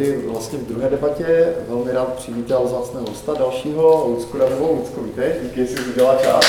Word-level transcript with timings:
tady 0.00 0.16
vlastně 0.26 0.58
v 0.58 0.66
druhé 0.66 0.90
debatě 0.90 1.54
velmi 1.68 1.92
rád 1.92 2.14
přivítal 2.14 2.68
zácného 2.68 3.06
hosta 3.08 3.34
dalšího, 3.34 4.06
Lucku 4.08 4.38
Radovou. 4.38 4.76
Lucko, 4.76 5.02
vítej, 5.02 5.34
díky, 5.42 5.66
že 5.66 5.66
jsi 5.66 5.80
udělala 5.80 6.18
čas. 6.22 6.44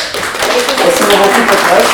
Prosím 0.81 1.47
potlesk. 1.49 1.91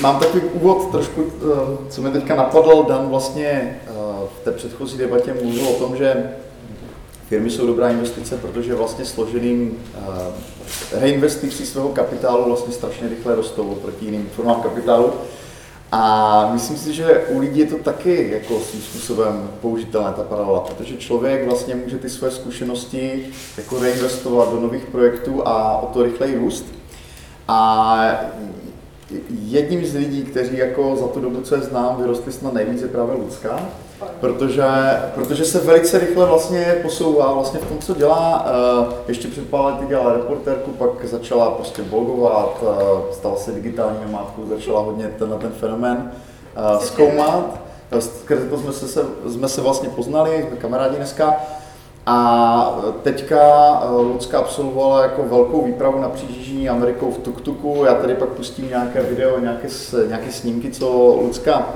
Mám 0.00 0.18
takový 0.18 0.42
úvod 0.42 0.90
trošku, 0.90 1.24
eh, 1.24 1.90
co 1.90 2.02
mi 2.02 2.10
teďka 2.10 2.36
napadl. 2.36 2.84
Dan 2.88 3.08
vlastně 3.08 3.80
eh, 3.86 3.90
v 4.40 4.44
té 4.44 4.52
předchozí 4.52 4.98
debatě 4.98 5.34
mluvil 5.42 5.68
o 5.68 5.74
tom, 5.74 5.96
že 5.96 6.30
firmy 7.28 7.50
jsou 7.50 7.66
dobrá 7.66 7.90
investice, 7.90 8.36
protože 8.36 8.74
vlastně 8.74 9.04
složeným 9.04 9.78
eh, 9.94 10.98
reinvesticí 11.00 11.66
svého 11.66 11.88
kapitálu 11.88 12.44
vlastně 12.44 12.74
strašně 12.74 13.08
rychle 13.08 13.34
rostou 13.34 13.68
oproti 13.68 14.04
jiným 14.04 14.30
formám 14.36 14.62
kapitálu. 14.62 15.12
A 15.92 16.50
myslím 16.52 16.76
si, 16.76 16.92
že 16.92 17.24
u 17.28 17.38
lidí 17.38 17.60
je 17.60 17.66
to 17.66 17.78
taky 17.78 18.30
jako 18.30 18.60
svým 18.60 18.82
způsobem 18.82 19.50
použitelné 19.60 20.12
ta 20.12 20.22
paralela, 20.22 20.60
protože 20.60 20.96
člověk 20.96 21.46
vlastně 21.46 21.74
může 21.74 21.98
ty 21.98 22.10
své 22.10 22.30
zkušenosti 22.30 23.28
jako 23.56 23.78
reinvestovat 23.78 24.50
do 24.50 24.60
nových 24.60 24.84
projektů 24.84 25.48
a 25.48 25.78
o 25.78 25.86
to 25.86 26.02
rychleji 26.02 26.38
růst. 26.38 26.66
A 27.48 28.20
jedním 29.30 29.86
z 29.86 29.94
lidí, 29.94 30.22
kteří 30.24 30.58
jako 30.58 30.96
za 30.96 31.06
tu 31.06 31.20
dobu, 31.20 31.40
co 31.40 31.54
je 31.54 31.60
znám, 31.60 31.96
vyrostli 31.96 32.32
snad 32.32 32.54
nejvíce 32.54 32.84
je 32.84 32.88
právě 32.88 33.14
Lucka, 33.16 33.60
protože, 34.20 34.64
protože 35.14 35.44
se 35.44 35.58
velice 35.58 35.98
rychle 35.98 36.26
vlastně 36.26 36.78
posouvá 36.82 37.32
vlastně 37.32 37.60
v 37.60 37.68
tom, 37.68 37.78
co 37.78 37.94
dělá. 37.94 38.46
Eh, 38.48 38.94
ještě 39.08 39.28
před 39.28 39.48
pár 39.48 39.64
lety 39.64 39.86
dělala 39.86 40.12
reportérku, 40.12 40.70
pak 40.70 41.04
začala 41.04 41.50
prostě 41.50 41.82
blogovat, 41.82 42.64
eh, 42.64 43.14
stala 43.14 43.36
se 43.36 43.52
digitální 43.52 43.98
nomádkou, 44.06 44.48
začala 44.48 44.80
hodně 44.80 45.14
tenhle 45.18 45.38
ten 45.38 45.50
fenomén 45.50 46.12
eh, 46.56 46.86
zkoumat. 46.86 47.60
Skrze 47.98 48.48
to 48.48 48.58
jsme 48.58 48.72
se, 48.72 49.04
jsme 49.26 49.48
se 49.48 49.60
vlastně 49.60 49.88
poznali, 49.88 50.46
jsme 50.48 50.56
kamarádi 50.56 50.96
dneska. 50.96 51.34
A 52.06 52.80
teďka 53.02 53.40
Lucka 53.90 54.38
absolvovala 54.38 55.02
jako 55.02 55.22
velkou 55.22 55.64
výpravu 55.64 56.00
na 56.00 56.10
Jižní 56.28 56.68
Amerikou 56.68 57.10
v 57.10 57.18
tuk-tuku. 57.18 57.84
Já 57.84 57.94
tady 57.94 58.14
pak 58.14 58.28
pustím 58.28 58.68
nějaké 58.68 59.02
video, 59.02 59.40
nějaké, 59.40 59.68
nějaké 60.08 60.32
snímky, 60.32 60.70
co 60.70 61.18
Lucka 61.22 61.66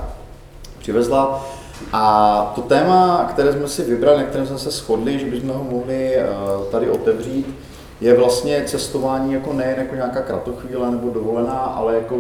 přivezla. 0.79 1.47
A 1.93 2.53
to 2.55 2.63
téma, 2.63 3.29
které 3.31 3.53
jsme 3.53 3.69
si 3.69 3.83
vybrali, 3.83 4.19
na 4.19 4.25
kterém 4.25 4.47
jsme 4.47 4.59
se 4.59 4.71
shodli, 4.71 5.19
že 5.19 5.27
bychom 5.27 5.51
ho 5.51 5.65
mohli 5.65 6.15
eh, 6.15 6.27
tady 6.71 6.91
otevřít, 6.91 7.47
je 8.01 8.17
vlastně 8.17 8.65
cestování 8.67 9.33
jako 9.33 9.53
nejen 9.53 9.79
jako 9.79 9.95
nějaká 9.95 10.21
kratochvíle 10.23 10.91
nebo 10.91 11.11
dovolená, 11.11 11.59
ale 11.59 11.95
jako 11.95 12.17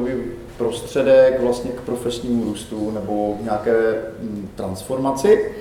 prostředek 0.57 1.41
vlastně 1.41 1.71
k 1.71 1.81
profesnímu 1.81 2.45
růstu 2.45 2.91
nebo 2.91 3.37
nějaké 3.43 3.95
hm, 4.21 4.49
transformaci. 4.55 5.53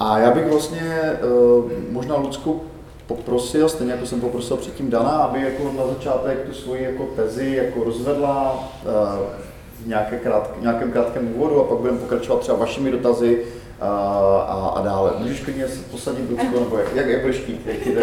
A 0.00 0.18
já 0.18 0.30
bych 0.30 0.46
vlastně 0.46 0.92
eh, 0.92 1.18
možná 1.90 2.16
Lucku 2.16 2.62
poprosil, 3.06 3.68
stejně 3.68 3.92
jako 3.92 4.06
jsem 4.06 4.20
poprosil 4.20 4.56
předtím 4.56 4.90
Dana, 4.90 5.10
aby 5.10 5.42
jako 5.42 5.72
na 5.76 5.86
začátek 5.86 6.46
tu 6.46 6.54
svoji 6.54 6.84
jako 6.84 7.04
tezi 7.16 7.56
jako 7.56 7.84
rozvedla, 7.84 8.68
eh, 8.82 9.48
v 9.82 9.86
nějaké 9.86 10.16
krátk, 10.18 10.50
nějakém 10.60 10.92
krátkém 10.92 11.34
úvodu 11.34 11.60
a 11.60 11.64
pak 11.64 11.78
budeme 11.78 11.98
pokračovat 11.98 12.40
třeba 12.40 12.58
vašimi 12.58 12.90
dotazy 12.90 13.44
a, 13.80 13.88
a, 14.48 14.72
a 14.76 14.82
dále. 14.84 15.12
Můžeš 15.18 15.40
klidně 15.40 15.68
se 15.68 15.82
posadit 15.82 16.24
do 16.24 16.36
toho, 16.36 16.60
nebo 16.60 16.78
jak, 16.78 16.94
jak, 16.94 17.06
jak 17.06 17.20
budeš 17.20 17.36
chtít, 17.36 17.66
jak 17.66 17.78
ti 17.78 17.94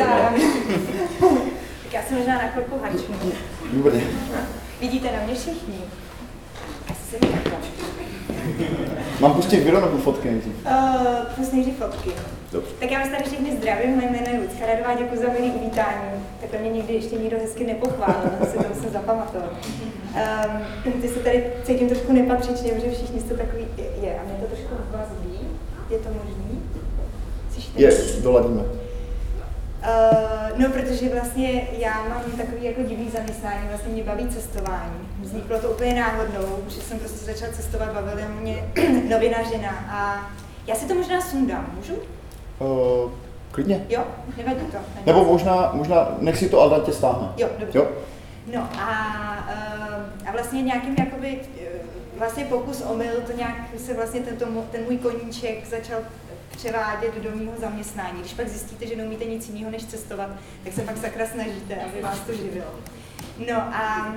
Tak 1.84 1.94
já 1.94 2.04
jsem 2.04 2.18
možná 2.18 2.34
na 2.34 2.48
chvilku 2.48 2.80
hačnu. 2.82 3.16
Výborně. 3.72 4.04
Vidíte 4.82 5.08
na 5.12 5.26
mě 5.26 5.36
všichni? 5.36 5.76
Asi 6.92 7.12
se 7.12 7.18
Mám 9.20 9.34
pustit 9.34 9.60
video 9.60 9.82
nebo 9.82 9.98
fotky 9.98 10.32
nejdřív? 10.32 10.54
Uh, 10.66 11.26
pust 11.36 11.54
nejdřív 11.54 11.78
fotky. 11.78 12.10
Dobře. 12.52 12.72
Tak 12.80 12.92
já 12.92 13.00
vás 13.00 13.10
tady 13.10 13.24
všechny 13.24 13.58
zdravím, 13.58 13.96
moje 13.96 14.10
jméno 14.12 14.28
je 14.32 14.40
Lucka 14.40 14.66
Radová, 14.66 14.94
děkuji 14.96 15.22
za 15.22 15.28
milý 15.28 15.52
uvítání. 15.52 16.10
Takhle 16.42 16.60
mě 16.60 16.70
někdy 16.70 16.94
ještě 16.94 17.16
nikdo 17.16 17.38
hezky 17.38 17.66
nepochválil, 17.66 18.30
si 18.52 18.58
to 18.58 18.64
musím 18.76 18.90
zapamatovat. 18.90 19.52
Um, 20.86 21.02
ty 21.02 21.08
se 21.10 21.20
tady 21.20 21.44
cítím 21.64 21.90
trošku 21.90 22.14
nepatřičně, 22.14 22.72
protože 22.72 22.92
všichni 22.92 23.20
jste 23.22 23.34
takový, 23.38 23.66
je, 24.02 24.20
a 24.20 24.24
mě 24.24 24.34
to 24.40 24.56
trošku 24.56 24.76
vazbí. 24.92 25.40
Je 25.90 25.98
to 25.98 26.10
možný? 26.10 26.62
Je, 27.76 27.92
doladíme. 28.22 28.64
Uh, 29.86 30.60
no, 30.60 30.70
protože 30.70 31.10
vlastně 31.10 31.68
já 31.72 32.04
mám 32.10 32.24
takový 32.38 32.64
jako 32.64 32.84
divný 32.84 33.10
zaměstnání, 33.10 33.68
vlastně 33.70 33.94
mě 33.94 34.04
baví 34.04 34.28
cestování. 34.28 35.10
Vzniklo 35.20 35.60
to 35.60 35.70
úplně 35.70 35.96
náhodnou, 36.02 36.58
že 36.68 36.82
jsem 36.82 37.00
prostě 37.00 37.26
začala 37.26 37.54
cestovat, 37.54 37.94
bavila 37.94 38.28
mě 38.42 38.70
novinařina 39.10 39.70
a 39.90 40.30
já 40.68 40.76
si 40.76 40.88
to 40.88 40.96
možná 40.96 41.22
sundám, 41.22 41.74
můžu? 41.76 41.94
Uh, 42.60 43.12
klidně. 43.52 43.86
Jo, 43.90 44.04
nevadí 44.38 44.60
to. 44.60 44.78
Nevadí. 44.78 45.06
Nebo 45.06 45.26
možná, 45.26 45.72
možná 45.74 46.16
nech 46.20 46.38
si 46.38 46.50
to 46.50 46.62
Alda 46.62 46.80
tě 46.80 46.94
stáhne. 46.94 47.28
Jo, 47.38 47.48
dobře. 47.60 47.78
Jo. 47.78 47.88
No 48.54 48.70
a, 48.80 48.90
uh, 49.50 50.30
a 50.30 50.32
vlastně 50.32 50.62
nějakým 50.62 50.96
jakoby, 51.00 51.40
vlastně 52.18 52.46
pokus 52.46 52.82
omyl, 52.82 53.14
to 53.28 53.38
nějak 53.38 53.56
se 53.78 53.94
vlastně 53.94 54.22
tento, 54.22 54.46
ten 54.72 54.84
můj 54.84 54.98
koníček 54.98 55.68
začal 55.70 56.00
převádět 56.56 57.16
do 57.16 57.32
mého 57.36 57.52
zaměstnání. 57.58 58.20
Když 58.20 58.34
pak 58.34 58.48
zjistíte, 58.48 58.88
že 58.88 58.96
neumíte 58.96 59.26
nic 59.26 59.50
jiného 59.50 59.72
než 59.72 59.86
cestovat, 59.86 60.30
tak 60.64 60.74
se 60.74 60.82
pak 60.82 60.98
sakra 60.98 61.26
snažíte, 61.26 61.76
aby 61.76 62.02
vás 62.02 62.20
to 62.20 62.34
živilo. 62.34 62.72
No 63.48 63.56
a 63.56 64.16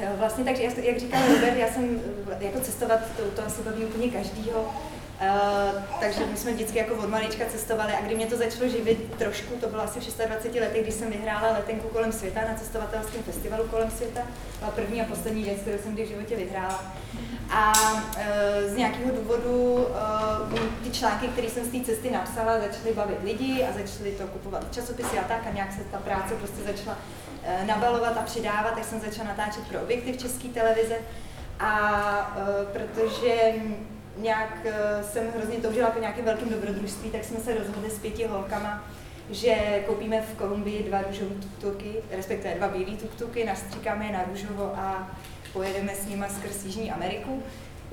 e, 0.00 0.16
vlastně 0.18 0.44
takže, 0.44 0.62
jak 0.82 0.98
říkal 0.98 1.20
Robert, 1.28 1.56
já 1.56 1.68
jsem 1.68 2.00
e, 2.40 2.44
jako 2.44 2.60
cestovat, 2.60 3.00
to, 3.16 3.22
to 3.22 3.46
asi 3.46 3.62
baví 3.62 3.84
úplně 3.84 4.10
každýho, 4.10 4.74
Uh, 5.20 5.82
takže 6.00 6.26
my 6.26 6.36
jsme 6.36 6.52
vždycky 6.52 6.78
jako 6.78 6.94
od 6.94 7.08
malička 7.08 7.44
cestovali 7.44 7.92
a 7.92 8.00
kdy 8.00 8.14
mě 8.14 8.26
to 8.26 8.36
začalo 8.36 8.68
živit 8.68 9.14
trošku, 9.18 9.54
to 9.54 9.68
bylo 9.68 9.82
asi 9.82 10.00
v 10.00 10.16
26 10.26 10.60
letech, 10.60 10.82
když 10.82 10.94
jsem 10.94 11.10
vyhrála 11.10 11.52
letenku 11.52 11.88
kolem 11.88 12.12
světa 12.12 12.40
na 12.48 12.54
cestovatelském 12.54 13.22
festivalu 13.22 13.64
kolem 13.64 13.90
světa. 13.90 14.20
Byla 14.58 14.70
první 14.70 15.02
a 15.02 15.04
poslední 15.04 15.42
věc, 15.42 15.60
kterou 15.60 15.78
jsem 15.78 15.94
kdy 15.94 16.04
v 16.04 16.08
životě 16.08 16.36
vyhrála. 16.36 16.84
A 17.50 17.72
uh, 17.92 18.72
z 18.72 18.76
nějakého 18.76 19.10
důvodu 19.10 19.86
uh, 20.52 20.58
ty 20.84 20.90
články, 20.90 21.28
které 21.28 21.48
jsem 21.48 21.64
z 21.64 21.68
té 21.68 21.84
cesty 21.84 22.10
napsala, 22.10 22.60
začaly 22.60 22.94
bavit 22.94 23.18
lidi 23.24 23.64
a 23.64 23.72
začaly 23.72 24.10
to 24.10 24.26
kupovat 24.26 24.74
časopisy 24.74 25.18
a 25.18 25.24
tak 25.24 25.46
a 25.46 25.50
nějak 25.50 25.72
se 25.72 25.80
ta 25.92 25.98
práce 25.98 26.34
prostě 26.34 26.62
začala 26.66 26.98
nabalovat 27.66 28.16
a 28.16 28.22
přidávat, 28.22 28.74
tak 28.74 28.84
jsem 28.84 29.00
začala 29.00 29.28
natáčet 29.28 29.68
pro 29.68 29.80
objektiv 29.80 30.16
české 30.16 30.48
televize. 30.48 30.96
A 31.60 32.36
protože 32.72 33.52
nějak 34.16 34.58
uh, 34.64 34.70
jsem 35.08 35.24
hrozně 35.36 35.56
toužila 35.56 35.90
po 35.90 36.00
nějakém 36.00 36.24
velkém 36.24 36.48
dobrodružství, 36.48 37.10
tak 37.10 37.24
jsme 37.24 37.38
se 37.38 37.54
rozhodli 37.58 37.90
s 37.90 37.98
pěti 37.98 38.26
holkama, 38.26 38.84
že 39.30 39.54
koupíme 39.86 40.22
v 40.22 40.36
Kolumbii 40.38 40.82
dva 40.82 41.02
růžové 41.02 41.34
tuktuky, 41.34 41.94
respektive 42.10 42.54
dva 42.54 42.68
bílé 42.68 42.96
tuktuky, 42.96 43.44
nastříkáme 43.44 44.06
je 44.06 44.12
na 44.12 44.24
růžovo 44.30 44.72
a 44.76 45.10
pojedeme 45.52 45.94
s 45.94 46.06
nimi 46.06 46.26
skrz 46.28 46.64
Jižní 46.64 46.92
Ameriku. 46.92 47.42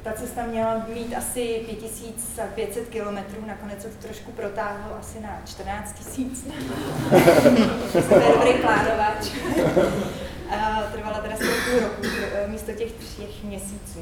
Ta 0.03 0.13
cesta 0.13 0.45
měla 0.45 0.85
mít 0.93 1.15
asi 1.15 1.61
5500 1.65 2.89
kilometrů, 2.89 3.45
nakonec 3.45 3.81
se 3.81 3.87
to 3.87 4.07
trošku 4.07 4.31
protáhlo 4.31 4.95
asi 4.99 5.19
na 5.19 5.41
14 5.45 6.17
000. 6.17 6.29
jsem 7.91 8.21
dobrý 8.33 8.53
plánovač. 8.53 9.29
Trvala 10.91 11.19
teda 11.19 11.35
půl 11.35 11.79
roku 11.79 12.01
eh, 12.33 12.47
místo 12.47 12.71
těch 12.71 12.91
třech 12.91 13.43
měsíců. 13.43 13.99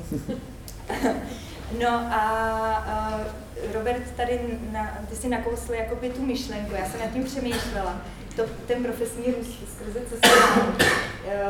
No 1.79 1.89
a 2.11 3.15
uh, 3.15 3.73
Robert 3.73 4.03
tady, 4.17 4.39
na, 4.71 4.97
ty 5.09 5.15
si 5.15 5.29
nakousl 5.29 5.73
jakoby 5.73 6.09
tu 6.09 6.25
myšlenku, 6.25 6.75
já 6.75 6.85
jsem 6.85 6.99
nad 6.99 7.13
tím 7.13 7.23
přemýšlela, 7.23 8.01
to, 8.35 8.43
ten 8.67 8.83
profesní 8.83 9.25
růst 9.25 9.59
skrze 9.75 9.99
cestování. 10.09 10.73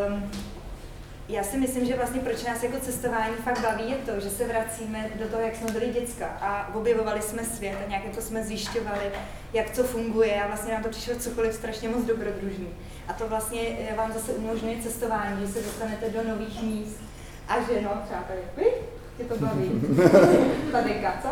Um, 0.07 0.31
já 1.29 1.43
si 1.43 1.57
myslím, 1.57 1.85
že 1.85 1.95
vlastně 1.95 2.21
proč 2.21 2.43
nás 2.43 2.63
jako 2.63 2.79
cestování 2.79 3.35
fakt 3.35 3.61
baví 3.61 3.91
je 3.91 3.95
to, 3.95 4.19
že 4.19 4.29
se 4.29 4.47
vracíme 4.47 5.09
do 5.19 5.27
toho, 5.27 5.41
jak 5.41 5.55
jsme 5.55 5.71
byli 5.71 5.87
děcka 5.87 6.25
a 6.25 6.75
objevovali 6.75 7.21
jsme 7.21 7.45
svět 7.45 7.77
a 7.85 7.89
nějak 7.89 8.05
jako 8.05 8.21
jsme 8.21 8.43
zjišťovali, 8.43 9.11
jak 9.53 9.71
co 9.71 9.83
funguje 9.83 10.43
a 10.43 10.47
vlastně 10.47 10.73
nám 10.73 10.83
to 10.83 10.89
přišlo 10.89 11.15
cokoliv 11.15 11.55
strašně 11.55 11.89
moc 11.89 12.05
dobrodružný. 12.05 12.67
A 13.07 13.13
to 13.13 13.27
vlastně 13.27 13.61
vám 13.95 14.13
zase 14.13 14.31
umožňuje 14.31 14.81
cestování, 14.81 15.47
že 15.47 15.53
se 15.53 15.61
dostanete 15.61 16.09
do 16.09 16.23
nových 16.23 16.63
míst 16.63 16.99
a 17.47 17.61
že 17.61 17.81
no, 17.81 18.01
třeba 18.05 18.21
tady, 18.21 18.41
tě 19.17 19.23
to 19.23 19.35
baví. 19.37 19.71
Tadeka, 20.71 21.13
co? 21.21 21.29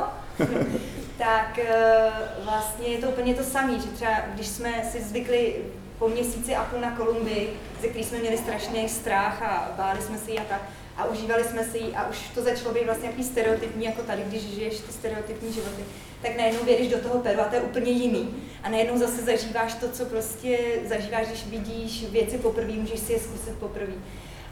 tak 1.17 1.59
eh, 1.59 2.11
vlastně 2.43 2.87
je 2.87 2.97
to 2.97 3.09
úplně 3.09 3.33
to 3.33 3.43
samé, 3.43 3.79
že 3.79 3.87
třeba 3.87 4.11
když 4.33 4.47
jsme 4.47 4.83
si 4.91 5.01
zvykli 5.01 5.55
po 5.99 6.09
měsíci 6.09 6.55
a 6.55 6.63
půl 6.63 6.79
na 6.79 6.91
Kolumbii, 6.91 7.49
ze 7.81 7.87
který 7.87 8.03
jsme 8.03 8.17
měli 8.17 8.37
strašný 8.37 8.89
strach 8.89 9.41
a 9.41 9.73
báli 9.77 10.01
jsme 10.01 10.17
si 10.17 10.31
ji 10.31 10.39
a 10.39 10.43
tak, 10.43 10.61
a 10.97 11.05
užívali 11.05 11.43
jsme 11.43 11.63
si 11.63 11.77
ji 11.77 11.93
a 11.95 12.09
už 12.09 12.17
to 12.35 12.41
začalo 12.41 12.73
být 12.73 12.85
vlastně 12.85 13.03
nějaký 13.03 13.23
stereotypní, 13.23 13.85
jako 13.85 14.01
tady, 14.01 14.23
když 14.27 14.41
žiješ 14.41 14.79
ty 14.79 14.93
stereotypní 14.93 15.53
životy, 15.53 15.83
tak 16.21 16.37
najednou 16.37 16.63
vědeš 16.63 16.87
do 16.87 16.97
toho 16.97 17.19
Peru 17.19 17.41
a 17.41 17.43
to 17.43 17.55
je 17.55 17.61
úplně 17.61 17.91
jiný. 17.91 18.29
A 18.63 18.69
najednou 18.69 18.97
zase 18.97 19.21
zažíváš 19.21 19.73
to, 19.73 19.89
co 19.89 20.05
prostě 20.05 20.57
zažíváš, 20.89 21.27
když 21.27 21.47
vidíš 21.47 22.09
věci 22.09 22.37
poprvé, 22.37 22.73
můžeš 22.73 22.99
si 22.99 23.13
je 23.13 23.19
zkusit 23.19 23.53
poprvé. 23.59 23.93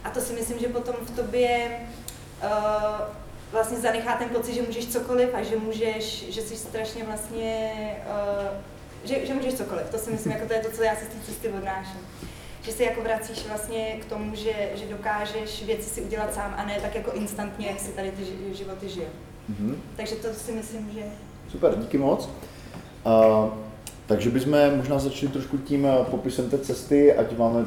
A 0.04 0.10
to 0.10 0.22
si 0.22 0.34
myslím, 0.34 0.60
že 0.60 0.68
potom 0.68 0.96
v 1.02 1.16
tobě 1.16 1.70
vlastně 3.52 3.78
zanechá 3.78 4.16
ten 4.16 4.30
pocit, 4.30 4.54
že 4.54 4.62
můžeš 4.62 4.88
cokoliv 4.88 5.30
a 5.34 5.44
že 5.44 5.56
můžeš, 5.56 6.26
že 6.30 6.42
jsi 6.42 6.58
strašně 6.58 7.04
vlastně, 7.04 7.74
uh, 8.06 8.58
že, 9.04 9.26
že 9.26 9.34
můžeš 9.34 9.54
cokoliv. 9.54 9.90
To 9.90 9.98
si 9.98 10.12
myslím, 10.12 10.32
jako 10.32 10.48
to 10.48 10.54
je 10.54 10.60
to, 10.60 10.72
co 10.72 10.84
já 10.84 10.96
si 10.96 11.06
z 11.06 11.08
té 11.08 11.16
cesty 11.26 11.50
odnáším. 11.50 12.08
Že 12.62 12.72
se 12.72 12.84
jako 12.84 13.02
vracíš 13.02 13.48
vlastně 13.48 13.98
k 14.02 14.06
tomu, 14.06 14.36
že, 14.36 14.70
že 14.76 14.86
dokážeš 14.86 15.64
věci 15.64 15.90
si 15.90 16.02
udělat 16.02 16.34
sám 16.34 16.56
a 16.58 16.66
ne 16.66 16.80
tak 16.82 16.96
jako 16.96 17.12
instantně, 17.12 17.68
jak 17.68 17.80
si 17.80 17.92
tady 17.92 18.12
ty 18.12 18.56
životy 18.56 18.90
žijou. 18.90 19.08
Mm-hmm. 19.52 19.76
Takže 19.96 20.16
to 20.16 20.34
si 20.34 20.52
myslím, 20.52 20.92
že... 20.94 21.04
Super, 21.52 21.76
díky 21.76 21.98
moc. 21.98 22.30
Uh, 23.06 23.54
takže 24.08 24.30
bychom 24.30 24.58
možná 24.76 25.00
začali 25.00 25.32
trošku 25.32 25.58
tím 25.58 25.86
eh, 25.86 26.06
popisem 26.12 26.50
té 26.50 26.58
cesty, 26.58 27.14
ať 27.14 27.38
máme 27.38 27.66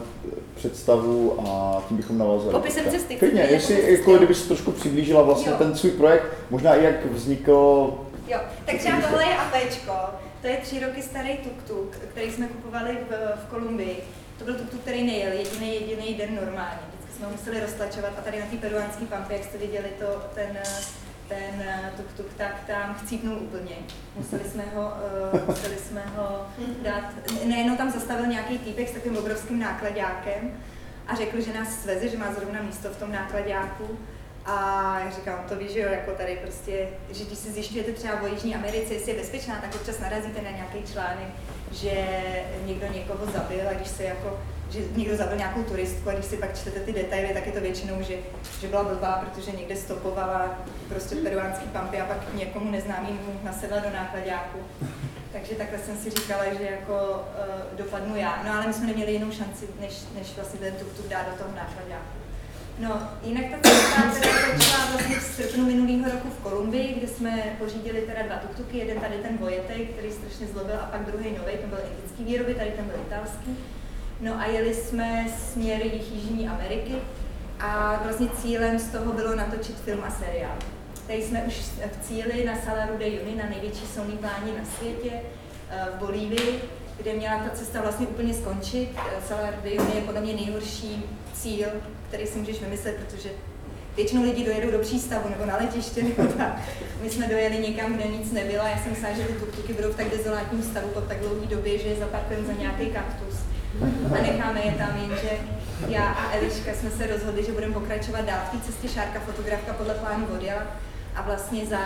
představu 0.55 1.41
a 1.41 1.83
tím 1.89 1.97
bychom 1.97 2.19
navázali. 2.19 2.53
Popisem 2.53 2.85
cesty. 2.91 3.17
Klidně, 3.17 3.43
jestli, 3.43 3.93
jako 3.93 4.17
kdyby 4.17 4.35
se 4.35 4.49
trošku 4.49 4.73
přiblížila 4.73 5.23
vlastně 5.23 5.53
jo. 5.53 5.59
ten 5.59 5.77
svůj 5.77 5.91
projekt, 5.91 6.25
možná 6.51 6.75
i 6.75 6.85
jak 6.85 7.07
vznikl. 7.07 7.95
Jo, 8.29 8.41
tak 8.65 8.77
třeba 8.77 9.01
tohle 9.01 9.25
je 9.25 9.37
APčko, 9.37 9.93
to 10.41 10.47
je 10.47 10.57
tři 10.57 10.81
roky 10.81 11.03
starý 11.03 11.31
tuk-tuk, 11.31 11.89
který 12.11 12.31
jsme 12.31 12.47
kupovali 12.47 12.99
v, 13.11 13.13
v 13.45 13.51
Kolumbii. 13.51 13.97
To 14.39 14.45
byl 14.45 14.55
tuk-tuk, 14.55 14.81
který 14.81 15.07
nejel 15.07 15.33
jediný 15.33 15.75
jediný 15.75 16.15
den 16.15 16.39
normálně. 16.45 16.79
Vždycky 16.89 17.17
jsme 17.17 17.27
ho 17.27 17.33
museli 17.33 17.61
roztlačovat 17.61 18.13
a 18.19 18.23
tady 18.23 18.41
na 18.41 18.47
té 18.47 18.57
peruánské 18.57 19.05
pampě, 19.05 19.37
jak 19.37 19.47
jste 19.47 19.59
viděli, 19.59 19.89
to, 19.99 20.07
ten 20.35 20.59
ten 21.31 21.63
eh, 21.63 21.93
tuk-tuk, 21.97 22.27
tak 22.37 22.65
tam 22.67 22.95
chcípnul 22.95 23.39
úplně. 23.41 23.77
Museli 24.17 24.45
jsme 24.45 24.65
ho, 24.75 24.93
uh, 25.33 25.47
museli 25.47 25.77
jsme 25.77 26.05
ho 26.17 26.47
dát, 26.83 27.05
nejenom 27.45 27.77
tam 27.77 27.91
zastavil 27.91 28.27
nějaký 28.27 28.59
týpek 28.59 28.89
s 28.89 28.93
takovým 28.93 29.19
obrovským 29.19 29.59
nákladákem 29.59 30.53
a 31.07 31.15
řekl, 31.15 31.41
že 31.41 31.53
nás 31.53 31.83
sveze, 31.83 32.09
že 32.09 32.19
má 32.19 32.33
zrovna 32.35 32.63
místo 32.63 32.89
v 32.89 32.97
tom 32.97 33.13
nákladáku. 33.13 33.99
A 34.47 34.57
já 35.05 35.11
říkám, 35.11 35.45
to 35.49 35.57
víš, 35.57 35.71
že 35.71 35.81
jo, 35.81 35.89
jako 35.91 36.11
tady 36.11 36.39
prostě, 36.43 36.89
že 37.11 37.25
když 37.25 37.39
si 37.39 37.53
zjišťujete 37.53 37.93
třeba 37.93 38.23
o 38.23 38.27
Jižní 38.27 38.55
Americe, 38.55 38.95
jestli 38.95 39.13
je 39.13 39.19
bezpečná, 39.19 39.61
tak 39.61 39.75
občas 39.75 40.01
narazíte 40.01 40.43
na 40.43 40.51
nějaký 40.51 40.83
článek, 40.93 41.29
že 41.73 42.07
někdo 42.67 42.87
někoho 42.87 43.27
zabil 43.27 43.69
a 43.69 43.73
když 43.73 43.89
se 43.89 44.05
jako 44.05 44.39
že 44.71 44.81
někdo 44.97 45.17
zabil 45.17 45.37
nějakou 45.37 45.63
turistku 45.63 46.09
a 46.09 46.13
když 46.13 46.25
si 46.25 46.37
pak 46.37 46.59
čtete 46.59 46.81
ty 46.81 46.93
detaily, 46.93 47.35
tak 47.35 47.47
je 47.47 47.53
to 47.53 47.61
většinou, 47.61 48.03
že, 48.03 48.15
že 48.61 48.69
byla 48.69 48.85
blbá, 48.85 49.25
protože 49.25 49.57
někde 49.57 49.77
stopovala 49.77 50.59
prostě 50.89 51.17
peruánský 51.17 51.67
pampy 51.67 52.01
a 52.01 52.05
pak 52.05 52.35
někomu 52.35 52.71
neznámému 52.71 53.41
nasedla 53.43 53.79
do 53.79 53.91
nákladáku. 53.91 54.59
Takže 55.33 55.55
takhle 55.55 55.79
jsem 55.79 55.97
si 55.97 56.11
říkala, 56.11 56.45
že 56.59 56.65
jako 56.65 56.95
uh, 57.11 57.79
dopadnu 57.79 58.17
já. 58.17 58.43
No 58.45 58.53
ale 58.53 58.67
my 58.67 58.73
jsme 58.73 58.87
neměli 58.87 59.13
jinou 59.13 59.31
šanci, 59.31 59.69
než, 59.81 59.93
než 60.19 60.37
vlastně 60.37 60.61
ten 60.61 60.75
tuk 60.75 61.09
dát 61.09 61.27
do 61.31 61.33
toho 61.39 61.57
nákladáku. 61.57 62.21
No, 62.79 63.09
jinak 63.23 63.45
ta 63.51 63.71
cesta 63.71 64.03
teda 64.03 64.59
začala 64.59 64.87
vlastně 64.91 65.17
v 65.21 65.23
srpnu 65.23 65.67
minulého 65.67 66.13
roku 66.13 66.29
v 66.31 66.43
Kolumbii, 66.43 66.95
kde 66.95 67.09
jsme 67.09 67.57
pořídili 67.59 68.01
teda 68.01 68.23
dva 68.23 68.37
tuktuky, 68.37 68.79
jeden 68.79 69.01
tady 69.01 69.15
ten 69.15 69.37
Vojetej, 69.37 69.87
který 69.87 70.13
strašně 70.13 70.47
zlobil, 70.47 70.77
a 70.81 70.85
pak 70.85 71.07
druhý 71.07 71.31
nový, 71.31 71.53
ten 71.61 71.71
byl 71.71 71.79
indický 71.91 72.25
výroby, 72.25 72.55
tady 72.55 72.71
ten 72.71 72.85
byl 72.85 72.97
italský. 73.07 73.59
No 74.21 74.41
a 74.41 74.47
jeli 74.47 74.75
jsme 74.75 75.27
směr 75.53 75.83
Jižní 75.87 76.49
Ameriky 76.49 76.95
a 77.61 78.01
vlastně 78.05 78.29
cílem 78.43 78.79
z 78.79 78.89
toho 78.89 79.13
bylo 79.13 79.35
natočit 79.35 79.77
film 79.77 80.01
a 80.05 80.11
seriál. 80.11 80.57
Tady 81.07 81.23
jsme 81.23 81.43
už 81.43 81.55
v 81.93 82.07
cíli 82.09 82.45
na 82.45 82.57
Salaru 82.65 82.99
de 82.99 83.09
Juni, 83.09 83.37
na 83.37 83.49
největší 83.51 83.87
solní 83.95 84.17
pláni 84.17 84.53
na 84.59 84.65
světě, 84.65 85.11
eh, 85.71 85.89
v 85.97 85.99
Bolívii, 85.99 86.61
kde 86.97 87.13
měla 87.13 87.39
ta 87.39 87.51
cesta 87.51 87.81
vlastně 87.81 88.07
úplně 88.07 88.35
skončit. 88.35 88.89
Eh, 88.97 89.23
Salar 89.29 89.55
de 89.63 89.75
Juni 89.75 89.95
je 89.95 90.03
podle 90.03 90.21
mě 90.21 90.33
nejhorší 90.33 91.05
cíl, 91.35 91.69
který 92.09 92.27
si 92.27 92.39
můžeš 92.39 92.61
vymyslet, 92.61 92.97
protože 92.97 93.29
většinou 93.97 94.23
lidi 94.23 94.45
dojedou 94.45 94.71
do 94.71 94.79
přístavu 94.79 95.29
nebo 95.29 95.47
na 95.47 95.57
letiště 95.57 96.03
nebo 96.03 96.33
tak. 96.33 96.61
My 97.03 97.11
jsme 97.11 97.29
dojeli 97.29 97.59
někam, 97.59 97.95
kde 97.95 98.09
nic 98.09 98.33
nebylo. 98.33 98.65
Já 98.65 98.79
jsem 98.79 98.91
myslela, 98.91 99.17
že 99.17 99.25
ty 99.25 99.33
tuktuky 99.33 99.73
budou 99.73 99.93
v 99.93 99.97
tak 99.97 100.11
dezolátním 100.11 100.63
stavu 100.63 100.89
po 100.89 101.01
tak 101.01 101.19
dlouhé 101.19 101.47
době, 101.47 101.79
že 101.79 101.89
je 101.89 101.97
za 102.47 102.53
nějaký 102.53 102.87
kaktus 102.87 103.50
a 104.19 104.23
necháme 104.23 104.61
je 104.61 104.73
tam, 104.73 104.97
jenže 104.97 105.31
já 105.89 106.03
a 106.03 106.33
Eliška 106.33 106.73
jsme 106.75 106.91
se 106.91 107.07
rozhodli, 107.07 107.45
že 107.45 107.53
budeme 107.53 107.75
pokračovat 107.75 108.25
dál 108.25 108.39
v 108.49 108.51
té 108.51 108.59
cestě 108.67 108.89
Šárka 108.89 109.21
fotografka 109.21 109.73
podle 109.73 109.95
plánu 109.95 110.27
odjela 110.35 110.63
a 111.17 111.23
vlastně 111.23 111.67
za 111.67 111.79
uh, 111.79 111.83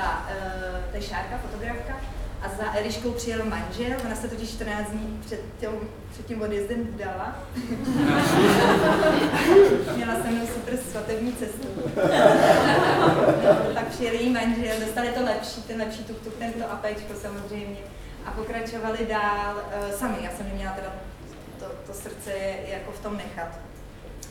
to 0.90 0.96
je 0.96 1.02
Šárka 1.02 1.38
fotografka 1.38 1.96
a 2.42 2.48
za 2.48 2.78
Eliškou 2.78 3.10
přijel 3.10 3.44
manžel, 3.44 3.96
ona 4.06 4.16
se 4.16 4.28
totiž 4.28 4.50
14 4.50 4.90
dní 4.90 5.20
před, 5.26 5.40
tím, 5.60 5.70
před 6.12 6.26
tím 6.26 6.42
odjezdem 6.42 6.82
vdala. 6.82 7.38
Měla 9.96 10.14
jsem 10.14 10.34
mnou 10.34 10.46
super 10.46 10.78
svatební 10.90 11.32
cestu. 11.32 11.68
tak 13.74 13.88
přijel 13.88 14.14
její 14.14 14.30
manžel, 14.30 14.80
dostali 14.80 15.08
to 15.08 15.24
lepší, 15.24 15.62
ten 15.62 15.78
lepší 15.78 16.04
tuk-tuk, 16.04 16.34
tento 16.38 16.70
apečko 16.70 17.14
samozřejmě. 17.22 17.78
A 18.26 18.30
pokračovali 18.30 18.98
dál 19.08 19.56
uh, 19.56 19.90
sami, 19.90 20.16
já 20.20 20.30
jsem 20.30 20.48
neměla 20.48 20.72
teda 20.72 20.92
to, 21.64 21.92
to 21.92 21.98
srdce 21.98 22.32
jako 22.68 22.92
v 22.92 23.00
tom 23.00 23.16
nechat, 23.16 23.58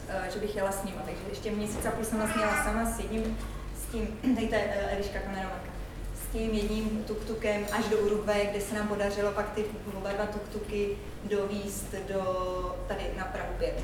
uh, 0.08 0.34
že 0.34 0.40
bych 0.40 0.56
jela 0.56 0.72
s 0.72 0.84
ním. 0.84 0.96
Takže 1.06 1.22
ještě 1.30 1.52
měsíc 1.52 1.86
a 1.86 1.92
půl 1.92 2.06
jsem 2.06 2.18
vlastně 2.18 2.42
jela 2.42 2.64
sama 2.64 2.86
s 2.86 3.00
jedním, 3.00 3.38
s 3.82 3.92
tím, 3.92 4.08
tady 4.36 4.48
to 4.48 4.56
je 4.56 4.66
uh, 4.66 4.94
Eliška 4.94 5.20
kameramanka, 5.20 5.70
s 6.16 6.34
tím 6.34 6.52
jedním 6.52 7.04
tuktukem 7.08 7.66
až 7.72 7.86
do 7.86 7.98
Uruguay, 7.98 8.48
kde 8.52 8.62
se 8.62 8.76
nám 8.76 8.88
podařilo 8.88 9.32
pak 9.32 9.50
ty 9.50 9.66
oba 9.98 10.12
dva 10.12 10.26
tuktuky 10.26 10.90
dovíst 11.24 11.96
do, 12.08 12.76
tady 12.88 13.04
na 13.18 13.26
Prahu 13.26 13.54
5, 13.60 13.84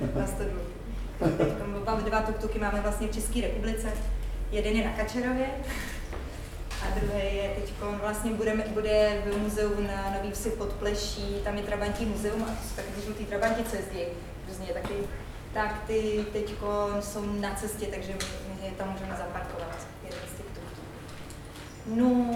na. 0.14 0.26
Oba 1.76 2.00
dva 2.00 2.22
tuktuky 2.22 2.58
máme 2.58 2.80
vlastně 2.80 3.08
v 3.08 3.14
České 3.14 3.40
republice. 3.40 3.92
Jeden 4.52 4.76
je 4.76 4.84
na 4.84 4.92
Kačerově, 4.92 5.46
a 6.86 6.98
druhý 6.98 7.36
je 7.36 7.50
teď 7.54 7.72
vlastně 8.00 8.30
budeme, 8.30 8.64
bude 8.68 9.22
v 9.24 9.38
muzeu 9.38 9.80
na 9.80 10.14
Nový 10.16 10.30
Vsi 10.30 10.50
pod 10.50 10.72
Pleší, 10.72 11.40
tam 11.44 11.56
je 11.56 11.62
Trabantí 11.62 12.04
muzeum 12.04 12.42
a 12.42 12.46
to 12.46 12.68
jsou 12.68 12.76
takový 12.76 13.02
žlutý 13.02 13.24
Trabanti, 13.24 13.64
co 13.64 13.76
jezdí 13.76 13.98
různě 14.48 14.66
taky, 14.66 14.94
tak 15.54 15.82
ty 15.86 16.24
teď 16.32 16.54
jsou 17.00 17.24
na 17.40 17.54
cestě, 17.54 17.86
takže 17.86 18.12
my 18.60 18.66
je 18.66 18.72
tam 18.72 18.92
můžeme 18.92 19.16
zaparkovat, 19.18 19.86
jeden 20.04 20.20
z 20.34 20.36
těch 20.36 20.46
No, 21.86 22.34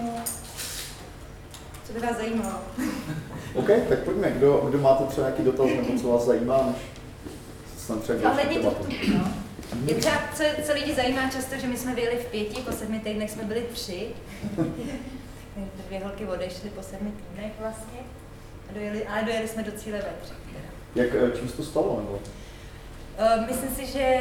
co 1.87 1.93
by 1.93 1.99
vás 1.99 2.17
zajímalo? 2.17 2.59
OK, 3.55 3.69
tak 3.89 3.99
pojďme, 3.99 4.31
kdo, 4.31 4.65
kdo 4.69 4.77
máte 4.77 5.03
třeba 5.03 5.27
nějaký 5.27 5.43
dotaz 5.43 5.67
nebo 5.75 5.99
co 5.99 6.07
vás 6.07 6.25
zajímá, 6.25 6.57
než 6.67 6.77
se 7.77 7.95
třeba 7.95 8.29
Ohledně 8.29 8.59
no. 9.13 9.40
Je 9.85 9.95
třeba, 9.95 10.17
co, 10.35 10.43
co 10.63 10.73
lidi 10.73 10.93
zajímá 10.93 11.29
často, 11.29 11.55
že 11.57 11.67
my 11.67 11.77
jsme 11.77 11.95
byli 11.95 12.15
v 12.15 12.25
pěti, 12.25 12.61
po 12.61 12.71
sedmi 12.71 12.99
týdnech 12.99 13.31
jsme 13.31 13.43
byli 13.43 13.65
tři. 13.73 14.07
Dvě 15.87 15.99
holky 15.99 16.25
odešly 16.25 16.69
po 16.69 16.83
sedmi 16.83 17.11
týdnech 17.11 17.51
vlastně. 17.59 17.99
A 18.69 18.73
dojeli, 18.73 19.07
ale 19.07 19.23
dojeli 19.23 19.47
jsme 19.47 19.63
do 19.63 19.71
cíle 19.71 19.97
ve 19.97 20.13
tři. 20.21 20.33
Jak, 20.95 21.09
eh, 21.15 21.37
čím 21.39 21.49
se 21.49 21.57
to 21.57 21.63
stalo? 21.63 21.97
Nebo? 21.97 22.11
Uh, 22.11 23.47
myslím 23.47 23.75
si, 23.75 23.85
že 23.85 24.19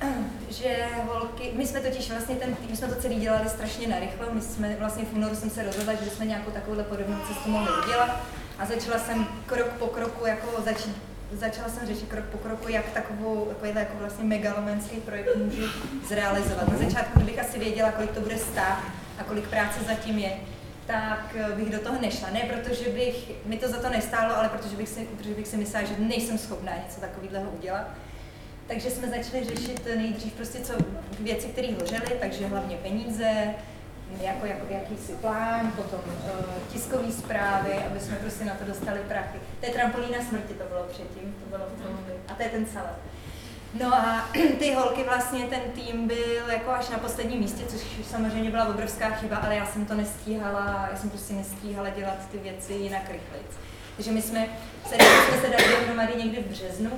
že 0.50 0.76
holky, 1.06 1.52
my 1.56 1.66
jsme 1.66 1.80
totiž 1.80 2.10
vlastně 2.10 2.36
ten 2.36 2.56
my 2.70 2.76
jsme 2.76 2.88
to 2.88 2.94
celý 2.94 3.16
dělali 3.16 3.48
strašně 3.48 3.88
narychlo, 3.88 4.26
my 4.32 4.40
jsme 4.40 4.76
vlastně 4.78 5.04
v 5.04 5.16
únoru 5.16 5.34
jsem 5.34 5.50
se 5.50 5.62
rozhodla, 5.62 5.94
že 5.94 6.10
jsme 6.10 6.26
nějakou 6.26 6.50
takovouhle 6.50 6.84
podobnou 6.84 7.16
cestu 7.28 7.50
mohli 7.50 7.68
udělat 7.84 8.20
a 8.58 8.66
začala 8.66 8.98
jsem 8.98 9.26
krok 9.46 9.68
po 9.68 9.86
kroku 9.86 10.26
jako 10.26 10.62
začít 10.62 10.96
začala 11.32 11.68
jsem 11.68 11.86
řešit 11.86 12.08
krok 12.08 12.24
po 12.24 12.38
kroku, 12.38 12.68
jak 12.68 12.90
takovou, 12.90 13.44
takovýhle 13.44 13.80
jako 13.80 13.98
vlastně 13.98 14.24
megalomanský 14.24 14.96
projekt 14.96 15.36
můžu 15.36 15.62
zrealizovat. 16.08 16.68
Na 16.68 16.78
začátku, 16.78 17.18
kdybych 17.18 17.38
asi 17.38 17.58
věděla, 17.58 17.92
kolik 17.92 18.10
to 18.10 18.20
bude 18.20 18.38
stát 18.38 18.82
a 19.18 19.24
kolik 19.24 19.48
práce 19.48 19.80
zatím 19.86 20.18
je, 20.18 20.32
tak 20.86 21.36
eh, 21.36 21.52
bych 21.52 21.70
do 21.70 21.78
toho 21.78 22.00
nešla. 22.00 22.30
Ne 22.30 22.40
protože 22.40 22.90
bych, 22.90 23.30
mi 23.46 23.56
to 23.56 23.68
za 23.68 23.76
to 23.76 23.88
nestálo, 23.88 24.36
ale 24.36 24.48
protože 24.48 24.76
bych 24.76 24.88
si, 24.88 25.08
protože 25.16 25.34
bych 25.34 25.48
si 25.48 25.56
myslela, 25.56 25.86
že 25.86 25.94
nejsem 25.98 26.38
schopná 26.38 26.72
něco 26.86 27.00
takového 27.00 27.50
udělat. 27.50 27.88
Takže 28.66 28.90
jsme 28.90 29.08
začali 29.08 29.44
řešit 29.44 29.88
nejdřív 29.96 30.32
prostě 30.32 30.60
co 30.60 30.72
věci, 31.20 31.48
které 31.48 31.68
hořely, 31.80 32.16
takže 32.20 32.46
hlavně 32.46 32.76
peníze, 32.76 33.54
jako, 34.20 34.46
jako 34.46 34.66
jakýsi 34.68 35.12
plán, 35.12 35.72
potom 35.76 36.00
uh, 36.06 36.72
tiskové 36.72 37.12
zprávy, 37.12 37.72
aby 37.90 38.00
jsme 38.00 38.16
prostě 38.16 38.44
na 38.44 38.54
to 38.54 38.64
dostali 38.64 39.00
prachy. 39.08 39.38
To 39.60 39.66
je 39.66 39.72
trampolína 39.72 40.18
smrti, 40.28 40.54
to 40.54 40.64
bylo 40.64 40.84
předtím, 40.84 41.34
to 41.44 41.56
bylo 41.56 41.66
v 41.66 41.82
tom, 41.82 41.98
a 42.28 42.34
to 42.34 42.42
je 42.42 42.48
ten 42.48 42.66
salat. 42.66 42.98
No 43.80 43.94
a 43.94 44.28
ty 44.58 44.74
holky 44.74 45.04
vlastně, 45.04 45.46
ten 45.46 45.60
tým 45.60 46.06
byl 46.08 46.50
jako 46.50 46.70
až 46.70 46.88
na 46.88 46.98
posledním 46.98 47.40
místě, 47.40 47.64
což 47.66 47.80
samozřejmě 48.10 48.50
byla 48.50 48.68
obrovská 48.68 49.10
chyba, 49.10 49.36
ale 49.36 49.56
já 49.56 49.66
jsem 49.66 49.86
to 49.86 49.94
nestíhala, 49.94 50.88
já 50.90 50.98
jsem 50.98 51.10
prostě 51.10 51.34
nestíhala 51.34 51.88
dělat 51.88 52.28
ty 52.32 52.38
věci 52.38 52.72
jinak 52.72 53.02
rychleji. 53.02 53.44
Takže 53.96 54.10
my 54.10 54.22
jsme 54.22 54.46
se, 54.88 54.94
jsme 54.94 55.40
se 55.40 55.48
dali 55.48 55.76
dohromady 55.80 56.12
někdy 56.16 56.42
v 56.42 56.46
březnu, 56.46 56.90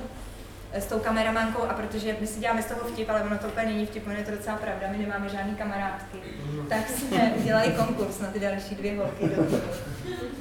s 0.73 0.85
tou 0.85 0.99
kameramankou 0.99 1.63
a 1.63 1.73
protože 1.73 2.15
my 2.21 2.27
si 2.27 2.39
děláme 2.39 2.61
z 2.61 2.65
toho 2.65 2.81
vtip, 2.89 3.09
ale 3.09 3.21
ono 3.21 3.37
to 3.37 3.47
úplně 3.47 3.65
není 3.65 3.85
vtip, 3.85 4.07
ono 4.07 4.15
je 4.15 4.23
to 4.23 4.31
docela 4.31 4.57
pravda, 4.57 4.87
my 4.91 4.97
nemáme 4.97 5.29
žádný 5.29 5.55
kamarádky, 5.55 6.17
tak 6.69 6.89
jsme 6.89 7.33
udělali 7.37 7.71
konkurs 7.71 8.19
na 8.19 8.27
ty 8.27 8.39
další 8.39 8.75
dvě 8.75 8.97
holky 8.97 9.27
do 9.27 9.59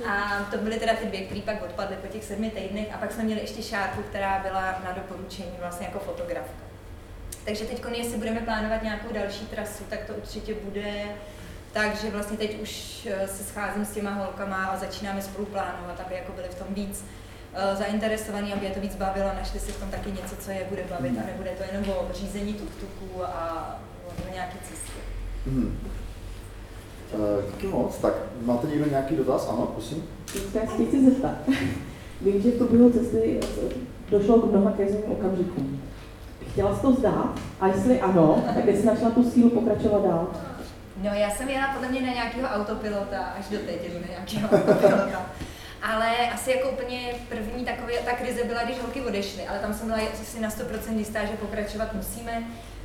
A 0.08 0.47
to 0.50 0.58
byly 0.58 0.78
teda 0.78 0.92
ty 0.94 1.06
dvě, 1.06 1.20
které 1.20 1.40
pak 1.40 1.62
odpadly 1.62 1.97
po 1.97 2.06
těch 2.06 2.25
sedmi 2.25 2.50
týdnech 2.50 2.94
a 2.94 2.99
pak 2.99 3.12
jsme 3.12 3.25
měli 3.25 3.40
ještě 3.40 3.62
Šárku, 3.62 4.02
která 4.02 4.38
byla 4.38 4.80
na 4.85 4.92
doporučení 4.92 5.52
vlastně 5.61 5.87
jako 5.87 5.99
fotografka. 5.99 6.62
Takže 7.44 7.64
teď, 7.64 7.82
jestli 7.97 8.18
budeme 8.18 8.40
plánovat 8.40 8.82
nějakou 8.82 9.12
další 9.12 9.47
trasu, 9.47 9.85
tak 9.90 10.04
to 10.04 10.14
určitě 10.14 10.54
bude 10.64 11.04
takže 11.73 12.11
vlastně 12.11 12.37
teď 12.37 12.61
už 12.61 13.06
eh, 13.11 13.28
se 13.28 13.44
scházím 13.44 13.85
s 13.85 13.90
těma 13.90 14.11
holkama 14.11 14.66
a 14.66 14.76
začínáme 14.76 15.23
spolu 15.23 15.47
plánovat, 15.47 16.00
aby 16.06 16.14
jako 16.14 16.32
byli 16.32 16.49
v 16.49 16.54
tom 16.54 16.66
víc 16.70 17.04
uh, 17.52 17.78
zainteresovaní, 17.78 18.52
aby 18.52 18.67
je 18.67 18.71
to 18.71 18.81
víc 18.81 18.97
bavilo, 18.97 19.26
našli 19.26 19.61
si 19.61 19.73
v 19.73 19.81
tom 19.81 19.90
taky 19.90 20.11
něco, 20.11 20.37
co 20.37 20.50
je 20.50 20.67
bude 20.69 20.83
bavit 20.90 21.19
a 21.19 21.26
nebude 21.26 21.50
to 21.50 21.62
jenom 21.73 21.90
o 21.90 22.09
řízení 22.14 22.55
tuk-tuků 22.55 23.23
a 23.25 23.81
o 24.07 24.33
nějaké 24.35 24.59
cestě. 24.62 25.00
Hmm. 25.47 25.78
Díky 27.47 27.67
moc. 27.67 27.99
Tak 27.99 28.12
máte 28.43 28.67
někdo 28.67 28.90
nějaký 28.90 29.17
dotaz? 29.17 29.49
Ano, 29.49 29.67
prosím. 29.67 30.05
Já 30.55 30.61
se 30.61 30.85
chci 30.85 31.05
zeptat. 31.05 31.35
Vím, 32.21 32.43
že 32.43 32.50
v 32.50 32.59
průběhu 32.59 32.90
cesty 32.90 33.40
došlo 34.11 34.40
k 34.40 34.52
mnoha 34.52 34.71
krizovým 34.71 35.12
okamžikům. 35.12 35.83
Chtěla 36.50 36.76
jsi 36.76 36.83
to 36.83 36.93
zdát? 36.93 37.40
A 37.61 37.67
jestli 37.67 38.00
ano, 38.00 38.45
tak 38.55 38.69
jsi 38.69 38.87
našla 38.87 39.11
tu 39.11 39.31
sílu 39.31 39.50
pokračovat 39.50 40.02
dál? 40.05 40.26
No 41.02 41.11
já 41.14 41.31
jsem 41.31 41.49
jela 41.49 41.69
podle 41.75 41.88
mě 41.88 42.00
na 42.00 42.12
nějakého 42.12 42.49
autopilota, 42.49 43.19
až 43.19 43.49
do 43.49 43.59
teď 43.59 43.88
jdu 43.88 44.00
na 44.00 44.07
nějakého 44.07 44.49
autopilota. 44.49 45.26
Ale 45.82 46.30
asi 46.35 46.50
jako 46.50 46.68
úplně 46.68 47.14
první 47.28 47.64
takové, 47.64 47.92
ta 47.92 48.12
krize 48.12 48.44
byla, 48.44 48.62
když 48.62 48.78
holky 48.78 49.00
odešly, 49.00 49.47
ale 49.47 49.58
tam 49.58 49.75
jsem 49.75 49.87
byla 49.87 49.99
si 50.14 50.40
na 50.40 50.49
100% 50.49 50.99
jistá, 50.99 51.25
že 51.25 51.32
pokračovat 51.32 51.94
musíme. 51.94 52.42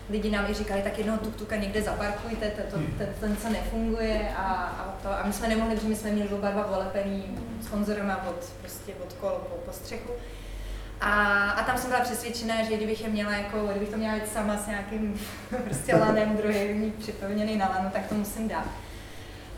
Lidi 0.09 0.31
nám 0.31 0.45
i 0.51 0.53
říkali, 0.53 0.81
tak 0.81 0.97
jednoho 0.97 1.19
tuk-tuka 1.19 1.59
někde 1.59 1.81
zaparkujte, 1.81 2.50
to, 2.50 2.77
ten, 2.97 3.07
ten 3.19 3.38
co 3.38 3.50
nefunguje 3.50 4.33
a, 4.38 4.43
a, 4.43 4.97
to. 5.03 5.09
A 5.09 5.23
my 5.25 5.33
jsme 5.33 5.47
nemohli, 5.47 5.75
protože 5.75 5.88
my 5.88 5.95
jsme 5.95 6.12
měli 6.12 6.29
oba 6.29 6.51
dva 6.51 6.67
volepený 6.67 7.39
sponzorama 7.62 8.27
od, 8.27 8.45
prostě 8.62 8.93
od 9.03 9.13
kol 9.13 9.29
po, 9.29 9.55
po 9.55 9.71
střechu. 9.71 10.12
A, 11.01 11.50
a 11.50 11.63
tam 11.63 11.77
jsem 11.77 11.89
byla 11.89 12.01
přesvědčená, 12.01 12.63
že 12.63 12.77
kdybych 12.77 13.01
je 13.01 13.09
měla 13.09 13.31
jako, 13.31 13.67
kdybych 13.67 13.89
to 13.89 13.97
měla 13.97 14.15
jít 14.15 14.27
sama 14.33 14.57
s 14.57 14.67
nějakým 14.67 15.19
prostě 15.63 15.95
lanem, 15.95 16.38
druhý 16.38 16.93
připevněný 17.00 17.57
na 17.57 17.69
lanu, 17.69 17.89
tak 17.89 18.07
to 18.07 18.15
musím 18.15 18.47
dát. 18.47 18.67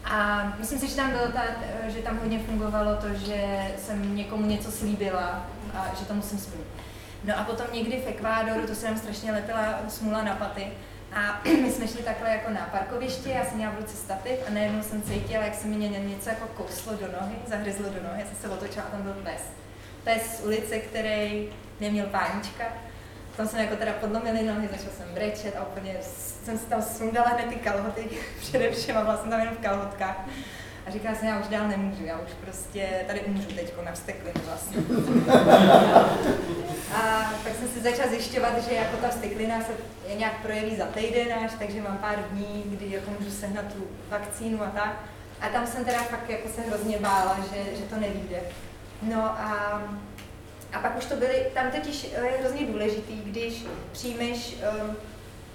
A 0.06 0.44
myslím 0.60 0.80
si, 0.80 0.88
že 0.88 0.96
tam 0.96 1.12
bylo 1.12 1.28
ta, 1.28 1.44
že 1.88 2.00
tam 2.00 2.20
hodně 2.20 2.40
fungovalo 2.40 2.96
to, 2.96 3.14
že 3.14 3.68
jsem 3.78 4.16
někomu 4.16 4.46
něco 4.46 4.72
slíbila 4.72 5.46
a 5.74 5.92
že 6.00 6.06
to 6.06 6.14
musím 6.14 6.40
splnit. 6.40 6.68
No 7.24 7.40
a 7.40 7.44
potom 7.44 7.66
někdy 7.74 7.98
v 7.98 8.08
Ekvádoru, 8.08 8.68
to 8.68 8.76
se 8.76 8.86
nám 8.86 8.98
strašně 8.98 9.32
lepila 9.32 9.80
smula 9.88 10.24
na 10.24 10.36
paty, 10.36 10.68
a 11.14 11.42
my 11.62 11.72
jsme 11.72 11.88
šli 11.88 12.04
takhle 12.04 12.30
jako 12.30 12.52
na 12.52 12.70
parkoviště, 12.72 13.30
já 13.30 13.46
jsem 13.46 13.58
měla 13.58 13.74
v 13.74 13.80
ruce 13.80 13.96
stativ 13.96 14.40
a 14.48 14.54
najednou 14.54 14.84
jsem 14.84 15.02
cítila, 15.02 15.44
jak 15.44 15.56
se 15.56 15.68
mi 15.68 15.76
něco 15.76 16.30
jako 16.30 16.48
kouslo 16.48 16.94
do 16.94 17.08
nohy, 17.22 17.36
zahryzlo 17.48 17.90
do 17.90 18.04
nohy, 18.04 18.22
já 18.22 18.26
jsem 18.26 18.36
se 18.42 18.50
otočila 18.50 18.86
tam 18.86 19.02
byl 19.02 19.14
pes 19.14 19.42
pes 20.06 20.38
z 20.38 20.46
ulice, 20.46 20.80
který 20.80 21.50
neměl 21.80 22.06
pánička. 22.06 22.64
Tam 23.38 23.48
jsem 23.48 23.60
jako 23.60 23.76
teda 23.76 23.94
podlomili 23.94 24.44
nohy, 24.44 24.68
začal 24.68 24.92
jsem 24.98 25.14
brečet 25.14 25.56
a 25.58 25.68
úplně 25.68 25.96
jsem 26.44 26.58
si 26.58 26.66
tam 26.66 26.82
sundala 26.82 27.28
hned 27.28 27.46
ty 27.50 27.56
kalhoty 27.56 28.10
především 28.40 28.98
a 28.98 29.02
byla 29.02 29.18
jsem 29.18 29.30
tam 29.30 29.40
jenom 29.40 29.56
v 29.56 29.60
kalhotkách. 29.60 30.28
A 30.88 30.92
říkala 30.92 31.16
jsem, 31.16 31.28
já 31.28 31.40
už 31.40 31.48
dál 31.48 31.68
nemůžu, 31.68 32.06
já 32.06 32.20
už 32.20 32.30
prostě 32.42 32.88
tady 33.08 33.20
umřu 33.22 33.48
teď 33.48 33.74
na 33.86 33.92
vsteklinu 33.92 34.42
vlastně. 34.46 34.78
A 36.96 37.34
pak 37.44 37.56
jsem 37.56 37.68
si 37.68 37.82
začala 37.82 38.10
zjišťovat, 38.10 38.64
že 38.64 38.76
jako 38.76 38.98
ta 38.98 39.10
vsteklina 39.10 39.62
se 39.62 39.72
nějak 40.18 40.42
projeví 40.42 40.76
za 40.76 40.86
týden 40.86 41.28
až, 41.46 41.52
takže 41.60 41.82
mám 41.82 41.98
pár 41.98 42.16
dní, 42.32 42.64
kdy 42.66 42.92
jako 42.92 43.12
můžu 43.20 43.32
sehnat 43.32 43.66
tu 43.74 43.88
vakcínu 44.10 44.64
a 44.64 44.68
tak. 44.68 45.00
A 45.42 45.50
tam 45.50 45.68
jsem 45.68 45.86
teda 45.86 45.98
fakt 45.98 46.30
jako 46.30 46.50
se 46.50 46.62
hrozně 46.62 46.98
bála, 47.00 47.38
že, 47.54 47.76
že 47.78 47.84
to 47.84 47.96
nevíde. 47.96 48.40
No 49.02 49.24
a, 49.24 49.82
a 50.76 50.80
pak 50.80 50.98
už 50.98 51.06
to 51.06 51.16
byly, 51.16 51.46
tam 51.54 51.72
totiž 51.72 52.04
je 52.04 52.38
hrozně 52.40 52.66
důležitý, 52.66 53.22
když 53.26 53.66
přijmeš 53.92 54.56
um, 54.82 54.96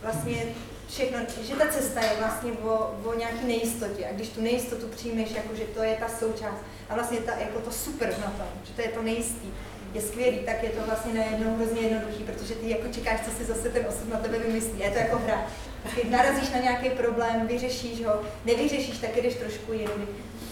vlastně 0.02 0.46
všechno, 0.88 1.18
že 1.42 1.56
ta 1.56 1.66
cesta 1.66 2.00
je 2.00 2.16
vlastně 2.18 2.52
o, 2.52 3.00
o 3.04 3.14
nějaký 3.14 3.46
nejistotě 3.46 4.06
a 4.06 4.12
když 4.12 4.28
tu 4.28 4.42
nejistotu 4.42 4.88
přijmeš, 4.88 5.30
jako 5.30 5.54
že 5.54 5.64
to 5.64 5.82
je 5.82 5.96
ta 5.96 6.08
součást 6.08 6.60
a 6.88 6.94
vlastně 6.94 7.18
ta, 7.18 7.32
jako 7.38 7.58
to 7.60 7.70
super 7.70 8.08
na 8.08 8.30
tom, 8.30 8.48
že 8.64 8.72
to 8.72 8.80
je 8.80 8.88
to 8.88 9.02
nejistý, 9.02 9.48
je 9.94 10.02
skvělý, 10.02 10.38
tak 10.38 10.62
je 10.62 10.70
to 10.70 10.80
vlastně 10.86 11.14
najednou 11.14 11.56
hrozně 11.56 11.80
jednoduchý, 11.80 12.24
protože 12.24 12.54
ty 12.54 12.70
jako 12.70 12.88
čekáš, 12.88 13.20
co 13.24 13.30
si 13.30 13.44
zase 13.44 13.68
ten 13.68 13.86
osud 13.88 14.08
na 14.08 14.16
tebe 14.16 14.38
vymyslí. 14.38 14.78
Je 14.78 14.90
to 14.90 14.98
jako 14.98 15.18
hra. 15.18 15.46
Ty 15.94 16.08
narazíš 16.08 16.50
na 16.50 16.58
nějaký 16.58 16.90
problém, 16.90 17.46
vyřešíš 17.46 18.04
ho, 18.04 18.22
nevyřešíš, 18.44 18.98
tak 18.98 19.16
jdeš 19.16 19.34
trošku 19.34 19.72
jindy. 19.72 20.06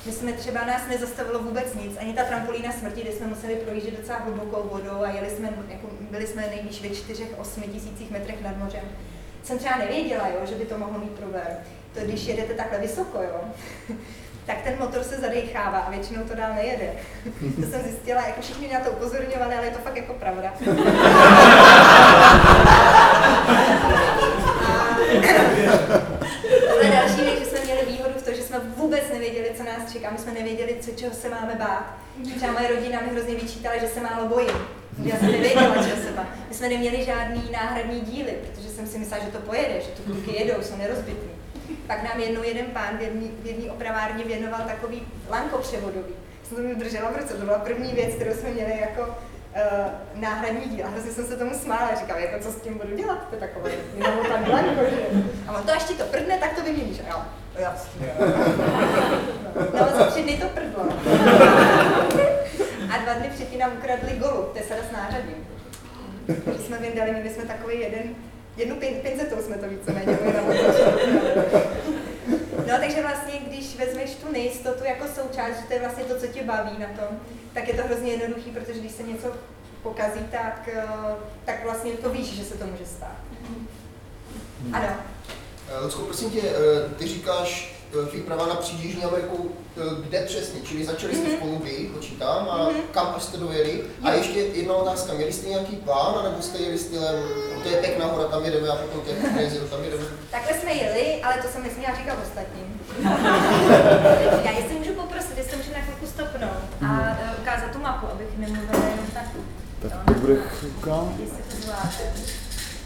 My 0.06 0.12
jsme 0.12 0.32
třeba, 0.32 0.64
nás 0.64 0.82
nezastavilo 0.88 1.42
vůbec 1.42 1.74
nic, 1.74 1.96
ani 2.00 2.12
ta 2.12 2.24
trampolína 2.24 2.72
smrti, 2.72 3.00
kde 3.00 3.12
jsme 3.12 3.26
museli 3.26 3.56
projíždět 3.56 4.00
docela 4.00 4.18
hlubokou 4.18 4.68
vodou 4.72 5.02
a 5.02 5.10
jeli 5.10 5.30
jsme, 5.30 5.50
jako, 5.68 5.86
byli 6.10 6.26
jsme 6.26 6.42
nejvíc 6.42 6.80
ve 6.80 6.88
4-8 6.88 7.62
tisících 7.72 8.10
metrech 8.10 8.42
nad 8.42 8.56
mořem. 8.56 8.82
Jsem 9.42 9.58
třeba 9.58 9.76
nevěděla, 9.76 10.28
jo, 10.28 10.46
že 10.48 10.54
by 10.54 10.64
to 10.64 10.78
mohlo 10.78 10.98
mít 10.98 11.10
problém. 11.10 11.46
To 11.94 12.00
když 12.00 12.26
jedete 12.26 12.54
takhle 12.54 12.78
vysoko, 12.78 13.22
jo, 13.22 13.40
tak 14.46 14.62
ten 14.64 14.78
motor 14.78 15.02
se 15.02 15.16
zadechává 15.16 15.78
a 15.78 15.90
většinou 15.90 16.22
to 16.22 16.34
dál 16.34 16.54
nejede. 16.54 16.92
To 17.60 17.66
jsem 17.70 17.82
zjistila, 17.82 18.26
jako 18.26 18.40
všichni 18.40 18.72
na 18.72 18.80
to 18.80 18.90
upozorňovali, 18.90 19.54
ale 19.54 19.66
je 19.66 19.70
to 19.70 19.78
fakt 19.78 19.96
jako 19.96 20.14
pravda. 20.14 20.54
Ale 26.70 26.90
další 26.90 27.20
věc, 27.24 27.38
že 27.38 27.44
jsme 27.44 27.60
měli 27.64 27.86
výhodu 27.86 28.14
v 28.18 28.22
tom, 28.22 28.34
že 28.34 28.42
jsme 28.42 28.58
vůbec 28.76 29.02
nás 29.98 30.00
čeká. 30.00 30.10
My 30.10 30.18
jsme 30.18 30.32
nevěděli, 30.32 30.76
co, 30.80 30.90
čeho 30.90 31.14
se 31.14 31.28
máme 31.28 31.54
bát. 31.54 31.98
Třeba 32.36 32.52
moje 32.52 32.68
rodina 32.68 33.00
mi 33.00 33.08
hrozně 33.08 33.34
vyčítala, 33.34 33.76
že 33.78 33.88
se 33.88 34.00
málo 34.00 34.28
bojím. 34.28 34.56
Já 35.04 35.16
jsem 35.16 35.32
nevěděla, 35.32 35.74
čeho 35.74 36.02
se 36.02 36.12
bát. 36.16 36.26
My 36.48 36.54
jsme 36.54 36.68
neměli 36.68 37.04
žádný 37.04 37.50
náhradní 37.52 38.00
díly, 38.00 38.32
protože 38.32 38.68
jsem 38.68 38.86
si 38.86 38.98
myslela, 38.98 39.24
že 39.24 39.30
to 39.30 39.38
pojede, 39.38 39.80
že 39.80 39.88
tu 39.88 40.02
kluky 40.02 40.36
jedou, 40.36 40.62
jsou 40.62 40.76
nerozbitní. 40.76 41.30
Pak 41.86 42.02
nám 42.02 42.20
jednou 42.20 42.42
jeden 42.42 42.66
pán 42.66 42.98
v 43.42 43.46
jedné 43.46 43.72
opravárně 43.72 44.24
věnoval 44.24 44.60
takový 44.66 45.02
lankopřevodový. 45.30 46.14
Jsem 46.42 46.56
to 46.56 46.62
mi 46.62 46.74
držela 46.74 47.10
v 47.10 47.16
ruce, 47.16 47.34
to 47.34 47.44
byla 47.44 47.58
první 47.58 47.92
věc, 47.92 48.14
kterou 48.14 48.32
jsme 48.32 48.50
měli 48.50 48.80
jako 48.80 49.02
uh, 49.02 49.10
náhradní 50.14 50.60
díl. 50.60 50.86
A 50.86 50.88
hrozně 50.88 51.10
jsem 51.10 51.26
se 51.26 51.36
tomu 51.36 51.54
smála, 51.54 51.94
říkala, 51.94 52.20
jako 52.20 52.44
co 52.44 52.52
s 52.52 52.60
tím 52.60 52.78
budu 52.78 52.96
dělat, 52.96 53.28
to 53.28 53.34
je 53.34 53.40
takové, 53.40 53.70
tam 54.28 54.44
blanko, 54.44 54.80
že? 54.90 55.22
A 55.48 55.52
on 55.52 55.62
to 55.62 55.72
až 55.72 55.84
ti 55.84 55.94
to 55.94 56.04
prdne, 56.04 56.38
tak 56.38 56.54
to 56.54 56.62
vyměníš. 56.62 57.00
A 57.00 57.10
jo, 57.10 57.22
jasně. 57.58 58.12
No, 59.80 59.98
za 59.98 60.04
tři 60.06 60.22
dny 60.22 60.36
to 60.36 60.48
prdlo. 60.48 60.84
A 62.94 62.98
dva 62.98 63.12
dny 63.12 63.30
předtím 63.34 63.58
nám 63.58 63.72
ukradli 63.78 64.12
golu, 64.12 64.42
to 64.42 64.58
je 64.58 64.64
sada 64.64 64.80
s 64.90 64.92
nářadím. 64.92 65.46
Takže 66.44 66.62
jsme 66.62 66.78
vyndali, 66.78 67.10
měli 67.10 67.30
jsme 67.30 67.44
takový 67.44 67.80
jeden, 67.80 68.02
jednu 68.56 68.76
pin, 68.76 68.94
pinzetou 69.02 69.36
jsme 69.42 69.56
to 69.56 69.68
víceméně 69.68 70.18
No 72.68 72.74
takže 72.80 73.02
vlastně, 73.02 73.34
když 73.46 73.76
vezmeš 73.76 74.14
tu 74.14 74.32
nejistotu 74.32 74.84
jako 74.84 75.04
součást, 75.06 75.60
že 75.60 75.66
to 75.66 75.72
je 75.72 75.80
vlastně 75.80 76.04
to, 76.04 76.20
co 76.20 76.26
tě 76.26 76.44
baví 76.44 76.78
na 76.78 76.86
tom, 76.86 77.18
tak 77.52 77.68
je 77.68 77.74
to 77.74 77.82
hrozně 77.82 78.12
jednoduchý, 78.12 78.50
protože 78.50 78.80
když 78.80 78.92
se 78.92 79.02
něco 79.02 79.32
pokazí, 79.82 80.20
tak, 80.30 80.68
eh, 80.72 80.82
tak 81.44 81.64
vlastně 81.64 81.92
to 81.92 82.10
víš, 82.10 82.26
že 82.26 82.44
se 82.44 82.58
to 82.58 82.66
může 82.66 82.86
stát. 82.86 83.16
Ano. 84.72 84.96
Eh, 85.70 85.84
Lucko, 85.84 86.02
prosím 86.02 86.30
tě, 86.30 86.40
eh, 86.40 86.88
ty 86.98 87.06
říkáš 87.06 87.74
výprava 88.12 88.46
na 88.46 88.58
Jižní 88.78 89.04
Ameriku, 89.04 89.50
kde 90.00 90.20
přesně? 90.20 90.60
Čili 90.60 90.84
začali 90.84 91.14
jste 91.14 91.28
mm-hmm. 91.28 91.36
spolu 91.36 91.60
vy, 91.64 91.90
počítám, 91.94 92.48
a 92.48 92.68
mm-hmm. 92.68 92.82
kam 92.90 93.14
až 93.16 93.22
jste 93.22 93.36
dojeli? 93.36 93.84
A 94.02 94.12
ještě 94.12 94.38
jedna 94.38 94.74
otázka, 94.74 95.12
měli 95.12 95.32
jste 95.32 95.48
nějaký 95.48 95.76
plán, 95.76 96.24
nebo 96.24 96.42
jste 96.42 96.58
jeli 96.58 96.78
stylem, 96.78 97.24
to 97.62 97.68
je 97.68 97.76
pěkná 97.76 98.06
hora, 98.06 98.28
tam 98.28 98.44
jedeme 98.44 98.68
a 98.68 98.76
potom 98.76 99.00
těch 99.00 99.18
tam 99.70 99.84
jedeme? 99.84 100.04
Takhle 100.30 100.58
jsme 100.58 100.72
jeli, 100.72 101.22
ale 101.22 101.42
to 101.42 101.48
jsem 101.48 101.62
nesměla 101.62 101.96
říkat 101.96 102.18
ostatním. 102.22 102.80
Já 104.44 104.50
jestli 104.50 104.74
můžu 104.78 104.92
poprosit, 104.92 105.38
jestli 105.38 105.56
můžu 105.56 105.72
na 105.72 105.78
chvilku 105.78 106.06
stopnout 106.06 106.62
a 106.88 106.92
uh, 106.92 107.40
ukázat 107.42 107.70
tu 107.72 107.78
mapu, 107.78 108.06
abych 108.06 108.38
nemluvila 108.38 108.84
jenom 108.84 109.06
tak. 109.14 109.24
Tak 109.82 109.92
to 110.06 110.14
bude 110.14 110.36
chvilka. 110.36 111.04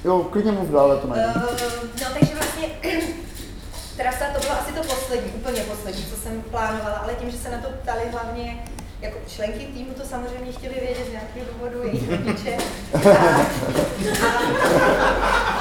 Jo, 0.05 0.25
klidně 0.31 0.53
mluv 0.53 0.71
dále, 0.71 0.97
to 0.97 1.07
najdu. 1.07 1.29
Uh, 1.29 1.47
no, 2.01 2.07
takže 2.19 2.35
vlastně 2.35 2.69
trasa 3.97 4.25
to 4.35 4.41
bylo 4.41 4.53
asi 4.53 4.73
to 4.73 4.81
poslední, 4.81 5.33
úplně 5.33 5.63
poslední, 5.63 6.05
co 6.05 6.17
jsem 6.17 6.43
plánovala, 6.43 6.97
ale 6.97 7.15
tím, 7.15 7.31
že 7.31 7.39
se 7.39 7.51
na 7.51 7.59
to 7.59 7.69
ptali 7.69 8.01
hlavně 8.11 8.65
jako 9.01 9.19
členky 9.29 9.67
týmu 9.67 9.95
to 9.95 10.05
samozřejmě 10.05 10.53
chtěli 10.53 10.75
vědět 10.75 11.07
z 11.09 11.13
nějakého 11.13 11.47
důvodu, 11.53 11.83
jejich 11.87 12.11
rodiče. 12.11 12.57
A, 12.95 12.99
a, 14.27 14.39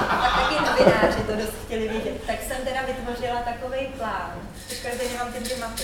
a 0.10 0.42
taky 0.42 0.56
novináři 0.70 1.24
to 1.28 1.36
dost 1.36 1.54
chtěli 1.66 1.88
vědět. 1.88 2.24
Tak 2.28 2.36
jsem 2.48 2.58
teda 2.66 2.82
vytvořila 2.88 3.42
takový 3.42 3.88
plán. 3.98 4.32
Už 4.72 4.80
každý 4.80 5.18
mám 5.18 5.34
ty 5.34 5.40
dvě 5.40 5.58
mapy. 5.58 5.84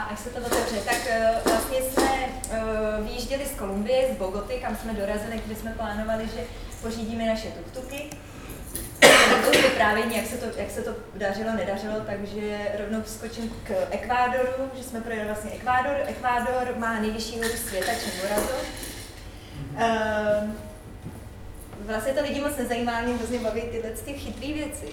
A 0.00 0.02
až 0.02 0.18
se 0.18 0.30
to 0.30 0.40
otevře, 0.46 0.76
tak 0.84 0.96
uh, 0.96 1.52
vlastně 1.52 1.78
jsme 1.82 2.10
uh, 2.10 3.06
vyjížděli 3.06 3.46
z 3.46 3.58
Kolumbie, 3.58 4.14
z 4.14 4.18
Bogoty, 4.18 4.54
kam 4.54 4.76
jsme 4.76 4.92
dorazili, 4.94 5.42
kde 5.46 5.56
jsme 5.56 5.70
plánovali, 5.70 6.24
že 6.24 6.40
pořídíme 6.82 7.26
naše 7.26 7.48
tuktuky 7.48 8.10
to 9.44 9.50
vyprávění, 9.62 10.16
jak 10.16 10.26
se 10.26 10.36
to, 10.36 10.60
jak 10.60 10.70
se 10.70 10.82
to 10.82 10.94
dařilo, 11.14 11.52
nedařilo, 11.52 11.94
takže 12.06 12.58
rovnou 12.78 13.02
skočím 13.06 13.52
k 13.64 13.70
Ekvádoru, 13.90 14.70
že 14.74 14.82
jsme 14.82 15.00
projeli 15.00 15.26
vlastně 15.26 15.50
Ekvádor. 15.50 15.96
Ekvádor 16.06 16.74
má 16.76 17.00
nejvyšší 17.00 17.36
horu 17.36 17.56
světa, 17.68 17.92
Chimborazo. 17.92 18.54
Uh, 19.74 20.50
vlastně 21.86 22.12
to 22.12 22.22
lidi 22.22 22.40
moc 22.40 22.56
nezajímá, 22.56 23.00
mě 23.00 23.14
hrozně 23.14 23.38
baví 23.38 23.62
tyhle 23.62 23.90
ty 23.90 24.12
chytré 24.12 24.52
věci. 24.52 24.86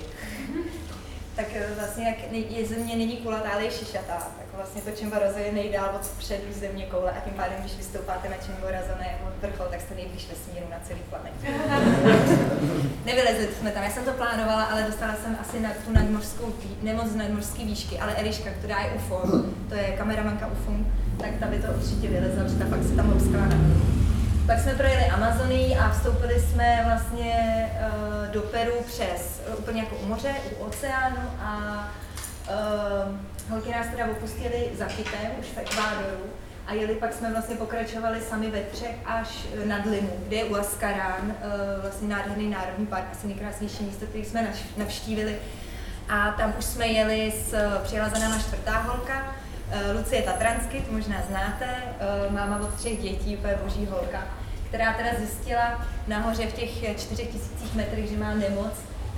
tak 1.38 1.46
eh, 1.54 1.68
vlastně 1.76 2.08
jak 2.08 2.32
je 2.32 2.66
země 2.66 2.96
není 2.96 3.18
kulatá, 3.18 3.50
ale 3.50 3.64
je 3.64 3.72
šišatá, 3.72 4.32
tak 4.38 4.47
vlastně 4.58 4.82
to 4.82 4.92
Chimborazo 4.92 5.40
je 5.40 5.52
nejdál 5.52 5.90
od 5.96 6.08
předu 6.18 6.54
země 6.60 6.86
koule 6.86 7.12
a 7.12 7.20
tím 7.20 7.34
pádem, 7.34 7.60
když 7.60 7.78
vystoupáte 7.78 8.30
na 8.30 8.36
Chimborazo 8.36 8.94
na 9.00 9.06
jeho 9.06 9.32
vrchol, 9.42 9.66
tak 9.72 9.82
jste 9.82 9.96
nejblíž 9.96 10.28
vesmíru 10.30 10.66
na 10.70 10.78
celý 10.88 11.00
planetě. 11.10 11.48
Nevylezli 13.06 13.48
jsme 13.60 13.72
tam, 13.72 13.84
já 13.84 13.90
jsem 13.90 14.06
to 14.06 14.12
plánovala, 14.12 14.64
ale 14.64 14.84
dostala 14.84 15.16
jsem 15.16 15.38
asi 15.42 15.60
na 15.60 15.70
tu 15.86 15.92
nadmořskou, 15.94 16.54
nemoc 16.82 17.16
nadmořský 17.16 17.66
výšky, 17.66 18.00
ale 18.00 18.16
Eliška, 18.16 18.50
která 18.60 18.82
je 18.82 18.92
UFO, 18.92 19.22
to 19.70 19.76
je 19.76 19.98
kameramanka 19.98 20.48
UFO, 20.48 20.72
tak 21.20 21.30
ta 21.40 21.48
by 21.48 21.60
to 21.60 21.68
určitě 21.68 22.08
vylezla, 22.08 22.44
protože 22.44 22.56
ta 22.56 22.66
fakt 22.66 22.84
se 22.84 22.96
tam 22.96 23.14
obskala 23.14 23.46
na 23.46 23.58
pak 24.48 24.60
jsme 24.60 24.76
projeli 24.76 25.06
Amazonii 25.06 25.76
a 25.76 25.90
vstoupili 25.90 26.40
jsme 26.40 26.82
vlastně 26.86 27.36
uh, 27.72 28.34
do 28.34 28.42
Peru 28.42 28.74
přes, 28.86 29.42
uh, 29.48 29.60
úplně 29.60 29.82
jako 29.82 29.96
u 29.96 30.06
moře, 30.06 30.34
u 30.60 30.64
oceánu 30.64 31.22
a 31.42 31.88
uh, 32.50 33.16
holky 33.50 33.72
nás 33.72 33.88
teda 33.88 34.06
opustili 34.06 34.70
za 34.78 34.86
chytem, 34.86 35.32
už 35.40 35.46
v 35.46 35.58
Ekvádoru 35.58 36.24
a 36.68 36.74
jeli 36.74 36.96
pak 36.96 37.14
jsme 37.14 37.32
vlastně 37.32 37.56
pokračovali 37.56 38.22
sami 38.22 38.52
ve 38.52 38.62
třech 38.62 38.96
až 39.06 39.46
eh, 39.64 39.66
nad 39.66 39.86
Limu, 39.86 40.14
kde 40.28 40.38
je 40.38 40.46
Uascarán, 40.46 41.26
uh, 41.26 41.82
vlastně 41.82 42.08
nádherný 42.08 42.50
národní 42.50 42.86
park, 42.86 43.06
asi 43.12 43.28
nejkrásnější 43.28 43.84
místo, 43.84 44.06
který 44.06 44.26
jsme 44.26 44.54
navštívili. 44.78 45.36
A 46.10 46.32
tam 46.32 46.54
už 46.60 46.66
jsme 46.66 46.88
jeli 46.88 47.34
s, 47.46 47.56
přijela 47.84 48.10
za 48.10 48.20
náma 48.20 48.40
čtvrtá 48.40 48.80
holka, 48.80 49.36
Eh, 49.72 49.92
Lucie 49.94 50.22
Tatransky, 50.22 50.82
to 50.82 50.92
možná 50.92 51.16
znáte, 51.30 51.66
eh, 51.66 52.32
máma 52.32 52.60
od 52.60 52.74
třech 52.74 53.02
dětí, 53.02 53.38
úplně 53.38 53.56
boží 53.64 53.86
holka, 53.86 54.28
která 54.68 54.94
teda 54.94 55.10
zjistila 55.18 55.86
nahoře 56.08 56.48
v 56.48 56.54
těch 56.54 57.00
čtyřech 57.00 57.28
tisících 57.28 57.76
metrech, 57.76 58.10
že 58.10 58.18
má 58.18 58.34
nemoc, 58.34 58.74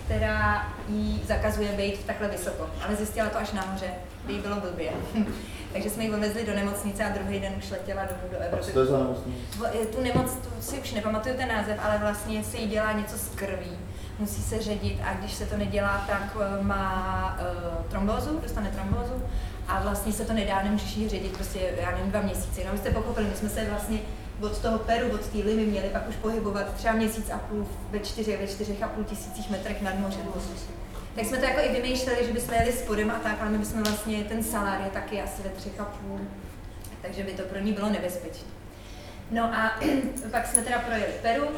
která 0.05 0.69
jí 0.87 1.21
zakazuje 1.27 1.71
být 1.71 2.05
takhle 2.05 2.27
vysoko. 2.27 2.69
Ale 2.85 2.95
zjistila 2.95 3.29
to 3.29 3.37
až 3.37 3.51
nahoře, 3.51 3.87
kdy 4.29 4.35
jí 4.35 4.41
bylo 4.41 4.55
blbě. 4.55 4.91
Takže 5.73 5.89
jsme 5.89 6.03
ji 6.03 6.13
odvezli 6.13 6.45
do 6.45 6.55
nemocnice 6.55 7.03
a 7.03 7.09
druhý 7.09 7.39
den 7.39 7.53
už 7.57 7.71
letěla 7.71 8.05
domů 8.05 8.21
do 8.31 8.37
A 8.37 8.43
Evropy. 8.43 8.65
co 8.65 8.71
to 8.71 8.79
je 8.79 8.85
za 8.85 8.97
nemocnice? 8.97 9.85
Tu 9.95 10.01
nemoc, 10.01 10.31
tu 10.33 10.49
si 10.61 10.79
už 10.79 10.91
nepamatuju 10.93 11.35
ten 11.35 11.47
název, 11.47 11.77
ale 11.83 11.97
vlastně 11.97 12.43
se 12.43 12.57
jí 12.57 12.67
dělá 12.67 12.91
něco 12.91 13.17
s 13.17 13.29
krví. 13.35 13.77
Musí 14.19 14.41
se 14.41 14.61
ředit 14.61 15.01
a 15.03 15.13
když 15.13 15.33
se 15.33 15.45
to 15.45 15.57
nedělá, 15.57 16.05
tak 16.07 16.37
eh, 16.39 16.63
má 16.63 17.37
uh, 17.41 17.85
trombózu, 17.85 18.39
dostane 18.43 18.71
trombózu 18.71 19.23
a 19.67 19.81
vlastně 19.81 20.13
se 20.13 20.25
to 20.25 20.33
nedá, 20.33 20.63
nemůžeš 20.63 20.95
jí 20.95 21.09
ředit 21.09 21.31
prostě, 21.31 21.59
já 21.81 21.91
nevím, 21.91 22.11
dva 22.11 22.21
měsíce. 22.21 22.61
No, 22.71 22.77
jste 22.77 22.91
pochopili, 22.91 23.27
my 23.27 23.35
jsme 23.35 23.49
se 23.49 23.65
vlastně 23.69 23.99
od 24.41 24.61
toho 24.61 24.79
Peru, 24.79 25.11
od 25.11 25.27
té 25.27 25.37
Limy 25.37 25.65
měli 25.65 25.89
pak 25.89 26.09
už 26.09 26.15
pohybovat 26.15 26.73
třeba 26.73 26.93
měsíc 26.93 27.29
a 27.29 27.37
půl 27.37 27.67
ve 27.91 27.99
čtyřech, 27.99 28.41
ve 28.41 28.47
čtyřech 28.47 28.83
a 28.83 28.87
půl 28.87 29.03
tisících 29.03 29.49
metrech 29.49 29.81
nad 29.81 29.99
mořem. 29.99 30.25
Tak 31.19 31.27
jsme 31.27 31.37
to 31.37 31.45
jako 31.45 31.59
i 31.59 31.81
vymýšleli, 31.81 32.25
že 32.25 32.33
bychom 32.33 32.53
jeli 32.53 32.71
spodem 32.71 33.11
a 33.11 33.19
tak, 33.19 33.37
ale 33.41 33.49
my 33.49 33.57
bychom 33.57 33.83
vlastně, 33.83 34.23
ten 34.23 34.43
salár 34.43 34.81
je 34.81 34.89
taky 34.89 35.21
asi 35.21 35.41
ve 35.41 35.49
třech 35.49 35.79
a 35.79 35.85
půl, 35.85 36.19
takže 37.01 37.23
by 37.23 37.31
to 37.31 37.43
pro 37.43 37.59
ní 37.59 37.73
bylo 37.73 37.89
nebezpečné. 37.89 38.47
No 39.31 39.43
a 39.43 39.79
pak 40.31 40.47
jsme 40.47 40.61
teda 40.61 40.79
projeli 40.79 41.13
Peru, 41.21 41.45
uh, 41.45 41.51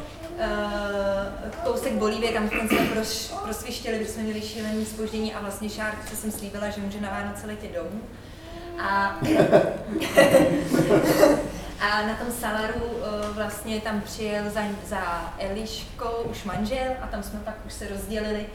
kousek 1.64 1.92
Bolívie, 1.92 2.32
tam 2.32 2.48
jsme 2.48 2.86
proš, 2.86 3.32
prosvištěli, 3.42 3.98
protože 3.98 4.12
jsme 4.12 4.22
měli 4.22 4.42
šílený 4.42 4.84
spoždění 4.84 5.34
a 5.34 5.40
vlastně 5.40 5.70
Šárce 5.70 6.16
jsem 6.16 6.30
slíbila, 6.30 6.70
že 6.70 6.80
může 6.80 7.00
na 7.00 7.10
Vánoce 7.10 7.46
letět 7.46 7.74
domů. 7.74 8.00
A, 8.80 9.20
a 11.80 12.06
na 12.06 12.14
tom 12.14 12.32
Salaru 12.40 12.84
uh, 12.84 13.36
vlastně 13.36 13.80
tam 13.80 14.00
přijel 14.00 14.50
za, 14.50 14.60
za 14.86 15.34
Eliškou 15.38 16.22
už 16.30 16.44
manžel 16.44 16.92
a 17.02 17.06
tam 17.06 17.22
jsme 17.22 17.40
pak 17.44 17.56
už 17.66 17.72
se 17.72 17.88
rozdělili 17.88 18.46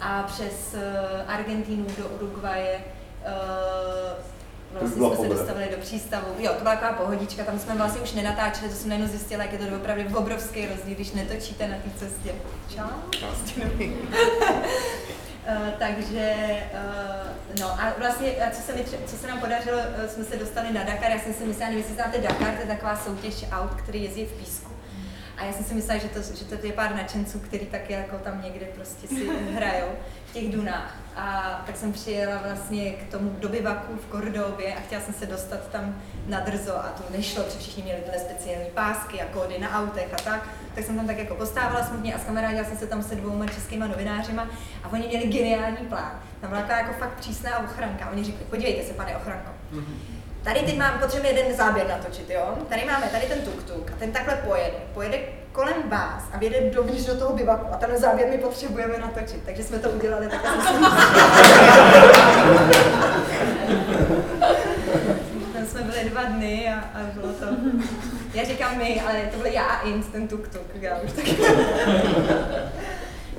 a 0.00 0.22
přes 0.22 0.74
uh, 0.74 1.34
Argentínu 1.34 1.86
do 1.98 2.08
Uruguaye 2.08 2.80
uh, 3.26 4.24
vlastně 4.72 5.06
jsme 5.06 5.16
se 5.16 5.28
dostavili 5.28 5.68
do 5.70 5.76
přístavu. 5.76 6.26
Jo, 6.38 6.52
to 6.52 6.62
byla 6.62 6.76
taková 6.76 6.92
pohodička, 6.92 7.44
tam 7.44 7.58
jsme 7.58 7.74
vlastně 7.74 8.00
už 8.00 8.12
nenatáčeli, 8.12 8.70
to 8.70 8.76
jsem 8.76 8.88
najednou 8.88 9.10
zjistila, 9.10 9.42
jak 9.42 9.52
je 9.52 9.58
to 9.58 9.76
opravdu 9.76 10.18
obrovský 10.18 10.66
rozdíl, 10.66 10.94
když 10.94 11.12
netočíte 11.12 11.68
na 11.68 11.76
té 11.76 11.90
cestě. 11.98 12.34
Čau? 12.74 13.18
Eh, 15.50 15.74
takže, 15.78 16.34
uh, 16.72 17.60
no 17.60 17.66
a 17.66 17.92
vlastně, 17.98 18.30
a 18.30 18.50
co 18.50 18.62
se, 18.62 18.72
mi, 18.72 18.84
co 19.06 19.16
se 19.16 19.28
nám 19.28 19.40
podařilo, 19.40 19.78
eh, 19.78 20.08
jsme 20.08 20.24
se 20.24 20.36
dostali 20.36 20.72
na 20.72 20.82
Dakar, 20.82 21.10
já 21.10 21.18
jsem 21.18 21.34
si 21.34 21.44
myslela, 21.44 21.70
nevím, 21.70 21.78
jestli 21.78 21.94
znáte 21.94 22.18
Dakar, 22.18 22.54
to 22.54 22.60
je 22.60 22.66
taková 22.66 22.96
soutěž 22.96 23.44
aut, 23.52 23.74
který 23.74 24.02
jezdí 24.02 24.24
v 24.24 24.32
písku. 24.32 24.67
A 25.38 25.44
já 25.44 25.52
jsem 25.52 25.64
si 25.64 25.74
myslela, 25.74 26.00
že 26.00 26.08
to, 26.08 26.22
že 26.22 26.44
to 26.44 26.66
je 26.66 26.72
pár 26.72 26.94
nadšenců, 26.94 27.38
který 27.38 27.66
taky 27.66 27.92
jako 27.92 28.16
tam 28.18 28.42
někde 28.42 28.66
prostě 28.66 29.08
si 29.08 29.28
hrajou 29.54 29.88
v 30.26 30.32
těch 30.32 30.52
dunách. 30.52 30.96
A 31.16 31.62
tak 31.66 31.76
jsem 31.76 31.92
přijela 31.92 32.42
vlastně 32.46 32.90
k 32.90 33.10
tomu 33.10 33.30
do 33.38 33.48
bivaku 33.48 33.96
v 33.96 34.06
Kordově 34.06 34.74
a 34.74 34.80
chtěla 34.80 35.02
jsem 35.02 35.14
se 35.14 35.26
dostat 35.26 35.68
tam 35.68 36.02
na 36.26 36.40
drzo 36.40 36.76
a 36.76 36.82
to 36.88 37.16
nešlo, 37.16 37.42
protože 37.42 37.58
všichni 37.58 37.82
měli 37.82 38.00
tyhle 38.00 38.18
speciální 38.18 38.70
pásky 38.74 39.20
a 39.20 39.24
kódy 39.24 39.58
na 39.58 39.70
autech 39.82 40.14
a 40.14 40.16
tak. 40.16 40.48
Tak 40.74 40.84
jsem 40.84 40.96
tam 40.96 41.06
tak 41.06 41.18
jako 41.18 41.34
postávala 41.34 41.86
smutně 41.86 42.14
a 42.14 42.18
skamarádila 42.18 42.64
jsem 42.64 42.78
se 42.78 42.86
tam 42.86 43.02
se 43.02 43.14
dvouma 43.14 43.46
českýma 43.46 43.86
novinářima 43.86 44.48
a 44.84 44.92
oni 44.92 45.08
měli 45.08 45.26
geniální 45.26 45.76
plán. 45.76 46.22
Tam 46.40 46.50
byla 46.50 46.78
jako 46.78 46.92
fakt 46.92 47.14
přísná 47.14 47.58
ochranka. 47.58 48.10
Oni 48.10 48.24
řekli, 48.24 48.44
podívejte 48.44 48.82
se, 48.82 48.94
pane 48.94 49.16
ochranko, 49.16 49.50
Tady 50.48 50.60
teď 50.60 50.76
mám, 50.78 50.98
potřebujeme 50.98 51.40
jeden 51.40 51.56
záběr 51.56 51.86
natočit, 51.88 52.30
jo? 52.30 52.58
Tady 52.68 52.84
máme 52.84 53.06
tady 53.06 53.26
ten 53.26 53.38
tuk-tuk 53.38 53.92
a 53.92 53.96
ten 53.98 54.12
takhle 54.12 54.36
pojede. 54.36 54.76
Pojede 54.94 55.18
kolem 55.52 55.88
vás 55.88 56.22
a 56.32 56.38
vyjede 56.38 56.70
dovnitř 56.70 57.06
do 57.06 57.16
toho 57.16 57.32
bivaku 57.32 57.74
a 57.74 57.76
ten 57.76 57.98
záběr 57.98 58.28
my 58.30 58.38
potřebujeme 58.38 58.98
natočit. 58.98 59.42
Takže 59.46 59.64
jsme 59.64 59.78
to 59.78 59.90
udělali 59.90 60.28
takhle. 60.28 60.52
Tam 65.52 65.66
jsme 65.66 65.82
byli 65.82 66.10
dva 66.10 66.22
dny 66.22 66.74
a, 66.74 66.98
a 66.98 67.02
bylo 67.14 67.32
to... 67.32 67.46
Já 68.34 68.44
říkám 68.44 68.78
my, 68.78 69.00
ale 69.00 69.30
to 69.32 69.36
byl 69.36 69.46
já 69.46 69.64
a 69.64 69.82
Int, 69.82 70.12
ten 70.12 70.28
tuk-tuk, 70.28 70.80
já 70.80 70.98
už 70.98 71.12
taky. 71.12 71.36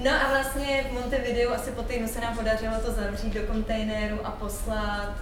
No 0.03 0.11
a 0.11 0.29
vlastně 0.29 0.85
v 0.89 0.93
Montevideo 0.93 1.53
asi 1.53 1.71
po 1.71 1.83
týdnu 1.83 2.07
se 2.07 2.21
nám 2.21 2.37
podařilo 2.37 2.73
to 2.85 2.91
zavřít 2.91 3.33
do 3.33 3.41
kontejneru 3.41 4.17
a 4.23 4.31
poslat 4.31 5.13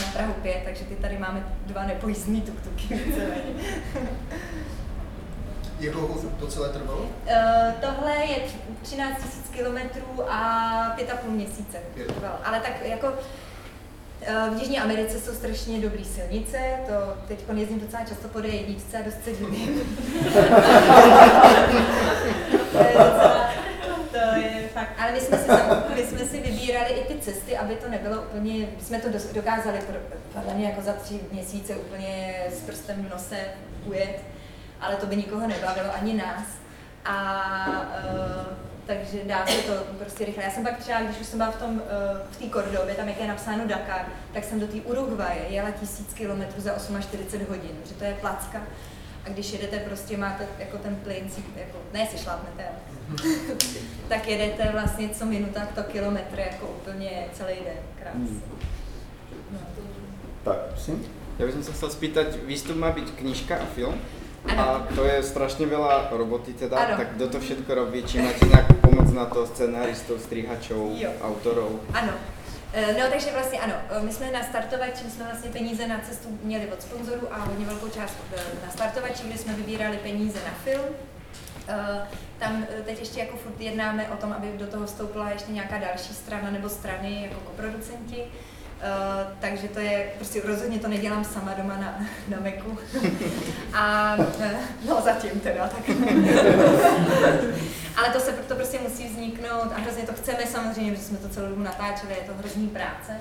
na 0.00 0.12
Prahu 0.12 0.32
5, 0.42 0.60
takže 0.64 0.84
ty 0.84 0.94
tady 0.96 1.18
máme 1.18 1.46
dva 1.66 1.84
nepojízdný 1.86 2.42
tuk-tuky. 2.42 2.94
víceméně. 3.04 3.54
Jak 5.80 5.92
dlouho 5.92 6.20
to 6.40 6.46
celé 6.46 6.68
trvalo? 6.68 7.06
Eh, 7.26 7.74
tohle 7.80 8.16
je 8.16 8.36
tři- 8.36 8.58
13 8.82 9.18
000 9.18 9.22
kilometrů 9.52 10.04
a 10.28 10.40
5,5 10.98 11.30
měsíce 11.30 11.78
trvalo. 12.06 12.34
Ale 12.44 12.60
tak 12.60 12.72
jako 12.84 13.12
eh, 14.22 14.34
v 14.54 14.58
Jižní 14.60 14.78
Americe 14.80 15.20
jsou 15.20 15.32
strašně 15.32 15.80
dobrý 15.80 16.04
silnice, 16.04 16.58
to 16.86 16.92
teď 17.28 17.38
jezdím 17.54 17.80
docela 17.80 18.04
často 18.04 18.28
po 18.28 18.38
D1 18.38 18.76
a 18.98 19.02
dost 19.04 19.24
se 19.24 19.32
divím. 19.32 19.80
to 22.72 22.78
je 22.78 22.92
docela, 22.92 23.37
fakt, 24.78 24.92
ale 24.98 25.12
my 25.12 25.20
jsme, 25.20 25.38
si, 25.38 25.50
my 25.94 26.06
jsme 26.06 26.24
si 26.24 26.40
vybírali 26.40 26.90
i 26.90 27.04
ty 27.04 27.20
cesty, 27.20 27.58
aby 27.58 27.74
to 27.74 27.88
nebylo 27.88 28.22
úplně, 28.22 28.68
jsme 28.80 28.98
to 28.98 29.08
dokázali 29.32 29.78
podle 30.32 30.54
mě 30.54 30.66
jako 30.66 30.82
za 30.82 30.92
tři 30.92 31.20
měsíce 31.32 31.76
úplně 31.76 32.42
s 32.52 32.60
prstem 32.60 33.04
v 33.04 33.10
nose 33.10 33.36
ujet, 33.84 34.20
ale 34.80 34.96
to 34.96 35.06
by 35.06 35.16
nikoho 35.16 35.46
nebavilo, 35.46 35.94
ani 35.94 36.14
nás. 36.14 36.46
A 37.04 37.66
uh, 37.68 38.56
takže 38.86 39.18
dá 39.24 39.46
se 39.46 39.62
to 39.62 39.72
prostě 39.98 40.24
rychle. 40.24 40.44
Já 40.44 40.50
jsem 40.50 40.62
pak 40.62 40.78
třeba, 40.78 41.00
když 41.00 41.20
už 41.20 41.26
jsem 41.26 41.38
byla 41.38 41.50
v 41.50 41.56
tom, 41.56 41.70
uh, 41.70 41.80
v 42.30 42.36
té 42.36 42.46
Kordově, 42.46 42.94
tam 42.94 43.08
jak 43.08 43.20
je 43.20 43.28
napsáno 43.28 43.66
Dakar, 43.66 44.06
tak 44.32 44.44
jsem 44.44 44.60
do 44.60 44.66
té 44.66 44.76
Uruguaye 44.76 45.42
jela 45.48 45.70
tisíc 45.70 46.14
kilometrů 46.14 46.60
za 46.60 46.72
48 47.00 47.46
hodin, 47.48 47.76
že 47.86 47.94
to 47.94 48.04
je 48.04 48.14
placka. 48.20 48.62
A 49.26 49.28
když 49.28 49.52
jedete, 49.52 49.78
prostě 49.78 50.16
máte 50.16 50.46
jako 50.58 50.78
ten 50.78 50.96
plyn, 50.96 51.30
jako, 51.56 51.78
ne 51.92 52.06
si 52.06 52.18
šlápnete, 52.18 52.64
ale 52.68 52.78
tak 54.08 54.28
jedete 54.28 54.68
vlastně 54.72 55.08
co 55.08 55.26
minuta 55.26 55.68
to 55.74 55.82
kilometr, 55.82 56.38
jako 56.38 56.66
úplně 56.66 57.24
celý 57.32 57.54
den. 57.54 57.82
Krásně. 58.02 58.20
Hmm. 58.20 58.42
No. 59.52 59.58
Tak, 60.44 60.56
prosím. 60.56 61.04
Ja 61.38 61.46
by 61.46 61.52
som 61.54 61.62
sa 61.62 61.70
chcel 61.70 61.90
spýtať, 61.94 62.28
výstup 62.50 62.74
má 62.74 62.90
byť 62.90 63.14
knižka 63.14 63.54
a 63.62 63.66
film. 63.70 63.94
Ano. 64.50 64.58
A 64.58 64.64
to 64.90 65.06
je 65.06 65.22
strašne 65.22 65.70
veľa 65.70 66.10
roboty 66.10 66.50
teda, 66.50 66.74
Ano. 66.74 66.98
tak 66.98 67.14
kto 67.14 67.24
to 67.30 67.38
všetko 67.38 67.70
robí? 67.74 68.02
Či 68.02 68.18
máte 68.18 68.42
nejakú 68.42 68.74
pomoc 68.82 69.06
na 69.14 69.26
to, 69.30 69.46
scenáristov, 69.46 70.18
strihačov, 70.18 70.98
Jo. 70.98 71.14
autorov? 71.22 71.78
Ano. 71.94 72.14
Eh, 72.72 72.92
No, 73.00 73.10
takže 73.10 73.32
vlastně 73.32 73.60
ano, 73.60 73.74
Eh, 73.90 74.00
my 74.02 74.12
jsme 74.12 74.30
na 74.30 74.42
startovači, 74.42 75.10
jsme 75.10 75.24
vlastně 75.24 75.50
peníze 75.50 75.86
na 75.86 75.98
cestu 76.08 76.38
měli 76.42 76.66
od 76.72 76.82
sponzorů 76.82 77.28
a 77.34 77.38
hodně 77.38 77.66
velkou 77.66 77.88
část 77.88 78.16
eh, 78.36 78.40
na 78.66 78.72
startovači, 78.72 79.22
kde 79.26 79.38
jsme 79.38 79.52
vybírali 79.52 79.96
peníze 79.96 80.38
na 80.44 80.52
film. 80.64 80.84
Tam 82.38 82.66
teď 82.84 82.98
ještě 82.98 83.20
jako 83.20 83.36
furt 83.36 83.60
jednáme 83.60 84.08
o 84.08 84.16
tom, 84.16 84.32
aby 84.32 84.52
do 84.58 84.66
toho 84.66 84.86
vstoupila 84.86 85.30
ještě 85.30 85.52
nějaká 85.52 85.78
další 85.78 86.14
strana 86.14 86.50
nebo 86.50 86.68
strany 86.68 87.22
jako 87.22 87.40
koproducenti. 87.40 88.24
Uh, 88.78 89.32
takže 89.40 89.68
to 89.68 89.80
je, 89.80 90.10
prostě 90.16 90.42
rozhodně 90.44 90.78
to 90.78 90.88
nedělám 90.88 91.24
sama 91.24 91.54
doma 91.54 91.76
na, 91.76 92.00
na 92.28 92.36
Macu. 92.40 92.78
A 93.74 94.14
uh, 94.18 94.24
no 94.88 95.00
zatím 95.04 95.40
teda, 95.40 95.68
tak. 95.68 95.96
Ale 97.96 98.10
to 98.12 98.20
se 98.20 98.32
to 98.32 98.54
prostě 98.54 98.78
musí 98.78 99.08
vzniknout 99.08 99.72
a 99.76 99.80
hrozně 99.80 100.02
to 100.02 100.12
chceme 100.12 100.46
samozřejmě, 100.46 100.92
protože 100.92 101.04
jsme 101.04 101.18
to 101.18 101.28
celou 101.28 101.48
dobu 101.48 101.62
natáčeli, 101.62 102.14
je 102.14 102.26
to 102.26 102.34
hrozný 102.34 102.68
práce. 102.68 103.12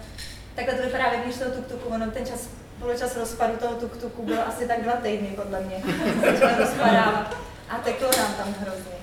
Takhle 0.55 0.73
to 0.73 0.83
vypadá 0.83 1.15
když 1.23 1.35
toho 1.35 1.51
tuk-tuku, 1.51 1.95
ono 1.95 2.11
ten 2.11 2.25
čas, 2.25 2.49
poločas 2.79 3.17
rozpadu 3.17 3.57
toho 3.57 3.73
tuk-tuku 3.73 4.25
byl 4.25 4.41
asi 4.47 4.67
tak 4.67 4.83
dva 4.83 4.93
týdny, 4.93 5.27
podle 5.35 5.61
mě. 5.61 5.83
Začal 6.31 6.57
rozpadávat 6.57 7.37
a 7.69 7.77
teklo 7.77 8.09
nám 8.17 8.33
tam 8.33 8.55
hrozně. 8.59 8.97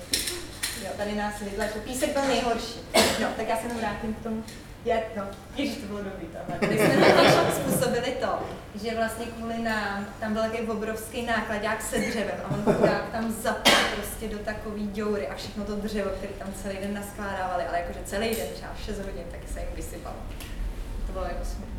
Jo, 0.83 0.89
tady 0.97 1.15
nás 1.15 1.33
vytlačil. 1.41 1.81
Písek 1.81 2.13
byl 2.13 2.21
nejhorší. 2.27 2.79
No, 3.21 3.27
tak 3.37 3.49
já 3.49 3.55
se 3.55 3.63
jenom 3.63 3.77
vrátím 3.77 4.13
k 4.13 4.23
tomu. 4.23 4.43
Je, 4.85 5.03
no, 5.17 5.23
ježiš, 5.55 5.77
to 5.77 5.87
bylo 5.87 5.99
dobrý 6.03 6.25
tam. 6.25 6.59
Tady 6.59 6.77
jsme 6.77 7.13
totiž 7.13 7.53
způsobili 7.53 8.11
to, 8.19 8.39
že 8.83 8.95
vlastně 8.95 9.25
kvůli 9.25 9.57
nám, 9.57 10.05
tam 10.19 10.33
byl 10.33 10.41
takový 10.41 10.67
obrovský 10.67 11.25
nákladák 11.25 11.81
se 11.81 11.99
dřevem 11.99 12.35
a 12.43 12.53
on 12.53 12.75
chudák 12.75 13.09
tam 13.11 13.31
zapal 13.31 13.73
prostě 13.95 14.27
do 14.27 14.37
takový 14.37 14.87
děury 14.87 15.27
a 15.27 15.35
všechno 15.35 15.63
to 15.63 15.75
dřevo, 15.75 16.09
který 16.09 16.33
tam 16.33 16.47
celý 16.63 16.77
den 16.77 16.93
naskládávali, 16.93 17.63
ale 17.63 17.79
jakože 17.79 17.99
celý 18.05 18.35
den, 18.35 18.47
třeba 18.53 18.71
6 18.85 18.97
hodin, 18.97 19.23
taky 19.31 19.47
se 19.53 19.59
jim 19.59 19.69
vysypalo. 19.75 20.15
To 21.07 21.11
bylo 21.11 21.25
jako 21.25 21.45
smutné. 21.45 21.75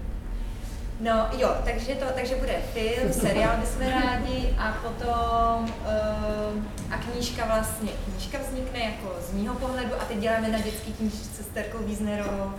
No 1.00 1.28
jo, 1.38 1.56
takže, 1.64 1.94
to, 1.94 2.04
takže 2.14 2.34
bude 2.34 2.56
film, 2.72 3.12
seriál 3.12 3.56
bychom 3.56 4.02
rádi 4.02 4.54
a 4.58 4.72
potom 4.82 5.64
uh, 5.64 6.94
a 6.94 6.98
knížka 6.98 7.44
vlastně, 7.46 7.90
knížka 8.04 8.38
vznikne 8.38 8.78
jako 8.78 9.16
z 9.28 9.32
mýho 9.32 9.54
pohledu 9.54 9.94
a 10.00 10.04
teď 10.04 10.18
děláme 10.18 10.48
na 10.48 10.58
dětský 10.58 10.92
knížce 10.92 11.42
s 11.42 11.46
Terkou 11.46 11.78
Wiesnerovou, 11.78 12.52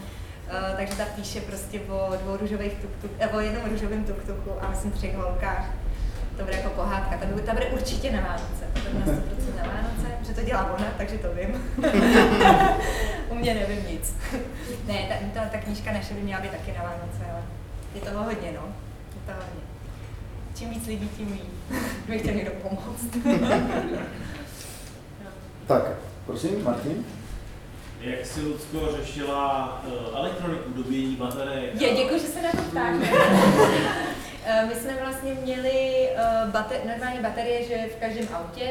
Uh, 0.48 0.78
takže 0.78 0.96
ta 0.96 1.04
píše 1.16 1.42
prostě 1.42 1.80
o 1.80 2.14
dvou 2.22 2.38
růžových 2.38 2.74
tuk-tuk, 2.74 3.12
eh, 3.20 3.28
o 3.28 3.40
jednom 3.40 3.64
růžovém 3.72 4.04
tuk-tuku 4.04 4.52
a 4.62 4.70
myslím 4.70 4.92
třech 4.92 5.16
holkách. 5.16 5.70
To 6.38 6.44
bude 6.44 6.56
jako 6.56 6.70
pohádka, 6.70 7.18
ta 7.18 7.26
bude, 7.26 7.42
ta 7.42 7.54
bude 7.54 7.66
určitě 7.66 8.12
na 8.12 8.22
Vánoce, 8.22 8.66
to 8.74 8.80
bude 8.80 9.00
na 9.00 9.06
100% 9.06 9.56
na 9.58 9.64
Vánoce, 9.64 10.28
že 10.28 10.34
to 10.34 10.42
dělá 10.42 10.74
ona, 10.74 10.86
takže 10.98 11.18
to 11.18 11.28
vím. 11.34 11.64
U 13.30 13.36
mě 13.36 13.54
nevím 13.54 13.88
nic. 13.88 14.16
ne, 14.88 14.94
ta, 15.10 15.42
ta, 15.42 15.50
ta 15.50 15.58
knížka 15.58 15.92
naše 15.92 16.14
by 16.14 16.22
měla 16.22 16.42
být 16.42 16.52
taky 16.52 16.74
na 16.78 16.84
Vánoce, 16.84 17.32
ale 17.32 17.42
je 17.96 18.02
toho 18.02 18.24
hodně, 18.24 18.52
no. 18.52 18.68
Je 19.16 19.22
toho 19.26 19.38
hodně. 19.38 19.62
Čím 20.56 20.70
víc 20.70 20.88
lidí, 20.88 21.10
tím 21.18 21.32
víc. 21.32 21.80
Kdyby 22.06 22.20
chtěl 22.20 22.34
někdo 22.34 22.52
pomoct. 22.52 23.18
Tak, 25.68 25.84
prosím, 26.26 26.64
Martin. 26.64 27.06
Jak 28.02 28.26
si 28.26 28.42
Lucko 28.42 28.90
řešila 28.98 29.82
uh, 29.88 30.18
elektroniku, 30.20 30.70
dobíjení 30.74 31.16
baterek? 31.16 31.82
Je, 31.82 31.96
děkuji, 31.96 32.20
že 32.20 32.28
se 32.28 32.42
na 32.42 32.52
to 32.52 32.58
ptáte. 32.58 33.08
Eh, 34.50 34.66
My 34.66 34.76
jsme 34.76 34.98
vlastně 35.04 35.34
měli 35.34 36.10
uh, 36.14 36.50
bater, 36.52 36.78
normálně 36.86 37.22
baterie, 37.22 37.64
že 37.64 37.90
v 37.98 38.00
každém 38.00 38.28
autě, 38.34 38.70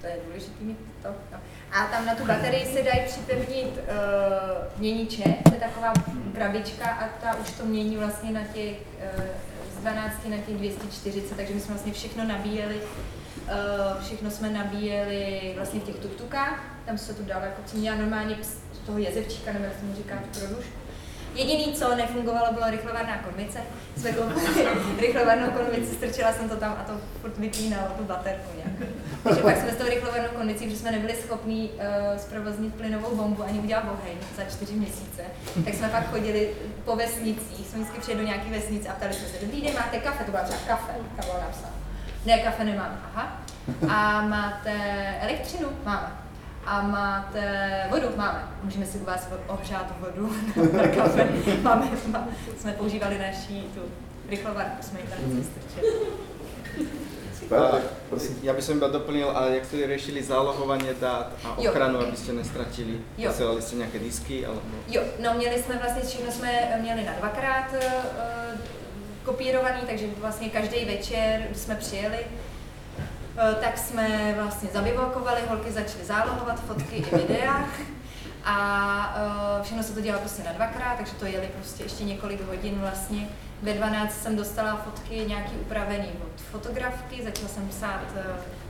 to 0.00 0.06
je 0.06 0.16
důležité 0.26 0.64
mít 0.64 0.78
to, 1.02 1.08
no. 1.32 1.38
a 1.72 1.86
tam 1.86 2.06
na 2.06 2.14
tu 2.14 2.24
baterii 2.26 2.66
se 2.66 2.82
dají 2.82 3.00
připevnit 3.06 3.66
uh, 3.66 4.78
měniče, 4.78 5.22
to 5.44 5.54
je 5.54 5.60
taková 5.60 5.92
krabička 6.34 6.86
a 6.86 7.08
ta 7.22 7.36
už 7.40 7.50
to 7.50 7.64
mění 7.64 7.96
vlastně 7.96 8.30
na 8.30 8.40
těch 8.54 8.76
uh, 9.16 9.24
z 9.78 9.80
12 9.80 10.12
na 10.28 10.36
těch 10.36 10.54
240, 10.56 11.36
takže 11.36 11.54
my 11.54 11.60
jsme 11.60 11.74
vlastně 11.74 11.92
všechno 11.92 12.24
nabíjeli, 12.24 12.76
všechno 14.02 14.30
jsme 14.30 14.50
nabíjeli 14.50 15.52
vlastně 15.56 15.80
v 15.80 15.84
těch 15.84 15.96
tuktukách, 15.96 16.64
tam 16.86 16.98
se 16.98 17.14
to 17.14 17.22
dalo, 17.22 17.44
jako 17.44 17.62
co 17.66 17.76
měla 17.76 17.96
normálně 17.96 18.36
z 18.42 18.86
toho 18.86 18.98
jezevčíka, 18.98 19.52
nebo 19.52 19.64
jak 19.64 19.74
se 19.80 19.84
mu 19.84 19.94
říká, 19.94 20.14
tu 20.16 20.40
produžku. 20.40 20.78
Jediný, 21.34 21.74
co 21.74 21.96
nefungovalo, 21.96 22.52
byla 22.52 22.70
rychlovarná 22.70 23.18
konvice. 23.18 23.58
Jsme 23.96 24.12
koupili 24.12 24.66
rychlovarnou 25.00 25.50
konvici, 25.50 25.94
strčila 25.94 26.32
jsem 26.32 26.48
to 26.48 26.56
tam 26.56 26.72
a 26.80 26.84
to 26.84 26.92
furt 27.20 27.38
vypínalo 27.38 27.88
tu 27.98 28.04
baterku 28.04 28.50
nějak. 28.56 28.92
Takže 29.24 29.42
pak 29.42 29.56
jsme 29.56 29.72
s 29.72 29.76
tou 29.76 29.84
rychlovarnou 29.84 30.28
konvicí, 30.28 30.64
protože 30.64 30.76
jsme 30.76 30.92
nebyli 30.92 31.14
schopni 31.14 31.70
uh, 31.70 32.18
zprovoznit 32.18 32.74
plynovou 32.74 33.16
bombu 33.16 33.44
ani 33.44 33.58
udělat 33.58 33.84
oheň 33.84 34.16
za 34.36 34.44
čtyři 34.44 34.72
měsíce, 34.72 35.22
tak 35.64 35.74
jsme 35.74 35.88
pak 35.88 36.10
chodili 36.10 36.50
po 36.84 36.96
vesnicích, 36.96 37.66
jsme 37.66 37.78
vždycky 37.78 38.00
přijeli 38.00 38.22
do 38.22 38.26
nějaké 38.26 38.50
vesnice 38.50 38.88
a 38.88 38.94
ptali 38.94 39.14
jsme 39.14 39.28
se, 39.28 39.44
dobrý 39.44 39.60
den, 39.60 39.74
máte 39.74 39.98
kafe? 39.98 40.24
To 40.24 40.30
byla 40.30 40.42
třeba 40.42 40.60
kafe, 40.66 40.92
tam 41.16 41.24
bylo 41.26 41.40
napsáno. 41.40 41.77
Ne, 42.26 42.38
kafe 42.38 42.64
nemám, 42.64 43.00
aha. 43.14 43.38
A 43.88 44.22
máte 44.22 44.72
elektřinu? 45.20 45.68
Máme. 45.84 46.12
A 46.66 46.82
máte 46.82 47.42
vodu? 47.90 48.06
Máme. 48.16 48.48
Můžeme 48.62 48.86
si 48.86 48.98
u 48.98 49.04
vás 49.04 49.28
ohřát 49.46 49.92
vodu 50.00 50.32
na 50.76 50.88
kafe. 50.88 51.28
Máme, 51.62 51.86
máme. 52.06 52.26
Jsme 52.60 52.72
používali 52.72 53.18
naší 53.18 53.62
tu 53.74 53.80
rychlovarku, 54.30 54.82
jsme 54.82 55.00
ji 55.00 55.06
tam 55.06 55.18
vždycky 55.18 55.52
strčili. 55.60 55.92
Tak. 57.48 57.82
Já 58.42 58.52
bych 58.54 58.68
iba 58.68 58.88
doplnil, 58.88 59.30
a 59.36 59.46
jak 59.46 59.64
jste 59.64 59.86
řešili 59.86 60.22
zálohovanie 60.22 60.94
dát 61.00 61.32
a 61.44 61.56
Jo. 61.58 61.70
ochranu, 61.70 61.98
abyste 62.00 62.32
nestratili? 62.32 63.00
Jo. 63.18 63.30
Posielali 63.32 63.62
ste 63.62 63.76
nejaké 63.80 63.98
disky? 63.98 64.44
Alebo... 64.46 64.60
Jo, 64.88 65.02
no 65.22 65.34
měli 65.34 65.62
jsme 65.62 65.78
vlastně, 65.78 66.02
všechno 66.02 66.30
jsme 66.32 66.50
měli 66.80 67.04
na 67.04 67.12
dvakrát 67.18 67.72
uh, 67.72 68.60
kopírovaný, 69.28 69.80
takže 69.86 70.06
vlastně 70.20 70.48
každý 70.48 70.84
večer, 70.84 71.46
jsme 71.54 71.74
přijeli, 71.74 72.18
uh, 72.18 73.54
tak 73.60 73.78
jsme 73.78 74.34
vlastně 74.42 74.68
zabivokovali, 74.72 75.40
holky 75.48 75.72
začaly 75.72 76.04
zálohovat 76.04 76.60
fotky 76.60 76.96
i 76.96 77.16
videa. 77.16 77.64
A 78.44 78.56
uh, 79.58 79.64
všechno 79.64 79.82
se 79.82 79.94
to 79.94 80.00
dělalo 80.00 80.20
prostě 80.20 80.42
na 80.42 80.52
dvakrát, 80.52 80.96
takže 80.96 81.12
to 81.12 81.26
jeli 81.26 81.48
prostě 81.56 81.82
ještě 81.82 82.04
několik 82.04 82.40
hodin 82.46 82.78
vlastně. 82.80 83.28
Ve 83.62 83.72
12 83.72 84.22
jsem 84.22 84.36
dostala 84.36 84.76
fotky 84.76 85.24
nějaký 85.26 85.52
upravený 85.52 86.08
od 86.24 86.40
fotografky, 86.40 87.22
začala 87.24 87.48
jsem 87.48 87.68
psát 87.68 88.04
uh, 88.14 88.20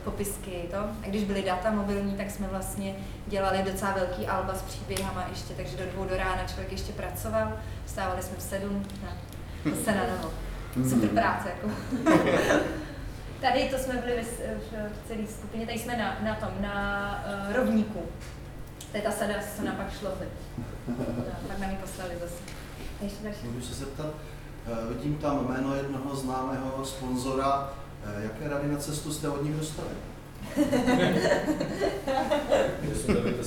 popisky 0.03 0.51
to. 0.71 0.77
A 0.77 1.07
když 1.07 1.23
byly 1.23 1.43
data 1.43 1.71
mobilní, 1.71 2.13
tak 2.13 2.31
jsme 2.31 2.47
vlastně 2.47 2.95
dělali 3.27 3.63
docela 3.71 3.91
velký 3.91 4.27
alba 4.27 4.53
s 4.53 4.61
příběhama 4.61 5.25
ještě, 5.29 5.53
takže 5.53 5.77
do 5.77 5.91
dvou 5.91 6.05
do 6.05 6.17
rána 6.17 6.43
člověk 6.47 6.71
ještě 6.71 6.91
pracoval. 6.91 7.53
Vstávali 7.85 8.23
jsme 8.23 8.37
v 8.37 8.41
sedm, 8.41 8.85
no, 9.03 9.09
zase 9.75 9.91
na 9.91 10.03
novo. 10.15 10.48
Super 10.89 11.09
práce, 11.09 11.49
jako. 11.49 11.69
Tady 13.41 13.69
to 13.69 13.77
jsme 13.77 13.93
byli 13.93 14.23
v, 14.23 15.07
celé 15.07 15.27
skupině, 15.27 15.65
tady 15.65 15.79
jsme 15.79 15.97
na, 15.97 16.17
na 16.23 16.35
tom, 16.35 16.49
na 16.61 17.23
uh, 17.47 17.55
rovníku. 17.55 17.99
To 18.91 18.97
je 18.97 19.03
ta 19.03 19.11
sada, 19.11 19.33
co 19.57 19.65
nám 19.65 19.75
pak. 19.75 19.87
No, 20.03 20.09
pak 21.47 21.59
nám 21.59 21.71
ji 21.71 21.77
poslali 21.77 22.11
zase. 22.21 22.35
A 23.01 23.03
Ještě 23.03 23.23
další. 23.23 23.47
Můžu 23.47 23.65
se 23.65 23.73
zeptat, 23.73 24.05
eh, 24.67 24.93
vidím 24.93 25.15
tam 25.15 25.47
jméno 25.47 25.75
jednoho 25.75 26.15
známého 26.15 26.85
sponzora. 26.85 27.73
Eh, 28.05 28.23
Jaké 28.23 28.49
rady 28.49 28.67
na 28.67 28.77
cestu 28.77 29.13
jste 29.13 29.29
od 29.29 29.43
nich 29.43 29.55
dostali? 29.55 29.89
Že 32.81 32.95
si 32.95 33.13
to 33.13 33.21
víte 33.21 33.43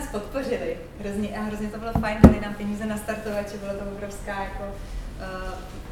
nás 0.00 0.10
podpořili. 0.10 0.76
Hrozně, 1.00 1.28
a 1.38 1.40
hrozně 1.42 1.68
to 1.68 1.78
bylo 1.78 1.92
fajn, 1.92 2.18
dali 2.22 2.40
nám 2.40 2.54
peníze 2.54 2.86
na 2.86 2.96
startovače, 2.96 3.56
bylo 3.56 3.72
to 3.72 3.90
obrovská 3.96 4.42
jako, 4.42 4.64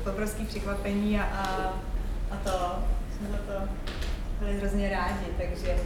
uh, 0.04 0.12
obrovský 0.12 0.44
překvapení 0.44 1.20
a, 1.20 1.24
a, 1.24 1.74
a 2.30 2.36
to, 2.44 2.84
jsme 3.16 3.28
za 3.28 3.36
to 3.36 3.68
byli 4.40 4.58
hrozně 4.58 4.90
rádi, 4.90 5.26
takže 5.38 5.76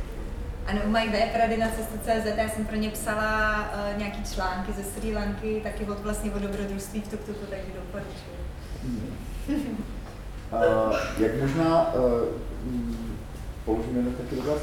ano, 0.66 0.80
mají 0.86 1.08
web 1.08 1.30
rady 1.34 1.56
na 1.56 1.68
cestu.cz, 1.68 2.36
já 2.36 2.48
jsem 2.48 2.66
pro 2.66 2.76
ně 2.76 2.90
psala 2.90 3.60
uh, 3.60 3.98
nějaký 3.98 4.24
články 4.34 4.72
ze 4.72 4.84
Sri 4.84 5.14
Lanky, 5.14 5.60
taky 5.62 5.84
od 5.84 6.00
vlastně 6.00 6.32
o 6.32 6.38
dobrodružství 6.38 7.00
v 7.00 7.08
Tuktuku, 7.08 7.46
takže 7.50 7.72
doporučuji. 7.74 8.36
Uh, 10.52 10.96
jak 11.18 11.40
možná, 11.40 11.94
uh, 11.94 12.28
položím 13.64 13.96
jeden 13.96 14.14
taky 14.14 14.36
dotaz, 14.36 14.62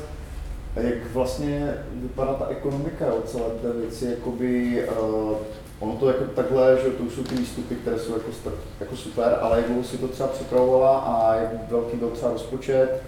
jak 0.76 1.12
vlastně 1.14 1.74
vypadá 1.94 2.34
ta 2.34 2.48
ekonomika 2.48 3.14
o 3.14 3.22
celé 3.22 3.44
té 3.62 3.72
věci, 3.74 4.06
jakoby, 4.06 4.84
uh, 5.02 5.38
ono 5.80 5.96
to 5.96 6.08
jako 6.08 6.24
takhle, 6.24 6.78
že 6.84 6.90
to 6.90 7.04
už 7.04 7.14
jsou 7.14 7.24
ty 7.24 7.36
výstupy, 7.36 7.76
které 7.76 8.00
jsou 8.00 8.14
jako, 8.14 8.32
jako 8.80 8.96
super, 8.96 9.38
ale 9.42 9.58
jak 9.58 9.68
dlouho 9.68 9.84
si 9.84 9.98
to 9.98 10.08
třeba 10.08 10.30
připravovala 10.30 11.00
a 11.00 11.36
jak 11.36 11.72
velký 11.72 11.98
byl 11.98 12.10
třeba 12.10 12.32
rozpočet, 12.32 13.04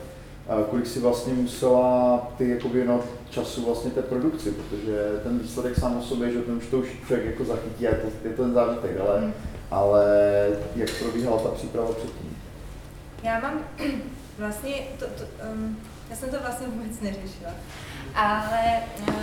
uh, 0.58 0.64
kolik 0.64 0.88
si 0.88 1.00
vlastně 1.00 1.34
musela 1.34 2.18
ty 2.38 2.50
jakoby 2.50 2.78
věnovat 2.78 3.06
času 3.30 3.66
vlastně 3.66 3.92
té 3.92 4.02
produkci, 4.02 4.52
protože 4.52 5.20
ten 5.24 5.40
výsledek 5.40 5.80
sám 5.80 5.98
o 5.98 6.02
sobě, 6.02 6.32
že 6.32 6.40
ten 6.42 6.56
už 6.58 6.68
to 6.68 6.78
už 6.78 6.88
člověk 7.08 7.26
jako 7.26 7.46
zachytí, 7.46 7.88
a 7.88 7.90
je 7.90 7.96
to, 7.96 8.28
je 8.28 8.34
to 8.34 8.44
ten 8.44 8.54
zážitek, 8.54 8.92
ale, 9.08 9.22
Mm. 9.22 9.34
ale 9.72 10.06
jak 10.76 10.90
probíhala 11.00 11.38
ta 11.40 11.50
příprava 11.50 11.92
předtím? 11.92 12.38
Já 13.24 13.40
mám 13.40 13.60
vlastně, 14.40 14.74
to, 15.00 15.06
to, 15.06 15.24
um, 15.54 15.78
já 16.12 16.18
jsem 16.18 16.30
to 16.30 16.40
vlastně 16.40 16.68
vůbec 16.68 17.00
neřešila, 17.00 17.52
ale 18.16 18.84
uh, 19.08 19.16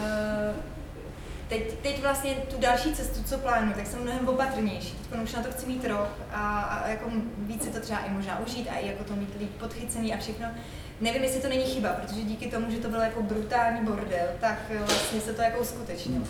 teď, 1.48 1.78
teď 1.82 2.02
vlastně 2.02 2.34
tu 2.34 2.60
další 2.60 2.94
cestu, 2.94 3.22
co 3.22 3.38
plánuju, 3.38 3.74
tak 3.74 3.86
jsem 3.86 4.02
mnohem 4.02 4.28
opatrnější. 4.28 4.96
Teď 5.10 5.20
už 5.22 5.32
na 5.32 5.42
to 5.42 5.50
chci 5.50 5.66
mít 5.66 5.84
rok 5.84 6.08
a, 6.32 6.60
a 6.60 6.88
jako 6.88 7.10
víc 7.38 7.64
si 7.64 7.70
to 7.70 7.80
třeba 7.80 7.98
i 7.98 8.10
možná 8.10 8.38
užít 8.38 8.68
a 8.70 8.78
i 8.78 8.86
jako 8.86 9.04
to 9.04 9.16
mít 9.16 9.40
líp 9.40 9.50
podchycený 9.58 10.14
a 10.14 10.18
všechno. 10.18 10.46
Nevím, 11.00 11.22
jestli 11.22 11.40
to 11.40 11.48
není 11.48 11.64
chyba, 11.64 11.88
protože 11.88 12.22
díky 12.22 12.50
tomu, 12.50 12.70
že 12.70 12.78
to 12.78 12.88
byl 12.88 13.00
jako 13.00 13.22
brutální 13.22 13.86
bordel, 13.86 14.26
tak 14.40 14.58
eh, 14.70 14.78
vlastně 14.78 15.20
se 15.20 15.32
to 15.32 15.42
jako 15.42 15.60
uskutečnilo. 15.60 16.26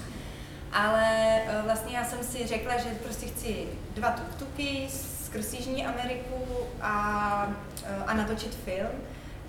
Ale 0.72 1.40
eh, 1.46 1.62
vlastně 1.64 1.96
já 1.96 2.04
jsem 2.04 2.18
si 2.22 2.46
řekla, 2.46 2.76
že 2.76 2.88
prostě 3.04 3.26
chci 3.26 3.66
dva 3.94 4.16
tuk-tuky 4.16 4.88
skrz 5.24 5.52
Jižní 5.52 5.86
Ameriku 5.86 6.44
a, 6.80 7.48
eh, 7.84 8.04
a 8.06 8.14
natočit 8.14 8.54
film. 8.64 8.88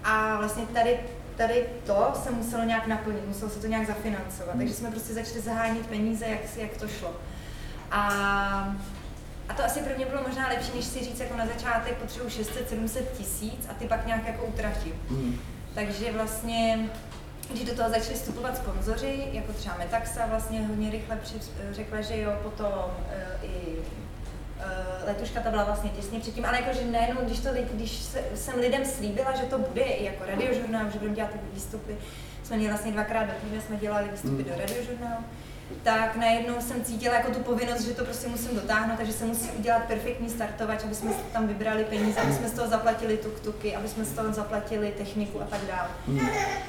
A 0.04 0.38
vlastně 0.38 0.66
tady 0.66 1.00
tady 1.40 1.66
to 1.86 2.14
se 2.24 2.32
muselo 2.32 2.64
nějak 2.64 2.88
naplnit, 2.88 3.28
muselo 3.28 3.52
se 3.52 3.60
to 3.60 3.68
nějak 3.68 3.88
zafinancovat. 3.88 4.58
Takže 4.58 4.74
jsme 4.74 4.92
prostě 4.92 5.14
začali 5.14 5.42
zahánit 5.42 5.88
peníze, 5.88 6.26
jak, 6.26 6.40
jak 6.58 6.78
to 6.78 6.88
šlo. 6.88 7.16
A, 7.92 8.02
a 9.50 9.54
to 9.54 9.66
asi 9.66 9.80
pro 9.80 9.96
mě 9.96 10.06
bylo 10.06 10.22
možná 10.28 10.48
lepší, 10.48 10.72
než 10.76 10.86
si 10.86 11.00
říct 11.00 11.20
jako 11.20 11.36
na 11.38 11.46
začátek 11.46 11.98
potřebuji 11.98 12.30
600-700 12.30 13.02
tisíc 13.18 13.68
a 13.70 13.74
ty 13.74 13.88
pak 13.88 14.06
nějak 14.06 14.28
jako 14.28 14.46
utratím. 14.46 14.94
Mm. 15.10 15.40
Takže 15.76 16.12
vlastně 16.12 16.90
když 17.52 17.64
do 17.64 17.76
toho 17.76 17.90
začali 17.90 18.16
vstupovat 18.16 18.58
sponzoři, 18.58 19.28
jako 19.32 19.54
třeba 19.54 19.78
Metaxa 19.78 20.26
vlastně 20.26 20.68
hodně 20.68 20.92
rychle 20.92 21.20
řekla, 21.72 22.02
že 22.02 22.22
jo, 22.22 22.32
potom 22.44 22.74
uh, 22.74 23.50
i 23.50 23.78
letuška 25.08 25.40
ta 25.40 25.50
byla 25.50 25.64
vlastně 25.64 25.90
těsně 25.90 26.20
předtím, 26.20 26.46
ale 26.46 26.62
jakože 26.62 26.86
najednou, 26.86 27.22
když, 27.26 27.40
to, 27.40 27.50
když 27.74 27.92
se, 27.92 28.24
jsem 28.36 28.60
lidem 28.60 28.86
slíbila, 28.86 29.36
že 29.36 29.44
to 29.44 29.60
bude 29.60 29.82
i 29.82 30.06
jako 30.06 30.26
radiožurnál, 30.26 30.90
že 30.92 31.00
budeme 31.00 31.16
dělat 31.16 31.32
ty 31.32 31.40
výstupy, 31.54 31.98
jsme 32.44 32.58
měli 32.58 32.72
vlastně 32.72 32.92
dvakrát 32.92 33.24
do 33.24 33.34
týdne, 33.42 33.62
jsme 33.62 33.78
dělali 33.78 34.10
výstupy 34.12 34.44
mm. 34.44 34.44
do 34.44 34.52
radiožurnálu, 34.58 35.24
tak 35.84 36.16
najednou 36.16 36.62
jsem 36.62 36.84
cítila 36.84 37.16
jako 37.16 37.32
tu 37.32 37.40
povinnost, 37.40 37.82
že 37.82 37.94
to 37.94 38.06
prostě 38.06 38.28
musím 38.28 38.56
dotáhnout, 38.56 38.98
takže 38.98 39.14
se 39.14 39.26
musí 39.26 39.50
udělat 39.50 39.84
perfektní 39.84 40.30
startovač, 40.30 40.84
aby 40.84 40.96
jsme 40.96 41.12
tam 41.34 41.48
vybrali 41.48 41.84
peníze, 41.84 42.20
aby 42.20 42.34
jsme 42.34 42.50
z 42.50 42.54
toho 42.54 42.68
zaplatili 42.68 43.18
tuk-tuky, 43.18 43.78
aby 43.78 43.88
jsme 43.88 44.06
z 44.06 44.14
toho 44.14 44.34
zaplatili 44.34 44.94
techniku 44.98 45.42
a 45.42 45.46
tak 45.46 45.60
dále. 45.68 45.90
Mm. 46.08 46.20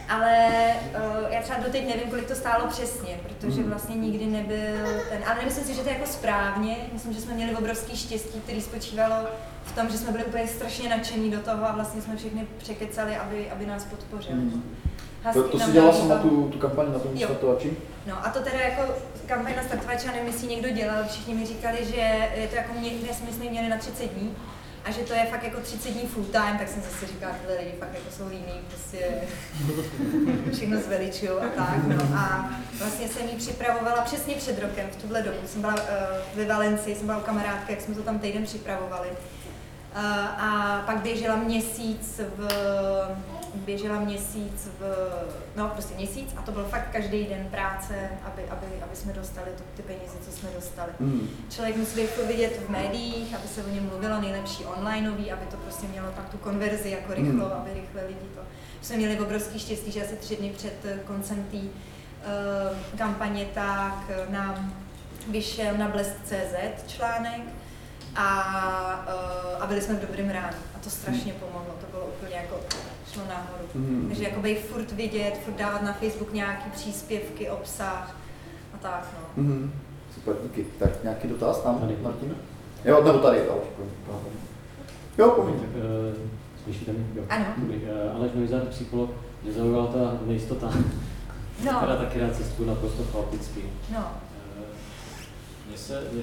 Ale 0.09 0.49
uh, 0.95 1.33
já 1.33 1.43
třeba 1.43 1.59
doteď 1.59 1.89
nevím, 1.89 2.11
kolik 2.11 2.29
to 2.29 2.35
stálo 2.35 2.67
přesně, 2.67 3.21
protože 3.23 3.61
mm. 3.61 3.69
vlastně 3.69 3.97
nikdy 3.97 4.27
nebyl 4.27 5.03
ten, 5.11 5.23
ale 5.27 5.37
nemyslím 5.39 5.65
si, 5.65 5.75
že 5.75 5.83
to 5.83 5.89
je 5.89 5.95
jako 5.95 6.07
správně, 6.07 6.77
myslím, 6.93 7.13
že 7.13 7.21
jsme 7.21 7.35
měli 7.35 7.57
obrovský 7.57 7.97
štěstí, 7.97 8.41
který 8.41 8.61
spočívalo 8.61 9.15
v 9.65 9.73
tom, 9.75 9.89
že 9.89 9.99
jsme 9.99 10.13
byli 10.13 10.25
úplně 10.25 10.47
strašně 10.49 10.89
nadšení 10.89 11.31
do 11.31 11.39
toho 11.39 11.69
a 11.69 11.73
vlastně 11.73 12.03
jsme 12.03 12.17
všechny 12.17 12.47
překecali, 12.59 13.17
aby, 13.17 13.51
aby 13.51 13.67
nás 13.67 13.85
podpořili. 13.85 14.35
Mm. 14.35 14.63
To, 15.33 15.49
to 15.49 15.59
si 15.59 15.73
dělala 15.73 15.93
sama 15.93 16.15
tu, 16.15 16.49
tu 16.53 16.59
kampaň 16.59 16.93
na 16.93 16.99
tom 16.99 17.19
startovači? 17.19 17.77
No 18.07 18.27
a 18.27 18.31
to 18.31 18.41
teda 18.41 18.61
jako 18.61 18.83
kampaň 19.27 19.57
na 19.57 19.63
startovače, 19.63 20.07
nevím, 20.07 20.27
jestli 20.27 20.49
někdo 20.49 20.71
dělal, 20.71 21.05
všichni 21.09 21.35
mi 21.35 21.47
říkali, 21.47 21.79
že 21.85 22.29
je 22.35 22.49
to 22.49 22.57
jako 22.57 22.73
mě, 22.73 22.91
jsme, 22.91 23.33
jsme 23.33 23.51
měli 23.51 23.69
na 23.69 23.79
30 23.79 24.07
dní 24.07 24.37
a 24.85 24.91
že 24.91 25.01
to 25.01 25.13
je 25.13 25.27
fakt 25.31 25.43
jako 25.43 25.61
30 25.61 25.91
dní 25.91 26.09
full 26.09 26.25
time, 26.25 26.59
tak 26.59 26.69
jsem 26.69 26.83
zase 26.83 27.07
říkala, 27.07 27.33
tyhle 27.33 27.57
lidi 27.59 27.73
fakt 27.79 27.95
jako 27.95 28.11
jsou 28.17 28.29
líní, 28.29 28.61
prostě 28.69 28.99
všechno 30.53 30.81
zveličují 30.81 31.31
a 31.31 31.49
tak. 31.57 31.87
No. 31.87 32.19
A 32.19 32.51
vlastně 32.79 33.09
jsem 33.09 33.29
ji 33.29 33.37
připravovala 33.37 34.03
přesně 34.03 34.35
před 34.35 34.63
rokem, 34.63 34.87
v 34.91 34.97
tuhle 34.97 35.23
dobu. 35.23 35.37
Jsem 35.47 35.61
byla 35.61 35.75
uh, 35.75 35.81
ve 36.35 36.45
Valencii, 36.45 36.97
jsem 36.97 37.07
byla 37.07 37.19
u 37.19 37.21
kamarádky, 37.21 37.73
jak 37.73 37.81
jsme 37.81 37.95
to 37.95 38.03
tam 38.03 38.19
týden 38.19 38.45
připravovali. 38.45 39.09
Uh, 39.09 40.05
a 40.45 40.83
pak 40.87 41.03
běžela 41.03 41.37
měsíc 41.37 42.21
v 42.37 42.49
běžela 43.55 44.01
měsíc 44.01 44.69
v, 44.81 44.83
no 45.57 45.69
prostě 45.69 45.95
měsíc 45.95 46.35
a 46.37 46.43
to 46.43 46.53
byl 46.53 46.65
fakt 46.65 46.89
každý 46.93 47.25
den 47.25 47.47
práce, 47.51 47.95
aby, 48.23 48.43
aby, 48.51 48.67
aby 48.83 48.97
jsme 48.97 49.13
dostali 49.13 49.51
to, 49.57 49.63
ty 49.77 49.83
peníze, 49.83 50.15
co 50.25 50.33
jsme 50.33 50.49
dostali. 50.55 50.93
Mm. 51.01 51.29
Člověk 51.51 51.77
musí 51.77 52.07
to 52.17 52.27
vidět 52.27 52.61
v 52.67 52.71
médiích, 52.71 53.35
aby 53.35 53.49
se 53.49 53.65
o 53.65 53.69
něm 53.69 53.89
mluvilo, 53.89 54.21
nejlepší 54.21 54.65
onlineový, 54.65 55.33
aby 55.33 55.47
to 55.51 55.57
prostě 55.57 55.87
mělo 55.87 56.13
pak 56.13 56.29
tu 56.29 56.39
konverzi 56.39 56.91
jako 56.91 57.15
rychlo, 57.15 57.47
mm. 57.47 57.53
aby 57.53 57.71
rychle 57.75 58.07
lidi 58.07 58.27
to. 58.35 58.41
Jsme 58.83 58.97
měli 58.97 59.21
obrovský 59.21 59.59
štěstí, 59.59 59.93
že 59.93 60.05
asi 60.05 60.17
tři 60.17 60.37
dny 60.37 60.51
před 60.57 60.87
koncem 61.07 61.47
té 61.51 61.57
uh, 61.57 62.99
kampaně 62.99 63.47
tak 63.55 64.11
nám 64.29 64.75
vyšel 65.29 65.77
na 65.77 65.89
Blesk.cz 65.89 66.87
článek 66.87 67.41
a, 68.17 69.07
uh, 69.57 69.63
a 69.63 69.67
byli 69.67 69.83
jsme 69.83 69.95
v 69.95 70.07
dobrém 70.07 70.31
ránu. 70.31 70.57
A 70.77 70.79
to 70.79 70.91
strašně 70.91 71.33
pomohlo, 71.33 71.75
to 71.81 71.87
bylo 71.91 72.07
úplně 72.07 72.35
jako 72.35 72.61
šlo 73.13 73.23
nahoru. 73.29 73.65
Mm. 73.75 74.05
Takže 74.09 74.25
jakoby 74.25 74.55
furt 74.55 74.93
vidět, 74.93 75.41
furt 75.45 75.57
dávat 75.57 75.83
na 75.83 75.93
Facebook 75.93 76.33
nějaký 76.33 76.71
příspěvky, 76.71 77.51
obsah 77.51 78.17
a 78.75 78.79
tak 78.79 79.09
no. 79.19 79.43
Mm. 79.43 79.73
Super, 80.15 80.35
díky. 80.43 80.67
Tak 80.79 81.03
nějaký 81.03 81.29
dotaz 81.29 81.63
tam, 81.63 81.79
tady. 81.79 81.97
Martin? 82.03 82.37
Jo, 82.85 83.05
nebo 83.05 83.19
tady, 83.19 83.39
jo. 83.39 83.63
Jo. 85.19 85.49
Eh, 85.77 86.15
slyšíte 86.65 86.93
mě? 86.93 87.05
Jo. 87.15 87.23
Ano. 87.29 87.45
Uh, 87.59 88.17
Aleš 88.17 88.33
Nojzár, 88.35 88.61
psycholog, 88.61 89.11
mě 89.43 89.53
zaujala 89.53 89.87
ta 89.87 90.19
nejistota. 90.27 90.73
No. 91.65 91.77
Která 91.77 91.97
taky 91.97 92.21
rád 92.21 92.37
cestu 92.37 92.65
naprosto 92.65 93.05
chaoticky. 93.13 93.61
No. 93.93 94.05
Mně 95.69 95.79
se, 95.79 96.01
mě, 96.13 96.23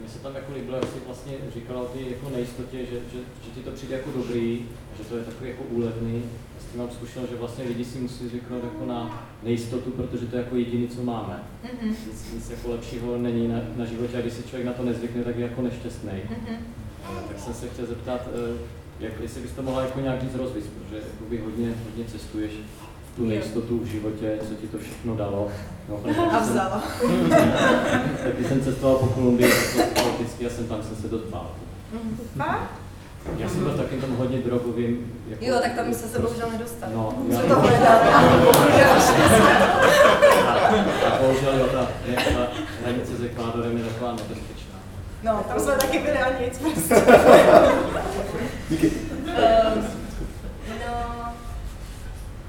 mě 0.00 0.08
se 0.08 0.18
tam 0.18 0.34
jako 0.34 0.52
líbilo, 0.52 0.76
jak 0.76 0.84
jsi 0.84 0.98
vlastně 1.06 1.32
říkala 1.54 1.80
o 1.80 1.84
té 1.84 2.00
jako 2.00 2.30
nejistotě, 2.30 2.78
že, 2.78 2.94
že, 2.94 3.18
že 3.44 3.50
ti 3.54 3.60
to 3.60 3.70
přijde 3.70 3.96
jako 3.96 4.10
dobrý, 4.16 4.66
že 4.98 5.04
to 5.04 5.16
je 5.16 5.24
takový 5.24 5.50
jako 5.50 5.62
úlevný. 5.62 6.22
Já 6.54 6.60
s 6.60 6.64
tím 6.70 6.80
mám 6.80 6.90
zkušenost, 6.90 7.30
že 7.30 7.36
vlastně 7.36 7.64
lidi 7.64 7.84
si 7.84 7.98
musí 7.98 8.28
zvyknout 8.28 8.64
jako 8.64 8.86
na 8.86 9.28
nejistotu, 9.42 9.90
protože 9.90 10.26
to 10.26 10.36
je 10.36 10.42
jako 10.42 10.56
jediné, 10.56 10.88
co 10.88 11.02
máme. 11.02 11.42
Mm-hmm. 11.64 11.88
Nic, 11.88 12.32
nic 12.34 12.50
jako 12.50 12.70
lepšího 12.70 13.18
není 13.18 13.48
na, 13.48 13.60
na 13.76 13.84
životě 13.84 14.18
a 14.18 14.20
když 14.20 14.32
si 14.32 14.42
člověk 14.42 14.66
na 14.66 14.72
to 14.72 14.84
nezvykne, 14.84 15.24
tak 15.24 15.36
je 15.36 15.42
jako 15.42 15.62
nešťastný. 15.62 16.10
Mm-hmm. 16.12 16.56
Tak 17.28 17.38
jsem 17.38 17.54
se 17.54 17.68
chtěl 17.68 17.86
zeptat, 17.86 18.28
eh, 18.28 18.58
jak, 19.00 19.20
jestli 19.20 19.40
bys 19.40 19.50
to 19.52 19.62
mohla 19.62 19.82
jako 19.82 20.00
nějak 20.00 20.22
víc 20.22 20.34
rozvíjet, 20.34 20.70
protože 20.70 21.02
hodně, 21.44 21.74
hodně 21.84 22.04
cestuješ 22.04 22.52
tu 23.16 23.26
nejistotu 23.26 23.78
v 23.78 23.86
životě, 23.86 24.38
co 24.48 24.54
ti 24.54 24.66
to 24.66 24.78
všechno 24.78 25.16
dalo. 25.16 25.48
No, 25.88 26.00
a 26.32 26.38
vzalo. 26.38 26.82
taky 28.24 28.44
jsem 28.44 28.60
cestoval 28.60 28.96
po 28.96 29.06
Kolumbii, 29.06 29.52
prakticky 29.94 30.46
a 30.46 30.50
jsem 30.50 30.66
tam 30.66 30.82
jsem 30.82 30.96
se 30.96 31.08
dospal. 31.08 31.50
Fakt? 32.36 32.85
Já 33.38 33.48
jsem 33.48 33.64
byl 33.64 33.76
taky 33.76 33.96
tam 33.96 34.16
hodně 34.16 34.38
drogovým. 34.38 35.22
Jako, 35.28 35.44
jo, 35.44 35.58
tak 35.62 35.72
tam 35.74 35.94
se 35.94 36.08
se 36.08 36.18
bohužel 36.18 36.50
nedostal. 36.50 36.88
No, 36.94 37.14
já, 37.28 37.40
to 37.40 37.56
a 41.06 41.18
bohužel 41.20 41.58
jo, 41.58 41.66
ta, 41.66 41.88
hranice 42.82 43.16
s 43.16 43.22
Ekvádorem 43.24 43.78
je 43.78 43.84
taková 43.84 44.12
nebezpečná. 44.12 44.74
No, 45.22 45.44
tam 45.48 45.60
jsme 45.60 45.76
taky 45.76 45.98
byli 45.98 46.18
a 46.18 46.40
nic 46.40 46.58
prostě. 46.58 46.94
Díky. 48.68 48.86
Um, 48.86 48.94
no, 50.86 51.32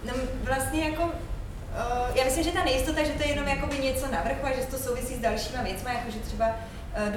no, 0.05 0.13
vlastně 0.43 0.89
jako 0.89 1.09
Uh, 1.77 2.17
já 2.17 2.23
myslím, 2.25 2.43
že 2.43 2.51
ta 2.51 2.63
nejistota, 2.63 3.03
že 3.03 3.11
to 3.11 3.23
je 3.23 3.29
jenom 3.29 3.47
jakoby 3.47 3.77
něco 3.77 4.05
navrchu 4.11 4.45
a 4.45 4.49
že 4.51 4.65
to 4.71 4.77
souvisí 4.77 5.15
s 5.15 5.19
dalšíma 5.19 5.63
věcmi, 5.63 5.89
jako 5.93 6.11
že 6.11 6.19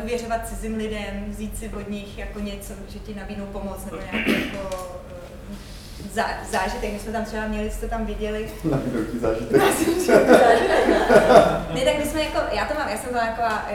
důvěřovat 0.00 0.48
cizím 0.48 0.76
lidem, 0.76 1.24
vzít 1.28 1.58
si 1.58 1.68
od 1.68 1.88
nich 1.88 2.18
jako 2.18 2.40
něco, 2.40 2.72
že 2.88 2.98
ti 2.98 3.14
nabídnou 3.14 3.46
pomoc 3.46 3.84
nebo 3.84 3.96
nějaký 4.12 4.46
jako 4.46 4.90
zá, 6.12 6.26
zážitek. 6.50 6.92
My 6.92 6.98
jsme 6.98 7.12
tam 7.12 7.24
třeba 7.24 7.46
měli, 7.46 7.70
jste 7.70 7.88
tam 7.88 8.06
viděli. 8.06 8.50
Nabídnou 8.64 9.04
ti 9.04 9.18
zážitek. 9.18 9.56
ne, 11.74 11.84
tak 11.84 11.98
my 11.98 12.06
jsme 12.06 12.22
jako, 12.22 12.38
já 12.52 12.64
to 12.64 12.74
mám, 12.74 12.88
já 12.88 12.98
jsem 12.98 13.10
byla 13.10 13.26
taková, 13.26 13.68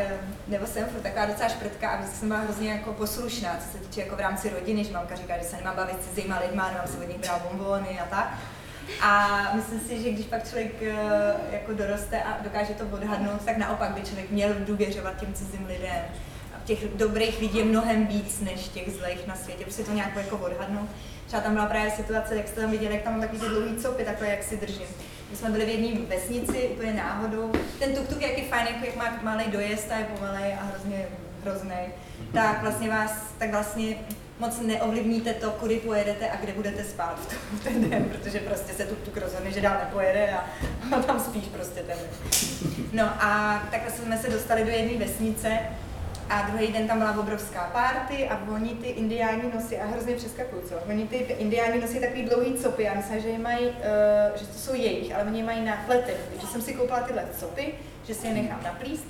nebo 0.47 0.67
jsem 0.67 0.85
furt 0.85 1.01
taková 1.01 1.25
docela 1.25 1.49
šprtka 1.49 1.89
a 1.89 1.97
vždycky 1.97 2.17
jsem 2.17 2.27
byla 2.27 2.39
hrozně 2.39 2.71
jako 2.71 2.93
poslušná, 2.93 3.57
co 3.57 3.71
se 3.71 3.77
týče 3.83 4.01
jako 4.01 4.15
v 4.15 4.19
rámci 4.19 4.49
rodiny, 4.49 4.83
že 4.83 4.93
mamka 4.93 5.15
říká, 5.15 5.37
že 5.37 5.43
se 5.43 5.57
nemám 5.57 5.75
bavit 5.75 6.03
s 6.03 6.15
cizíma 6.15 6.39
lidma, 6.39 6.71
nemám 6.71 6.87
se 6.87 6.97
od 6.97 7.07
nich 7.07 7.17
brát 7.17 7.41
bombony 7.41 7.99
a 7.99 8.05
tak. 8.09 8.37
A 9.01 9.41
myslím 9.55 9.79
si, 9.79 10.03
že 10.03 10.11
když 10.11 10.25
pak 10.25 10.49
člověk 10.49 10.81
eh, 10.81 10.95
jako 11.51 11.73
doroste 11.73 12.23
a 12.23 12.37
dokáže 12.43 12.73
to 12.73 12.85
odhadnout, 12.91 13.45
tak 13.45 13.57
naopak 13.57 13.91
by 13.91 14.01
člověk 14.01 14.31
měl 14.31 14.49
důvěřovat 14.59 15.19
těm 15.19 15.33
cizím 15.33 15.65
lidem. 15.65 16.03
A 16.55 16.65
těch 16.65 16.87
dobrých 16.95 17.39
lidí 17.39 17.57
je 17.57 17.65
mnohem 17.65 18.07
víc 18.07 18.39
než 18.39 18.67
těch 18.67 18.93
zlých 18.93 19.27
na 19.27 19.35
světě, 19.35 19.63
prostě 19.63 19.83
to 19.83 19.91
nějak 19.91 20.15
jako 20.15 20.37
odhadnout. 20.37 20.89
Třeba 21.27 21.41
tam 21.41 21.53
byla 21.53 21.65
právě 21.65 21.91
situace, 21.91 22.35
jak 22.35 22.47
jste 22.47 22.61
tam 22.61 22.71
viděli, 22.71 22.93
jak 22.93 23.03
tam 23.03 23.13
mám 23.13 23.21
takový 23.21 23.39
ty 23.41 23.47
dlouhý 23.47 23.75
copy, 23.75 24.05
takhle 24.05 24.27
jak 24.27 24.43
si 24.43 24.57
držím. 24.57 24.87
My 25.31 25.37
jsme 25.37 25.49
byli 25.49 25.65
v 25.65 25.69
jedné 25.69 26.15
vesnici, 26.15 26.69
úplně 26.73 26.93
náhodou. 26.93 27.51
Ten 27.79 27.93
tuk-tuk 27.93 28.21
jak 28.21 28.37
je 28.37 28.43
fajn, 28.43 28.67
jako 28.67 28.85
jak 28.85 28.95
má 28.95 29.19
malý 29.23 29.51
dojezd 29.51 29.91
a 29.91 29.97
je 29.97 30.05
pomalej 30.05 30.53
a 30.53 30.63
hrozně 30.63 31.07
hrozný. 31.43 31.93
Tak 32.33 32.61
vlastně 32.61 32.89
vás, 32.89 33.11
tak 33.37 33.51
vlastně 33.51 33.95
moc 34.39 34.61
neovlivníte 34.61 35.33
to, 35.33 35.51
kudy 35.51 35.77
pojedete 35.77 36.29
a 36.29 36.35
kde 36.35 36.53
budete 36.53 36.83
spát 36.83 37.19
v 37.53 37.63
ten 37.63 37.89
den, 37.89 38.03
protože 38.03 38.39
prostě 38.39 38.73
se 38.73 38.85
tu 38.85 38.95
tuk 38.95 39.17
rozhodne, 39.17 39.51
že 39.51 39.61
dál 39.61 39.77
nepojede 39.85 40.31
a, 40.31 40.45
a 40.95 41.01
tam 41.01 41.19
spíš 41.19 41.43
prostě 41.43 41.79
ten. 41.79 41.97
No 42.93 43.03
a 43.03 43.61
takhle 43.71 43.91
jsme 43.91 44.17
se 44.17 44.29
dostali 44.29 44.63
do 44.63 44.69
jedné 44.69 45.05
vesnice 45.05 45.59
A 46.29 46.41
druhý 46.49 46.67
den 46.67 46.87
tam 46.87 46.97
byla 46.97 47.19
obrovská 47.19 47.69
party 47.73 48.29
a 48.29 48.39
oni 48.55 48.69
ty 48.69 48.87
indiáni 48.87 49.43
nosí, 49.53 49.77
a 49.77 49.85
hrozně 49.85 50.15
přeskakují, 50.15 50.61
co? 50.69 50.75
Oni 50.89 51.07
ty 51.07 51.15
indiáni 51.17 51.81
nosí 51.81 51.99
takový 51.99 52.23
dlouhý 52.23 52.53
copy, 52.53 52.83
já 52.83 52.93
myslím, 52.93 53.21
že 53.21 53.29
je 53.29 53.39
mají, 53.39 53.65
uh, 53.65 53.73
že 54.35 54.47
to 54.47 54.59
jsou 54.59 54.73
jejich, 54.73 55.15
ale 55.15 55.23
oni 55.23 55.39
je 55.39 55.45
mají 55.45 55.65
na 55.65 55.83
pletech. 55.85 56.17
Takže 56.31 56.47
jsem 56.47 56.61
si 56.61 56.73
koupila 56.73 56.99
tyhle 56.99 57.23
copy, 57.39 57.73
že 58.07 58.13
si 58.13 58.27
je 58.27 58.33
nechám 58.33 58.63
naplíst. 58.63 59.05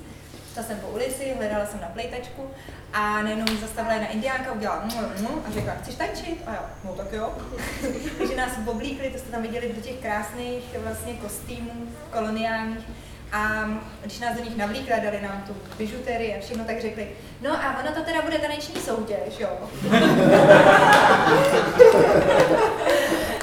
Šla 0.56 0.64
jsem 0.64 0.80
po 0.80 0.88
ulici, 0.88 1.34
hledala 1.38 1.66
jsem 1.66 1.82
na 1.82 1.88
plejtačku 1.88 2.50
a 2.94 3.22
najednou 3.22 3.54
mi 3.54 3.60
zastavila 3.60 3.94
jedna 3.94 4.08
indiánka, 4.08 4.52
udělala 4.52 4.82
mm, 4.86 4.92
mm, 5.22 5.42
a 5.48 5.52
řekla, 5.52 5.74
chceš 5.82 5.96
tančit? 5.96 6.42
A 6.46 6.54
já, 6.54 6.70
no 6.84 6.94
tak 6.94 7.14
jo. 7.14 7.34
Takže 8.18 8.36
nás 8.36 8.52
oblíkli, 8.66 9.10
to 9.10 9.18
jste 9.18 9.32
tam 9.32 9.42
viděli 9.42 9.74
do 9.76 9.82
těch 9.82 9.96
krásných 9.96 10.64
vlastně 10.84 11.14
kostýmů 11.14 11.72
koloniálních. 12.12 12.86
A 13.32 13.70
když 14.02 14.20
nás 14.20 14.38
do 14.38 14.44
nich 14.44 14.58
navlíkli 14.58 14.94
a 14.94 15.04
dali 15.04 15.22
nám 15.22 15.44
tu 15.48 15.56
bižuterii 15.78 16.36
a 16.36 16.42
všechno, 16.42 16.66
tak 16.66 16.82
řekli, 16.82 17.08
no 17.42 17.52
a 17.52 17.80
ono 17.80 17.92
to 17.92 18.02
teda 18.02 18.22
bude 18.22 18.38
taneční 18.38 18.82
soutěž, 18.82 19.40
jo. 19.40 19.50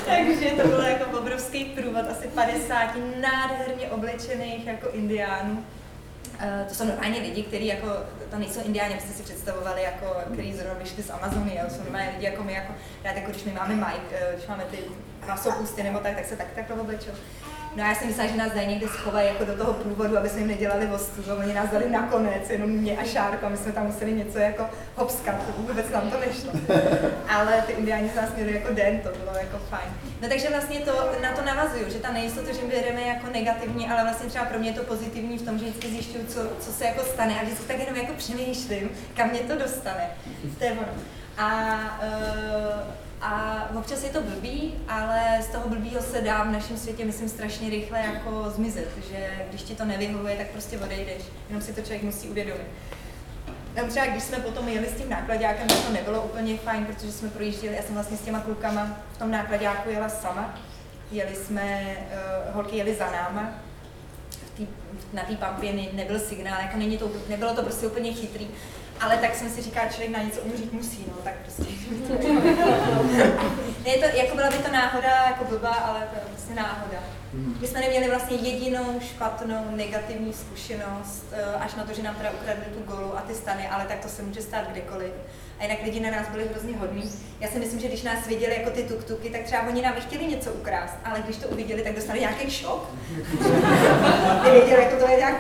Takže 0.07 0.51
to 0.63 0.69
bylo 0.69 0.83
jako 0.83 1.19
obrovský 1.19 1.65
průvod 1.65 2.11
asi 2.11 2.29
50 2.29 2.97
nádherně 3.21 3.91
oblečených 3.91 4.67
jako 4.67 4.91
indiánů. 4.91 5.65
Uh, 6.43 6.69
to 6.69 6.75
jsou 6.75 6.85
normálně 6.85 7.21
lidi, 7.21 7.43
kteří 7.43 7.67
jako, 7.67 7.87
to 8.31 8.39
nejsou 8.39 8.61
indiáni, 8.65 8.95
abyste 8.95 9.13
si 9.13 9.23
představovali, 9.23 9.83
jako, 9.83 10.07
kteří 10.33 10.55
zrovna 10.55 10.75
vyšli 10.75 11.03
z 11.03 11.11
Amazony, 11.11 11.61
ale 11.61 11.71
jsou 11.71 11.83
normálně 11.83 12.11
lidi 12.11 12.25
jako 12.25 12.45
my, 12.45 12.53
jako, 12.53 12.73
rád, 13.05 13.17
jako 13.17 13.31
když 13.31 13.45
my 13.45 13.53
máme 13.53 13.75
Mike, 13.75 14.27
uh, 14.27 14.35
když 14.35 14.47
máme 14.47 14.65
ty 14.71 14.79
masopusty 15.27 15.83
nebo 15.83 15.99
tak, 15.99 16.15
tak 16.15 16.25
se 16.25 16.37
tak 16.37 16.47
takhle 16.55 16.77
oblečou. 16.77 17.11
No 17.77 17.85
a 17.85 17.89
já 17.89 17.95
jsem 17.95 18.09
myslela, 18.09 18.31
že 18.31 18.37
nás 18.37 18.53
dají 18.53 18.69
někde 18.69 18.89
schovají 18.89 19.29
jako 19.29 19.45
do 19.45 19.57
toho 19.57 19.73
průvodu, 19.73 20.19
aby 20.19 20.29
jsme 20.29 20.39
jim 20.39 20.49
nedělali 20.49 20.87
ostudu. 20.87 21.37
Oni 21.39 21.55
nás 21.55 21.71
dali 21.71 21.91
nakonec, 21.91 22.51
jenom 22.51 22.71
mě 22.71 22.99
a 22.99 23.05
Šárko, 23.05 23.47
a 23.47 23.49
my 23.49 23.57
jsme 23.57 23.73
tam 23.73 23.87
museli 23.87 24.13
něco 24.13 24.39
jako 24.39 24.67
hopskat, 24.97 25.35
vůbec 25.57 25.91
nám 25.91 26.11
to 26.11 26.21
nešlo. 26.21 26.53
Ale 27.29 27.63
ty 27.67 27.73
indiáni 27.73 28.09
z 28.09 28.15
nás 28.15 28.35
měli 28.35 28.55
jako 28.55 28.75
den, 28.75 29.01
to 29.01 29.09
bylo 29.09 29.37
jako 29.37 29.59
fajn. 29.59 29.93
No 30.23 30.29
takže 30.29 30.51
vlastně 30.51 30.81
to, 30.81 30.93
na 31.23 31.33
to 31.33 31.43
navazuju, 31.45 31.91
že 31.91 31.99
ta 31.99 32.13
nejistota, 32.13 32.53
že 32.53 32.61
bereme 32.67 33.03
jako 33.03 33.27
negativní, 33.33 33.89
ale 33.89 34.03
vlastně 34.03 34.29
třeba 34.29 34.45
pro 34.45 34.59
mě 34.59 34.71
je 34.71 34.75
to 34.75 34.83
pozitivní 34.85 35.39
v 35.39 35.43
tom, 35.43 35.59
že 35.59 35.65
vždycky 35.65 35.89
zjišťuju, 35.89 36.27
co, 36.27 36.41
co 36.61 36.73
se 36.73 36.85
jako 36.85 37.05
stane 37.05 37.41
a 37.41 37.45
vždycky 37.45 37.65
tak 37.65 37.79
jenom 37.79 37.97
jako 37.97 38.13
přemýšlím, 38.13 38.91
kam 39.17 39.31
mě 39.31 39.41
to 39.41 39.57
dostane. 39.57 40.11
To 40.59 40.65
je 40.65 40.73
ono. 40.73 40.93
A 41.39 41.79
uh, 42.03 43.02
a 43.23 43.69
občas 43.79 44.05
je 44.05 44.11
to 44.11 44.21
blbý, 44.21 44.75
ale 44.89 45.43
z 45.43 45.47
toho 45.47 45.69
blbýho 45.69 46.03
se 46.03 46.21
dá 46.21 46.45
v 46.45 46.53
našem 46.53 46.77
světě, 46.77 47.05
myslím, 47.05 47.29
strašně 47.29 47.71
rychle 47.71 48.01
jako 48.01 48.51
zmizet, 48.51 48.89
že 49.11 49.47
když 49.49 49.63
ti 49.63 49.75
to 49.75 49.85
nevyhovuje, 49.85 50.37
tak 50.37 50.47
prostě 50.47 50.79
odejdeš, 50.79 51.23
jenom 51.49 51.63
si 51.63 51.73
to 51.73 51.81
člověk 51.81 52.03
musí 52.03 52.29
uvědomit. 52.29 52.67
Nebo 53.75 53.89
třeba 53.89 54.07
když 54.07 54.23
jsme 54.23 54.37
potom 54.37 54.69
jeli 54.69 54.89
s 54.89 55.01
tím 55.01 55.11
nákladákem, 55.11 55.69
tak 55.69 55.79
to 55.87 55.93
nebylo 55.93 56.23
úplně 56.23 56.57
fajn, 56.59 56.85
protože 56.85 57.13
jsme 57.13 57.29
projížděli, 57.29 57.77
já 57.77 57.83
jsem 57.83 57.95
vlastně 57.95 58.17
s 58.17 58.21
těma 58.21 58.41
klukama 58.41 58.97
v 59.13 59.19
tom 59.19 59.31
nákladáku 59.31 59.91
jela 59.91 60.09
sama. 60.09 60.55
Jeli 61.11 61.37
jsme, 61.37 61.97
uh, 62.49 62.55
holky 62.55 62.77
jeli 62.77 62.95
za 62.95 63.11
náma, 63.11 63.53
tý, 64.57 64.67
na 65.13 65.23
té 65.23 65.37
pampě 65.37 65.73
ne, 65.73 65.83
nebyl 65.93 66.19
signál, 66.19 66.61
jako 66.61 66.77
není 66.77 66.99
to, 66.99 67.11
nebylo 67.29 67.55
to 67.55 67.63
prostě 67.63 67.87
úplně 67.87 68.13
chytrý. 68.13 68.49
Ale 69.03 69.17
tak 69.17 69.35
jsem 69.35 69.51
si 69.51 69.63
říkala, 69.63 69.89
člověk 69.89 70.11
na 70.11 70.23
něco 70.23 70.41
umřít 70.41 70.73
musí, 70.73 71.05
no, 71.09 71.15
tak 71.25 71.35
prostě. 71.35 71.63
ne, 73.85 73.93
to, 73.95 74.17
jako 74.17 74.37
byla 74.37 74.51
by 74.51 74.57
to 74.59 74.73
náhoda, 74.73 75.25
jako 75.27 75.45
blbá, 75.45 75.75
ale 75.75 76.01
to 76.01 76.15
je 76.15 76.23
prostě 76.31 76.55
náhoda. 76.55 76.99
My 77.61 77.67
jsme 77.67 77.81
neměli 77.81 78.09
vlastně 78.09 78.37
jedinou 78.37 79.01
špatnou 79.01 79.77
negativní 79.77 80.33
zkušenost, 80.33 81.25
eh, 81.33 81.45
až 81.61 81.75
na 81.75 81.85
to, 81.85 81.95
že 81.95 82.03
nám 82.03 82.15
teda 82.15 82.31
ukradli 82.31 82.65
tu 82.65 82.83
golu 82.93 83.19
a 83.19 83.21
ty 83.21 83.35
stany, 83.35 83.69
ale 83.69 83.85
tak 83.85 83.99
to 83.99 84.09
se 84.09 84.23
může 84.23 84.43
stát 84.43 84.69
kdekoliv. 84.71 85.13
A 85.59 85.63
jinak 85.63 85.79
lidi 85.85 86.01
na 86.01 86.11
nás 86.11 86.29
byli 86.29 86.49
hrozně 86.49 86.77
hodní. 86.77 87.13
Já 87.41 87.49
si 87.49 87.59
myslím, 87.59 87.81
že 87.81 87.89
když 87.89 88.03
nás 88.03 88.27
viděli 88.27 88.57
jako 88.59 88.71
ty 88.71 88.83
tuktuky, 88.83 89.31
tak 89.31 89.43
třeba 89.43 89.63
oni 89.69 89.83
nám 89.83 89.95
chtěli 89.95 90.27
něco 90.27 90.53
ukrást, 90.53 90.95
ale 91.05 91.21
když 91.21 91.37
to 91.37 91.49
uviděli, 91.49 91.83
tak 91.83 91.95
dostali 91.95 92.21
nějaký 92.21 92.51
šok. 92.51 92.91
Nevěděli, 94.45 94.83
jako 94.83 94.97
to 94.97 95.11
je 95.11 95.17
nějak 95.17 95.37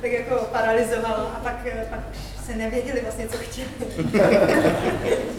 tak 0.00 0.10
jako 0.10 0.44
paralizovalo 0.52 1.26
a 1.26 1.40
pak, 1.42 1.66
eh, 1.66 1.86
pak 1.90 2.00
už 2.10 2.35
se 2.46 2.56
nevěděli 2.56 3.00
vlastně, 3.02 3.28
co 3.28 3.36
chtěli. 3.38 3.68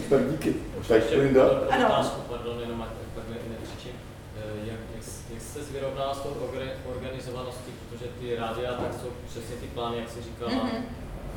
Super, 0.04 0.22
díky. 0.32 0.54
Tak 0.88 1.02
Linda? 1.18 1.44
Ano. 1.70 1.86
Otázku, 1.88 2.22
pardon, 2.30 2.60
jenom 2.60 2.82
ať 2.82 2.90
takhle 3.16 3.36
nekřičím. 3.50 3.92
Eh, 4.38 4.68
Jak, 4.68 4.80
jak, 4.96 5.04
jak 5.34 5.42
jste 5.42 5.60
se 5.64 5.74
vyrovnala 5.74 6.14
s 6.14 6.20
tou 6.20 6.30
orga- 6.30 6.78
organizovaností, 6.96 7.72
protože 7.90 8.06
ty 8.20 8.36
rádia 8.36 8.74
tak 8.74 8.94
jsou 9.02 9.10
přesně 9.30 9.56
ty 9.56 9.68
plány, 9.68 9.98
jak 9.98 10.10
jsi 10.10 10.22
říkala, 10.22 10.52
Mhm. 10.64 10.86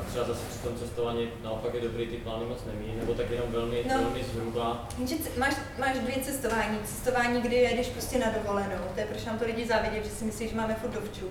A 0.00 0.10
třeba 0.10 0.24
zase 0.24 0.40
při 0.50 0.58
tom 0.58 0.78
cestování 0.78 1.28
naopak 1.44 1.74
je 1.74 1.80
dobrý 1.80 2.06
ty 2.06 2.16
plány 2.16 2.44
moc 2.44 2.58
nemít, 2.66 2.96
nebo 2.98 3.14
tak 3.14 3.30
jenom 3.30 3.52
velmi, 3.52 3.84
No. 3.88 3.98
velmi 4.02 4.24
zhruba. 4.24 4.88
Jenže 4.98 5.16
c- 5.18 5.30
máš, 5.38 5.54
máš 5.78 5.98
dvě 5.98 6.16
cestování. 6.24 6.78
Cestování, 6.84 7.40
kdy 7.42 7.56
jedeš 7.56 7.86
prostě 7.88 8.18
na 8.18 8.26
dovolenou, 8.42 8.84
to 8.94 9.00
je 9.00 9.06
proč 9.06 9.24
nám 9.24 9.38
to 9.38 9.44
lidi 9.44 9.66
závidí, 9.66 9.96
že 10.04 10.10
si 10.10 10.24
myslí, 10.24 10.48
že 10.48 10.56
máme 10.56 10.74
furt 10.74 10.90
dovču. 10.90 11.26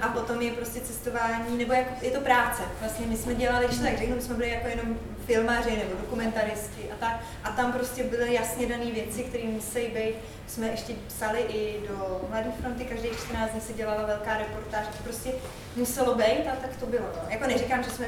A 0.00 0.08
potom 0.08 0.40
je 0.42 0.50
prostě 0.52 0.80
cestování, 0.80 1.58
nebo 1.58 1.72
jako, 1.72 1.90
je 2.02 2.10
to 2.10 2.20
práce. 2.20 2.62
Vlastně 2.80 3.06
my 3.06 3.16
jsme 3.16 3.34
dělali, 3.34 3.66
když 3.66 3.78
to 3.78 3.84
tak 3.84 3.98
řeknu, 3.98 4.16
my 4.16 4.22
jsme 4.22 4.34
byli 4.34 4.50
jako 4.50 4.68
jenom 4.68 4.98
filmaři 5.26 5.70
nebo 5.70 5.90
dokumentaristi 6.00 6.90
a 6.92 6.94
tak. 7.00 7.20
A 7.44 7.50
tam 7.50 7.72
prostě 7.72 8.04
byly 8.04 8.34
jasně 8.34 8.66
dané 8.66 8.84
věci, 8.90 9.22
které 9.22 9.44
musí 9.44 9.78
být. 9.80 10.14
Jsme 10.46 10.66
ještě 10.66 10.92
psali 11.08 11.40
i 11.40 11.76
do 11.88 12.20
Mladé 12.30 12.50
fronty, 12.60 12.84
každých 12.84 13.12
14 13.12 13.50
dní 13.50 13.60
se 13.60 13.72
dělala 13.72 14.06
velká 14.06 14.38
reportáž, 14.38 14.86
to 14.96 15.02
prostě 15.04 15.30
muselo 15.76 16.14
být 16.14 16.46
a 16.52 16.56
tak 16.62 16.76
to 16.80 16.86
bylo. 16.86 17.04
No. 17.16 17.22
Jako 17.30 17.46
neříkám, 17.46 17.82
že 17.82 17.90
jsme 17.90 18.06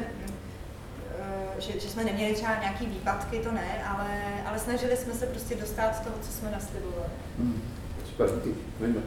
že, 1.59 1.81
že 1.81 1.89
jsme 1.89 2.05
neměli 2.05 2.35
třeba 2.35 2.61
nějaký 2.61 2.87
výpadky, 2.87 3.39
to 3.39 3.53
ne, 3.53 3.85
ale, 3.89 4.07
ale 4.47 4.59
snažili 4.59 4.97
jsme 4.97 5.15
se 5.15 5.27
prostě 5.27 5.55
dostat 5.55 5.97
z 5.97 6.01
toho, 6.01 6.17
co 6.23 6.33
jsme 6.33 6.51
naslibovali. 6.51 7.09
Hmm. 7.39 7.63
Super, 8.09 8.29
díky. 8.45 8.59
Linda. 8.81 9.01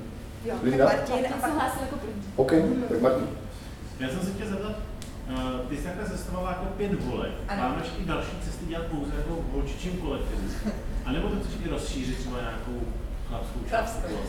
Jo, 0.46 0.56
Linda? 0.64 0.86
tak 0.86 1.10
Martin 1.10 1.34
a 1.34 1.38
pak... 1.38 1.54
hlásil 1.54 1.82
jako 1.82 1.96
první. 1.96 2.24
OK, 2.36 2.52
tak 2.90 3.02
Martin. 3.02 3.28
Já 4.00 4.10
jsem 4.10 4.20
se 4.20 4.32
chtěl 4.32 4.48
zeptat, 4.48 4.76
uh, 5.30 5.70
ty 5.70 5.78
jsi 5.78 5.84
takhle 5.84 6.10
cestovala 6.10 6.50
jako 6.50 6.66
pět 6.66 7.04
volek. 7.04 7.32
Plánuješ 7.56 7.88
i 8.00 8.06
další 8.06 8.32
cesty 8.46 8.66
dělat 8.66 8.86
pouze 8.86 9.12
jako 9.18 9.36
v 9.36 9.52
holčičím 9.54 9.98
kolektivu? 9.98 10.42
A 11.06 11.12
nebo 11.12 11.30
to 11.30 11.36
chceš 11.40 11.52
i 11.66 11.70
rozšířit 11.70 12.20
třeba 12.20 12.38
nějakou 12.42 12.80
chlapskou 13.28 13.60
část? 13.70 14.00
Chlapskou. 14.02 14.20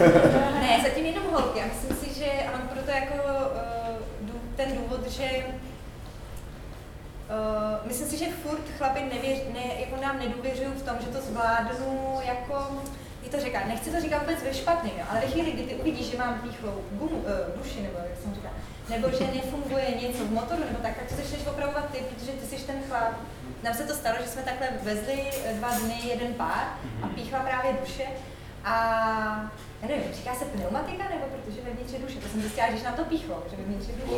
Ne, 0.60 0.80
zatím 0.82 1.06
jenom 1.06 1.24
holky. 1.32 1.58
Já 1.58 1.64
myslím 1.66 1.96
si, 1.96 2.18
že 2.18 2.26
a 2.26 2.58
mám 2.58 2.68
proto 2.68 2.90
jako 2.90 3.35
ten 4.56 4.76
důvod, 4.76 5.10
že 5.10 5.30
Uh, 7.26 7.86
myslím 7.86 8.08
si, 8.08 8.16
že 8.16 8.32
furt 8.42 8.62
chlapi 8.78 9.02
nevěř, 9.02 9.38
ne, 9.52 9.80
jako 9.80 10.02
nám 10.02 10.18
nedůvěřují 10.18 10.68
v 10.68 10.82
tom, 10.82 10.96
že 11.00 11.06
to 11.06 11.20
zvládnu 11.20 12.18
jako, 12.26 12.82
jak 13.22 13.32
to 13.32 13.40
říká, 13.40 13.62
nechci 13.66 13.90
to 13.90 14.00
říkat 14.00 14.18
vůbec 14.18 14.42
ve 14.42 14.54
špatným, 14.54 14.92
jo, 14.98 15.04
ale 15.10 15.20
ve 15.20 15.26
chvíli, 15.26 15.52
kdy 15.52 15.62
ty 15.62 15.74
uvidíš, 15.74 16.10
že 16.10 16.18
mám 16.18 16.40
píchlou 16.40 16.84
gumu, 16.90 17.16
uh, 17.16 17.26
duši, 17.56 17.82
nebo 17.82 17.98
jak 17.98 18.18
jsem 18.22 18.34
říkala, 18.34 18.54
nebo 18.88 19.10
že 19.10 19.24
nefunguje 19.34 19.84
něco 20.02 20.24
v 20.24 20.30
motoru, 20.30 20.62
nebo 20.64 20.78
tak, 20.82 20.96
tak 20.96 21.08
to 21.08 21.16
začneš 21.16 21.46
opravovat 21.46 21.90
ty, 21.92 21.98
protože 21.98 22.32
ty 22.32 22.46
jsi 22.46 22.66
ten 22.66 22.76
chlap. 22.88 23.12
Nám 23.62 23.74
se 23.74 23.84
to 23.84 23.94
stalo, 23.94 24.16
že 24.22 24.28
jsme 24.28 24.42
takhle 24.42 24.68
vezli 24.82 25.22
eh, 25.44 25.54
dva 25.54 25.78
dny 25.78 26.00
jeden 26.04 26.34
pár 26.34 26.64
a 27.02 27.06
píchla 27.14 27.40
právě 27.40 27.72
duše 27.80 28.04
a 28.66 29.50
já 29.82 29.88
nevím, 29.88 30.12
říká 30.12 30.34
se 30.34 30.44
pneumatika, 30.44 31.04
nebo 31.10 31.24
protože 31.26 31.60
vevnitř 31.60 31.92
je 31.92 31.98
duše, 31.98 32.18
to 32.18 32.28
jsem 32.28 32.40
zjistila, 32.40 32.68
když 32.68 32.82
nám 32.82 32.94
to 32.94 33.04
píchlo, 33.04 33.42
že 33.50 33.56
vevnitř 33.56 33.88
je 33.88 33.94
duše. 33.94 34.16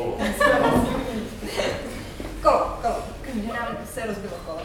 Kolo, 2.43 2.79
kolo, 2.83 3.03
že 3.35 3.53
nám 3.53 3.77
se 3.95 4.07
rozbilo 4.07 4.35
kolo. 4.47 4.61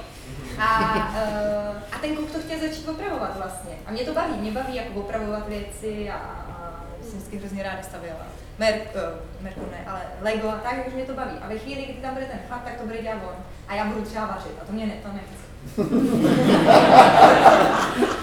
A, 0.59 0.93
uh, 0.95 1.77
a 1.91 1.99
ten 2.01 2.15
kluk 2.15 2.31
to 2.31 2.39
chtěl 2.39 2.59
začít 2.59 2.89
opravovat 2.89 3.37
vlastně. 3.37 3.73
A 3.85 3.91
mě 3.91 4.03
to 4.03 4.13
baví, 4.13 4.33
mě 4.33 4.51
baví 4.51 4.75
jako 4.75 4.99
opravovat 4.99 5.47
věci 5.47 6.09
a, 6.09 6.15
a 6.15 6.83
jsem 7.01 7.11
vždycky 7.11 7.37
hrozně 7.37 7.63
ráda 7.63 7.83
stavěla. 7.83 8.25
Mer, 8.59 8.73
uh, 8.73 9.43
Merko 9.43 9.61
ne, 9.71 9.85
ale 9.87 10.01
Lego 10.21 10.49
a 10.49 10.55
tak, 10.55 10.87
už 10.87 10.93
mě 10.93 11.05
to 11.05 11.13
baví. 11.13 11.35
A 11.41 11.47
ve 11.47 11.57
chvíli, 11.57 11.81
kdy 11.85 11.93
tam 11.93 12.13
bude 12.13 12.25
ten 12.25 12.39
chlap, 12.47 12.63
tak 12.63 12.79
to 12.79 12.85
bude 12.85 13.01
dělat 13.01 13.17
on. 13.23 13.35
A 13.67 13.75
já 13.75 13.85
budu 13.85 14.01
třeba 14.01 14.25
vařit 14.25 14.57
a 14.61 14.65
to 14.65 14.73
mě 14.73 14.85
ne, 14.85 14.93
to 15.03 15.09
nechci. 15.13 15.43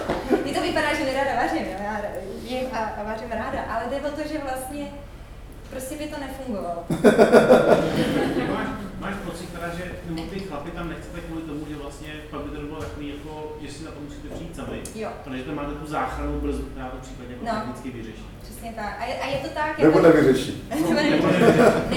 Vypadá, 0.71 0.93
že 0.95 1.03
nerada 1.05 1.35
vařím, 1.43 1.65
jo? 1.65 1.77
já 1.83 2.01
jim 2.43 2.65
a, 2.73 2.77
a 2.77 3.03
vařím 3.03 3.31
ráda, 3.31 3.61
ale 3.69 3.83
jde 3.89 4.07
o 4.07 4.11
to, 4.11 4.21
že 4.31 4.37
vlastně 4.49 4.87
prostě 5.69 5.95
by 5.97 6.05
to 6.07 6.19
nefungovalo. 6.19 6.83
Máš, 8.53 8.67
máš 8.99 9.13
pocit 9.25 9.49
teda, 9.53 9.67
že 9.77 9.83
nebo 10.09 10.21
ty 10.23 10.39
chlapy 10.39 10.71
tam 10.71 10.89
nechcete 10.89 11.19
kvůli 11.21 11.41
tomu, 11.41 11.65
že 11.69 11.75
vlastně 11.75 12.09
pak 12.31 12.41
by 12.41 12.49
to 12.57 12.61
bylo 12.61 12.79
takový, 12.81 13.07
jako, 13.09 13.57
že 13.61 13.71
si 13.73 13.83
na 13.83 13.91
to 13.91 13.99
musíte 13.99 14.27
přijít 14.35 14.55
sami. 14.55 14.81
Jo. 14.95 15.09
Protože 15.23 15.43
to 15.43 15.51
máte 15.51 15.71
tu 15.73 15.85
záchranu 15.87 16.39
brzdu, 16.39 16.65
která 16.65 16.89
to 16.89 16.97
případně 16.97 17.33
jako 17.33 17.45
No. 17.45 17.51
technicky 17.59 17.89
vyřeší. 17.91 18.25
Přesně 18.41 18.73
tak. 18.75 18.95
A 18.99 19.05
je, 19.05 19.13
a 19.19 19.27
je 19.27 19.37
to 19.37 19.49
tak, 19.49 19.77
Nebo 19.79 19.99
jako, 19.99 20.01
nevyřeší. 20.07 20.63
ne, 20.69 20.77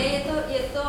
je 0.00 0.20
to, 0.20 0.34
je 0.52 0.60
to, 0.72 0.84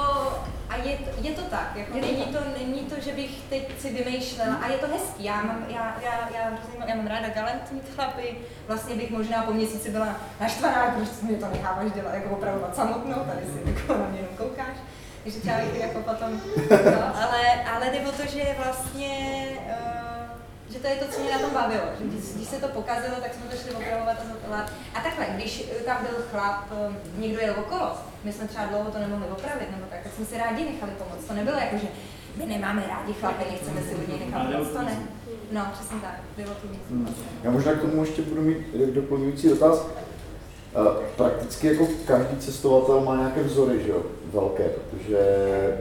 a 0.76 0.88
je 0.88 0.98
to, 0.98 1.10
je 1.22 1.32
to 1.32 1.42
tak, 1.42 1.76
jako 1.76 1.98
není 1.98 2.26
to, 2.26 2.40
není 2.58 2.80
to, 2.80 2.96
že 3.02 3.12
bych 3.12 3.42
teď 3.50 3.82
si 3.82 3.94
vymýšlela, 3.94 4.56
a 4.56 4.68
je 4.68 4.78
to 4.78 4.88
hezký, 4.88 5.24
já 5.24 5.42
mám, 5.42 5.66
já, 5.70 5.98
já, 6.02 6.30
já, 6.36 6.50
hrozně 6.50 6.86
já 6.88 6.96
mám 6.96 7.08
ráda 7.08 7.30
galantní 7.30 7.82
chlapy, 7.96 8.38
vlastně 8.68 8.96
bych 8.96 9.12
možná 9.12 9.44
po 9.44 9.54
měsíci 9.54 9.92
byla 9.92 10.16
naštvaná, 10.40 10.88
když 10.88 11.10
mě 11.22 11.38
to 11.38 11.48
necháváš 11.48 11.92
dělat, 11.92 12.14
jako 12.14 12.30
opravovat 12.30 12.76
samotnou, 12.76 13.14
tady 13.14 13.46
si 13.46 13.72
jako 13.72 13.94
na 13.94 14.08
mě 14.10 14.20
jenom 14.20 14.38
koukáš, 14.38 14.78
takže 15.24 15.40
třeba 15.40 15.58
bych 15.58 15.82
jako 15.82 16.00
potom, 16.00 16.42
no, 16.86 17.24
ale, 17.24 17.64
ale 17.74 17.90
jde 17.90 18.08
o 18.08 18.12
to, 18.12 18.26
že 18.26 18.56
vlastně, 18.64 19.48
uh, 19.66 20.26
že 20.70 20.80
to 20.80 20.88
je 20.88 20.96
to, 20.96 21.08
co 21.08 21.20
mě 21.20 21.32
na 21.32 21.40
tom 21.40 21.54
bavilo, 21.54 21.84
že 22.00 22.06
když, 22.06 22.24
když 22.36 22.48
se 22.48 22.56
to 22.56 22.68
pokazilo, 22.68 23.16
tak 23.22 23.34
jsme 23.34 23.46
to 23.46 23.58
šli 23.58 23.72
opravovat 23.72 24.18
a 24.22 24.34
zotovat. 24.34 24.72
A 24.96 25.02
takhle, 25.02 25.26
když 25.26 25.64
tam 25.86 25.98
byl 26.02 26.26
chlap, 26.32 26.72
um, 26.72 26.98
někdo 27.18 27.40
jel 27.42 27.56
okolo, 27.60 27.98
my 28.26 28.34
jsme 28.34 28.48
třeba 28.48 28.66
dlouho 28.66 28.92
to 28.92 29.00
nemohli 29.00 29.26
opravit, 29.32 29.72
nebo 29.72 29.84
tak, 29.90 30.00
tak 30.04 30.14
jsme 30.14 30.26
si 30.26 30.38
rádi 30.38 30.66
nechali 30.66 30.92
pomoct. 30.98 31.26
To 31.28 31.34
nebylo 31.34 31.58
jako, 31.58 31.78
že 31.78 31.88
my 32.38 32.46
nemáme 32.46 32.84
rádi 32.88 33.14
chlapy, 33.14 33.44
nechceme 33.52 33.82
si 33.82 33.96
od 33.96 34.08
něj 34.08 34.20
nechat 34.26 34.48
pomoct, 34.52 34.70
to 34.70 34.82
ne. 34.82 34.98
No, 35.52 35.62
přesně 35.74 35.98
tak, 36.02 36.20
bylo 36.38 36.50
to 36.62 36.68
víc. 36.68 36.82
Hmm. 36.90 37.16
Já 37.44 37.52
možná 37.52 37.74
k 37.74 37.82
tomu 37.82 38.02
ještě 38.02 38.22
budu 38.22 38.42
mít 38.42 38.58
doplňující 38.94 39.50
dotaz. 39.50 39.88
Eh, 40.76 41.06
Prakticky 41.16 41.68
jako 41.68 41.88
každý 42.08 42.38
cestovatel 42.38 43.02
má 43.02 43.16
nějaké 43.16 43.44
vzory, 43.44 43.84
že 43.84 43.90
jo, 43.90 44.04
velké, 44.36 44.64
protože 44.64 45.20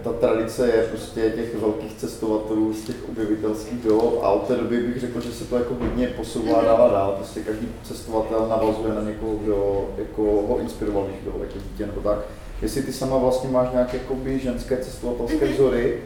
ta 0.05 0.13
tradice 0.13 0.67
je 0.67 0.83
prostě 0.83 1.21
těch 1.31 1.61
velkých 1.61 1.95
cestovatelů 1.95 2.73
z 2.75 2.85
těch 2.85 3.09
objevitelských 3.09 3.85
dob 3.85 4.19
a 4.23 4.31
od 4.31 4.47
té 4.47 4.57
doby 4.57 4.81
bych 4.81 5.01
řekl, 5.01 5.21
že 5.21 5.33
se 5.33 5.45
to 5.45 5.57
jako 5.57 5.75
hodně 5.75 6.07
posouvá 6.07 6.63
dál 6.63 6.83
a 6.83 6.93
dál. 6.93 7.15
Prostě 7.17 7.41
každý 7.41 7.69
cestovatel 7.83 8.47
navazuje 8.49 8.95
na 8.95 9.03
někoho, 9.03 9.35
kdo 9.35 9.89
jako 9.99 10.23
ho 10.23 10.59
inspiroval, 10.61 11.05
když 11.05 11.21
byl 11.21 11.33
jako 11.41 11.59
dítě 11.59 11.87
nebo 11.87 12.01
tak. 12.01 12.19
Jestli 12.63 12.83
ty 12.83 12.93
sama 12.93 13.19
vlastně 13.19 13.51
máš 13.51 13.69
nějaké 13.73 13.97
jakoby 13.97 14.39
ženské 14.39 14.77
cestovatelské 14.77 15.47
vzory, 15.47 15.99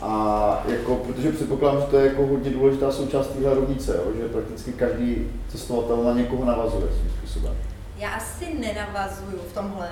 a 0.00 0.64
jako, 0.68 0.94
protože 0.94 1.32
předpokládám, 1.32 1.80
že 1.80 1.86
to 1.86 1.98
je 1.98 2.06
jako 2.06 2.26
hodně 2.26 2.50
důležitá 2.50 2.92
součást 2.92 3.26
té 3.26 3.54
rovnice, 3.54 3.96
jo, 3.96 4.12
že 4.16 4.28
prakticky 4.28 4.72
každý 4.72 5.30
cestovatel 5.48 6.04
na 6.04 6.12
někoho 6.12 6.44
navazuje 6.44 6.86
svým 6.86 7.10
způsobem. 7.18 7.52
Já 7.96 8.10
asi 8.10 8.54
nenavazuju 8.54 9.38
v 9.50 9.52
tomhle. 9.52 9.90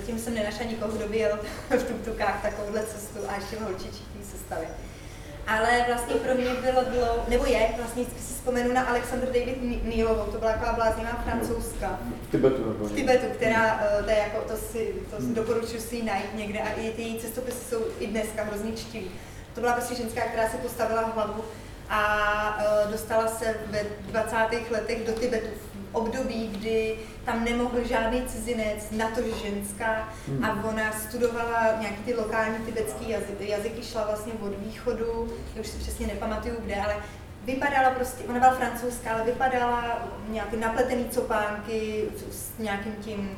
Zatím 0.00 0.18
jsem 0.18 0.34
nenašla 0.34 0.66
nikoho, 0.66 0.92
kdo 0.92 1.08
by 1.08 1.18
jel 1.18 1.38
v 1.70 1.82
tuktukách 1.82 2.42
takovouhle 2.42 2.82
cestu 2.82 3.18
a 3.28 3.34
ještě 3.34 3.56
v 3.56 3.60
holčičí 3.60 4.04
sestavě. 4.30 4.68
Ale 5.46 5.84
vlastně 5.86 6.14
pro 6.14 6.34
mě 6.34 6.54
bylo, 6.54 6.84
bylo 6.90 7.24
nebo 7.28 7.46
je, 7.46 7.68
vlastně 7.76 8.04
si 8.04 8.34
vzpomenu 8.34 8.72
na 8.72 8.82
Alexander 8.82 9.28
David 9.28 9.84
Nealovou, 9.84 10.32
to 10.32 10.38
byla 10.38 10.52
taková 10.52 10.72
bláznivá 10.72 11.22
francouzska. 11.24 12.00
V 12.28 12.30
Tibetu 12.30 12.72
nebo 12.72 12.84
V 12.84 12.92
Tibetu, 12.92 13.26
která, 13.36 13.80
eh, 13.80 14.02
to 14.02 14.10
je 14.10 14.16
jako, 14.16 14.40
to 14.48 14.56
si, 14.56 14.94
to 15.10 15.22
si 15.22 15.34
doporučuji 15.34 15.80
si 15.80 15.96
ji 15.96 16.02
najít 16.02 16.34
někde 16.34 16.60
a 16.60 16.72
i 16.72 16.90
ty 16.90 17.02
její 17.02 17.20
cestopisy 17.20 17.64
jsou 17.70 17.84
i 18.00 18.06
dneska 18.06 18.44
hrozně 18.44 18.72
čtivý. 18.72 19.10
To 19.54 19.60
byla 19.60 19.72
prostě 19.72 19.94
ženská, 19.94 20.20
která 20.20 20.48
si 20.48 20.56
postavila 20.56 21.02
hlavu 21.02 21.44
a 21.90 22.58
uh, 22.84 22.92
dostala 22.92 23.28
se 23.28 23.56
ve 23.66 23.84
20. 24.00 24.36
letech 24.70 25.06
do 25.06 25.12
Tibetu 25.12 25.46
v 25.46 25.71
období, 25.92 26.48
kdy 26.48 26.98
tam 27.24 27.44
nemohl 27.44 27.84
žádný 27.84 28.22
cizinec, 28.26 28.90
na 28.90 29.10
to 29.10 29.20
ženská 29.44 30.08
a 30.42 30.64
ona 30.64 30.92
studovala 30.92 31.76
nějaký 31.80 32.02
ty 32.04 32.14
lokální 32.14 32.58
tibetský 32.58 33.10
jazyky, 33.10 33.48
jazyky 33.48 33.82
šla 33.82 34.04
vlastně 34.06 34.32
od 34.40 34.58
východu, 34.58 35.32
já 35.54 35.60
už 35.60 35.66
si 35.66 35.78
přesně 35.78 36.06
nepamatuju 36.06 36.54
kde, 36.64 36.76
ale 36.76 36.96
vypadala 37.44 37.90
prostě, 37.90 38.24
ona 38.24 38.38
byla 38.38 38.54
francouzská, 38.54 39.10
ale 39.12 39.24
vypadala 39.24 40.08
nějaký 40.28 40.56
napletený 40.56 41.08
copánky 41.10 42.08
s 42.30 42.58
nějakým 42.58 42.92
tím 42.92 43.30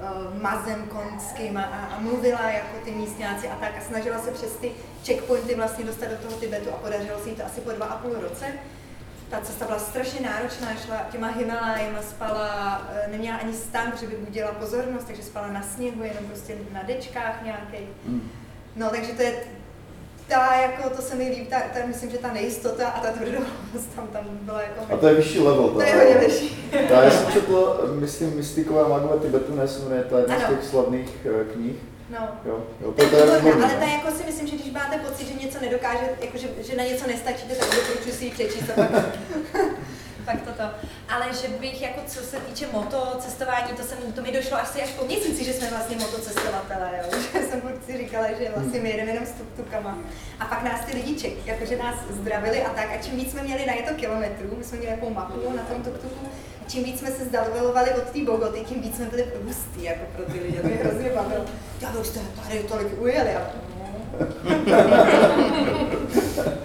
uh, 0.00 0.42
mazem 0.42 0.86
konským 0.86 1.56
a, 1.56 1.62
a, 1.62 1.86
a 1.96 2.00
mluvila 2.00 2.50
jako 2.50 2.76
ty 2.84 2.90
místňáci 2.90 3.48
a 3.48 3.56
tak 3.56 3.72
a 3.78 3.80
snažila 3.80 4.18
se 4.18 4.30
přes 4.30 4.56
ty 4.56 4.72
checkpointy 5.06 5.54
vlastně 5.54 5.84
dostat 5.84 6.10
do 6.10 6.16
toho 6.16 6.40
Tibetu 6.40 6.70
a 6.70 6.76
podařilo 6.76 7.20
se 7.20 7.28
jí 7.28 7.36
to 7.36 7.46
asi 7.46 7.60
po 7.60 7.70
dva 7.70 7.86
a 7.86 7.96
půl 7.96 8.14
roce. 8.20 8.46
Ta 9.30 9.40
cesta 9.40 9.64
byla 9.64 9.78
strašně 9.78 10.20
náročná, 10.20 10.74
šla 10.74 10.96
těma 11.12 11.28
Himalájema, 11.28 12.02
spala, 12.02 12.82
eh, 12.94 13.08
neměla 13.10 13.36
ani 13.36 13.52
stan, 13.52 13.90
protože 13.90 14.06
by 14.06 14.16
budila 14.16 14.52
pozornost, 14.52 15.04
takže 15.04 15.22
spala 15.22 15.48
na 15.48 15.62
sněhu, 15.62 16.02
jenom 16.02 16.24
prostě 16.24 16.56
na 16.72 16.82
dečkách 16.82 17.44
nějakých. 17.44 17.88
No, 18.76 18.90
takže 18.90 19.12
to 19.12 19.22
je 19.22 19.34
ta, 20.28 20.56
jako, 20.56 20.90
to 20.96 21.02
se 21.02 21.14
mi 21.14 21.28
líbí, 21.28 21.46
ta, 21.46 21.56
ta, 21.60 21.86
myslím, 21.86 22.10
že 22.10 22.18
ta 22.18 22.32
nejistota 22.32 22.88
a 22.88 23.00
ta 23.00 23.10
tvrdost 23.10 23.94
tam, 23.96 24.06
tam 24.06 24.24
byla 24.40 24.62
jako... 24.62 24.94
A 24.94 24.96
to 24.96 25.08
je 25.08 25.14
vyšší 25.14 25.38
level. 25.38 25.68
To 25.68 25.82
je 25.82 25.94
hodně 25.94 26.28
vyšší. 26.28 26.70
Já 26.90 27.10
jsem 27.10 27.32
četl, 27.32 27.90
myslím, 28.00 28.36
Mystikové 28.36 28.88
magové 28.88 29.18
Tibetu, 29.18 29.54
ne, 29.54 29.68
se 29.68 29.80
to 29.80 30.16
je 30.16 30.22
jedna 30.22 30.38
z 30.38 30.48
těch 30.48 30.64
slavných 30.70 31.26
eh, 31.26 31.44
knih. 31.52 31.76
No. 32.10 32.28
Jo, 32.44 32.64
jo, 32.80 32.92
To 32.92 33.02
je 33.02 33.08
to 33.08 33.16
je 33.16 33.22
výborná, 33.22 33.38
výborný, 33.38 33.62
ale 33.64 33.74
no. 33.74 33.80
ta 33.80 33.92
jako 33.92 34.10
si 34.10 34.24
myslím, 34.24 34.46
že 34.46 34.56
když 34.56 34.72
máte 34.72 34.98
pocit, 34.98 35.28
že 35.28 35.34
něco 35.34 35.58
nedokáže, 35.60 36.10
jako 36.20 36.38
že, 36.38 36.48
že 36.62 36.76
na 36.76 36.84
něco 36.84 37.06
nestačíte, 37.06 37.54
tak 37.54 37.68
doporučuji 37.74 38.12
si 38.12 38.24
ji 38.24 38.30
přečíst 38.30 38.70
a 38.70 38.72
pak, 38.72 38.90
pak 40.24 40.40
toto. 40.42 40.62
Ale 41.08 41.26
že 41.42 41.48
bych 41.48 41.82
jako 41.82 42.00
co 42.06 42.20
se 42.20 42.36
týče 42.36 42.66
moto 42.72 43.16
cestování, 43.18 43.76
to, 43.76 43.82
jsem, 43.82 44.12
to 44.12 44.22
mi 44.22 44.32
došlo 44.32 44.56
asi 44.56 44.82
až 44.82 44.90
po 44.90 45.04
měsíci, 45.04 45.44
že 45.44 45.52
jsme 45.52 45.70
vlastně 45.70 45.96
motocestovatelé, 45.96 46.90
jo? 46.98 47.18
že 47.32 47.46
jsem 47.46 47.60
furt 47.60 47.86
si 47.86 47.98
říkala, 47.98 48.28
že 48.28 48.50
vlastně 48.56 48.80
my 48.80 48.90
jedeme 48.90 49.10
jenom 49.10 49.26
s 49.26 49.30
tuktukama. 49.30 49.98
A 50.40 50.44
pak 50.44 50.62
nás 50.62 50.84
ty 50.84 50.96
lidi 50.96 51.20
ček, 51.20 51.46
jakože 51.46 51.76
nás 51.76 51.94
zdravili 52.10 52.62
a 52.62 52.68
tak. 52.68 52.90
A 52.94 53.02
čím 53.02 53.16
víc 53.16 53.30
jsme 53.30 53.42
měli 53.42 53.66
na 53.66 53.72
to 53.88 53.94
kilometrů, 53.94 54.54
my 54.58 54.64
jsme 54.64 54.78
měli 54.78 54.92
jako 54.92 55.10
mapu 55.10 55.56
na 55.56 55.62
tom 55.62 55.82
tuktuku, 55.82 56.26
a 56.66 56.70
čím 56.70 56.84
víc 56.84 56.98
jsme 56.98 57.10
se 57.10 57.24
zdalovali 57.24 57.90
od 57.90 58.10
té 58.10 58.24
Bogoty, 58.24 58.60
tím 58.60 58.82
víc 58.82 58.96
jsme 58.96 59.04
byli 59.04 59.26
hustý 59.44 59.82
jako 59.82 60.04
pro 60.16 60.24
ty 60.24 60.40
lidi. 60.40 60.56
To 60.56 60.66
mě 60.66 60.76
hrozně 60.76 61.10
bavilo. 61.10 61.44
Já 61.80 61.90
vy 61.90 61.98
už 61.98 62.06
jste 62.06 62.20
tady 62.42 62.58
tolik 62.58 63.00
ujeli. 63.00 63.30
A... 63.34 63.50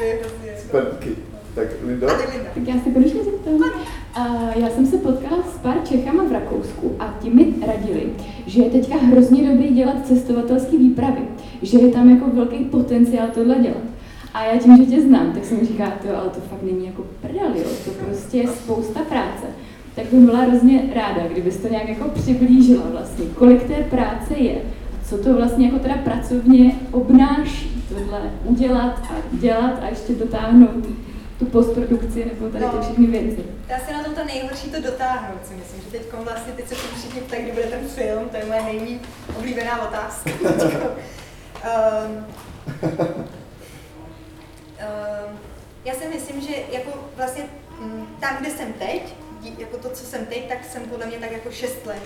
Hrozně. 0.00 0.56
Super. 0.62 1.29
Tak 1.54 1.66
Linda. 1.86 2.06
Tak 2.54 2.66
já 2.66 2.74
se 2.84 2.90
konečně 2.90 3.24
zeptám. 3.24 3.70
A 4.14 4.50
já 4.56 4.70
jsem 4.70 4.86
se 4.86 4.98
potkala 4.98 5.42
s 5.42 5.58
pár 5.58 5.76
Čechama 5.88 6.24
v 6.24 6.32
Rakousku 6.32 6.96
a 6.98 7.14
ti 7.22 7.30
mi 7.30 7.54
radili, 7.66 8.06
že 8.46 8.62
je 8.62 8.70
teďka 8.70 8.96
hrozně 8.96 9.50
dobrý 9.50 9.68
dělat 9.68 10.06
cestovatelské 10.06 10.78
výpravy, 10.78 11.20
že 11.62 11.78
je 11.78 11.88
tam 11.88 12.10
jako 12.10 12.30
velký 12.32 12.64
potenciál 12.64 13.28
tohle 13.34 13.54
dělat. 13.54 13.82
A 14.34 14.44
já 14.44 14.58
tím, 14.58 14.76
že 14.76 14.86
tě 14.86 15.00
znám, 15.00 15.32
tak 15.32 15.44
jsem 15.44 15.66
říká, 15.66 15.92
to, 16.02 16.16
ale 16.16 16.28
to 16.28 16.40
fakt 16.40 16.62
není 16.62 16.86
jako 16.86 17.04
prdel, 17.20 17.50
jo, 17.54 17.64
to 17.84 17.90
prostě 17.90 18.38
je 18.38 18.48
spousta 18.48 19.00
práce. 19.00 19.46
Tak 19.94 20.04
bych 20.04 20.20
byla 20.20 20.38
hrozně 20.38 20.82
ráda, 20.94 21.28
kdybys 21.32 21.56
to 21.56 21.68
nějak 21.68 21.88
jako 21.88 22.08
přiblížila 22.08 22.82
vlastně, 22.90 23.24
kolik 23.34 23.62
té 23.62 23.74
práce 23.74 24.34
je, 24.36 24.58
co 25.08 25.18
to 25.18 25.34
vlastně 25.34 25.66
jako 25.66 25.78
teda 25.78 25.94
pracovně 26.04 26.74
obnáší, 26.90 27.84
tohle 27.88 28.20
udělat 28.44 29.02
a 29.02 29.14
dělat 29.32 29.80
a 29.82 29.88
ještě 29.88 30.12
dotáhnout 30.12 30.86
tu 31.40 31.46
postprodukci 31.46 32.24
nebo 32.24 32.50
tady 32.50 32.64
ty 32.64 32.76
No. 32.76 32.82
všechny 32.82 33.06
věci. 33.06 33.44
Já 33.68 33.78
si 33.78 33.92
na 33.92 34.04
tom 34.04 34.14
to 34.14 34.24
nejhorší 34.24 34.70
to 34.70 34.80
dotáhnout, 34.80 35.46
si 35.46 35.54
myslím, 35.54 35.80
že 35.82 35.90
teď 35.90 36.02
vlastně, 36.12 36.52
teď 36.52 36.68
se 36.68 36.74
to 36.74 36.80
všichni 36.98 37.20
ptají, 37.20 37.42
kdy 37.42 37.52
bude 37.52 37.64
ten 37.66 37.88
film, 37.88 38.28
to 38.28 38.36
je 38.36 38.44
moje 38.44 38.62
nejmí 38.62 39.00
oblíbená 39.38 39.88
otázka. 39.88 40.30
um, 40.44 42.26
um, 44.80 45.38
já 45.84 45.94
si 45.94 46.08
myslím, 46.14 46.40
že 46.40 46.54
jako 46.72 46.90
vlastně 47.16 47.44
mm, 47.80 48.06
tam, 48.20 48.36
kde 48.40 48.50
jsem 48.50 48.72
teď, 48.72 49.14
jako 49.58 49.76
to, 49.76 49.90
co 49.90 50.04
jsem 50.04 50.26
teď, 50.26 50.48
tak 50.48 50.58
jsem 50.64 50.82
podle 50.82 51.06
mě 51.06 51.18
tak 51.18 51.32
jako 51.32 51.50
6 51.50 51.86
let 51.86 52.02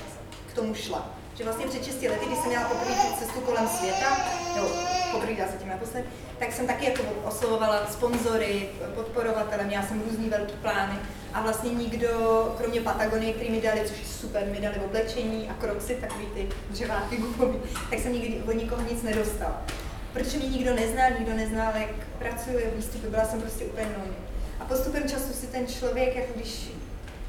k 0.51 0.55
tomu 0.55 0.75
šla. 0.75 1.11
Že 1.35 1.45
vlastně 1.45 1.67
před 1.67 1.85
6 1.85 2.03
lety, 2.03 2.27
když 2.27 2.39
jsem 2.39 2.49
měla 2.49 2.69
poprvé 2.69 2.95
tu 2.95 3.25
cestu 3.25 3.41
kolem 3.41 3.69
světa, 3.69 4.19
nebo 4.55 4.69
poprvé 5.13 5.35
dá 5.35 5.47
se 5.47 5.59
tím 5.59 5.69
naposled, 5.69 6.05
tak 6.39 6.53
jsem 6.53 6.67
taky 6.67 6.85
jako 6.85 7.03
oslovovala 7.25 7.87
sponzory, 7.91 8.69
podporovatele, 8.95 9.65
měla 9.65 9.87
jsem 9.87 10.03
různý 10.11 10.29
velký 10.29 10.53
plány 10.53 10.99
a 11.33 11.43
vlastně 11.43 11.71
nikdo, 11.71 12.09
kromě 12.59 12.81
Patagonie, 12.81 13.33
který 13.33 13.51
mi 13.51 13.61
dali, 13.61 13.81
což 13.81 13.99
je 13.99 14.07
super, 14.07 14.47
mi 14.47 14.61
dali 14.61 14.77
oblečení 14.85 15.51
a 15.51 15.55
kroxy, 15.55 15.95
takový 15.95 16.27
ty 16.35 16.49
dřeváky 16.71 17.17
gumový, 17.17 17.59
tak 17.91 17.99
jsem 17.99 18.13
nikdy 18.13 18.43
od 18.49 18.53
nikoho 18.53 18.83
nic 18.83 19.03
nedostala. 19.03 19.63
Protože 20.13 20.39
mě 20.39 20.49
nikdo 20.49 20.75
neznal, 20.75 21.11
nikdo 21.19 21.35
neznal, 21.37 21.73
jak 21.77 21.91
pracuji, 22.19 22.73
výstupy, 22.77 23.07
byla 23.07 23.25
jsem 23.25 23.41
prostě 23.41 23.65
úplně 23.65 23.87
nový. 23.99 24.11
A 24.61 24.65
postupem 24.65 25.09
času 25.09 25.33
si 25.33 25.47
ten 25.47 25.67
člověk, 25.67 26.17
jako 26.17 26.33
když, 26.37 26.71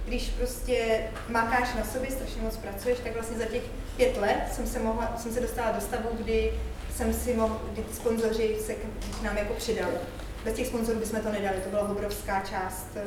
když 0.05 0.29
prostě 0.29 1.07
makáš 1.29 1.73
na 1.73 1.85
sobě, 1.85 2.11
strašně 2.11 2.41
moc 2.41 2.57
pracuješ, 2.57 2.99
tak 3.03 3.13
vlastně 3.13 3.37
za 3.37 3.45
těch 3.45 3.63
pět 3.97 4.17
let 4.17 4.43
jsem 4.51 4.67
se, 4.67 4.79
mohla, 4.79 5.13
jsem 5.17 5.33
se 5.33 5.39
dostala 5.39 5.71
do 5.71 5.81
stavu, 5.81 6.09
kdy 6.11 6.53
jsem 6.95 7.13
si 7.13 7.33
mohla, 7.33 7.61
kdy 7.71 7.81
ty 7.81 7.93
sponzoři 7.93 8.57
se 8.65 8.73
k 8.73 9.23
nám 9.23 9.37
jako 9.37 9.53
přidali. 9.53 9.93
Bez 10.45 10.53
těch 10.53 10.67
sponzorů 10.67 10.99
bychom 10.99 11.21
to 11.21 11.31
nedali, 11.31 11.57
to 11.63 11.69
byla 11.69 11.89
obrovská 11.89 12.39
část, 12.39 12.87
eh, 12.95 13.03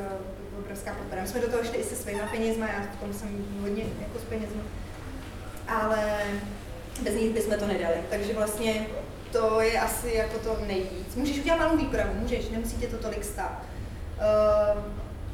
obrovská 0.59 0.95
podpora. 0.95 1.23
My 1.23 1.29
jsme 1.29 1.41
do 1.41 1.51
toho 1.51 1.65
šli 1.65 1.79
i 1.79 1.85
se 1.85 1.97
svýma 1.97 2.27
penězma, 2.27 2.67
já 2.67 2.81
v 2.81 3.01
tom 3.01 3.13
jsem 3.13 3.47
hodně 3.61 3.85
jako 4.01 4.19
s 4.19 4.23
penězma. 4.23 4.63
Ale 5.69 6.21
bez 7.03 7.15
nich 7.15 7.31
bychom 7.31 7.59
to 7.59 7.67
nedali. 7.67 7.95
Takže 8.11 8.35
vlastně 8.35 8.87
to 9.33 9.61
je 9.61 9.81
asi 9.81 10.13
jako 10.15 10.39
to 10.39 10.59
nejvíc. 10.67 11.15
Můžeš 11.17 11.39
udělat 11.39 11.59
malou 11.59 11.77
výpravu, 11.77 12.15
můžeš, 12.15 12.49
nemusí 12.49 12.77
tě 12.77 12.87
to 12.87 12.97
tolik 12.97 13.25
stát. 13.25 13.63
Uh, 14.19 14.83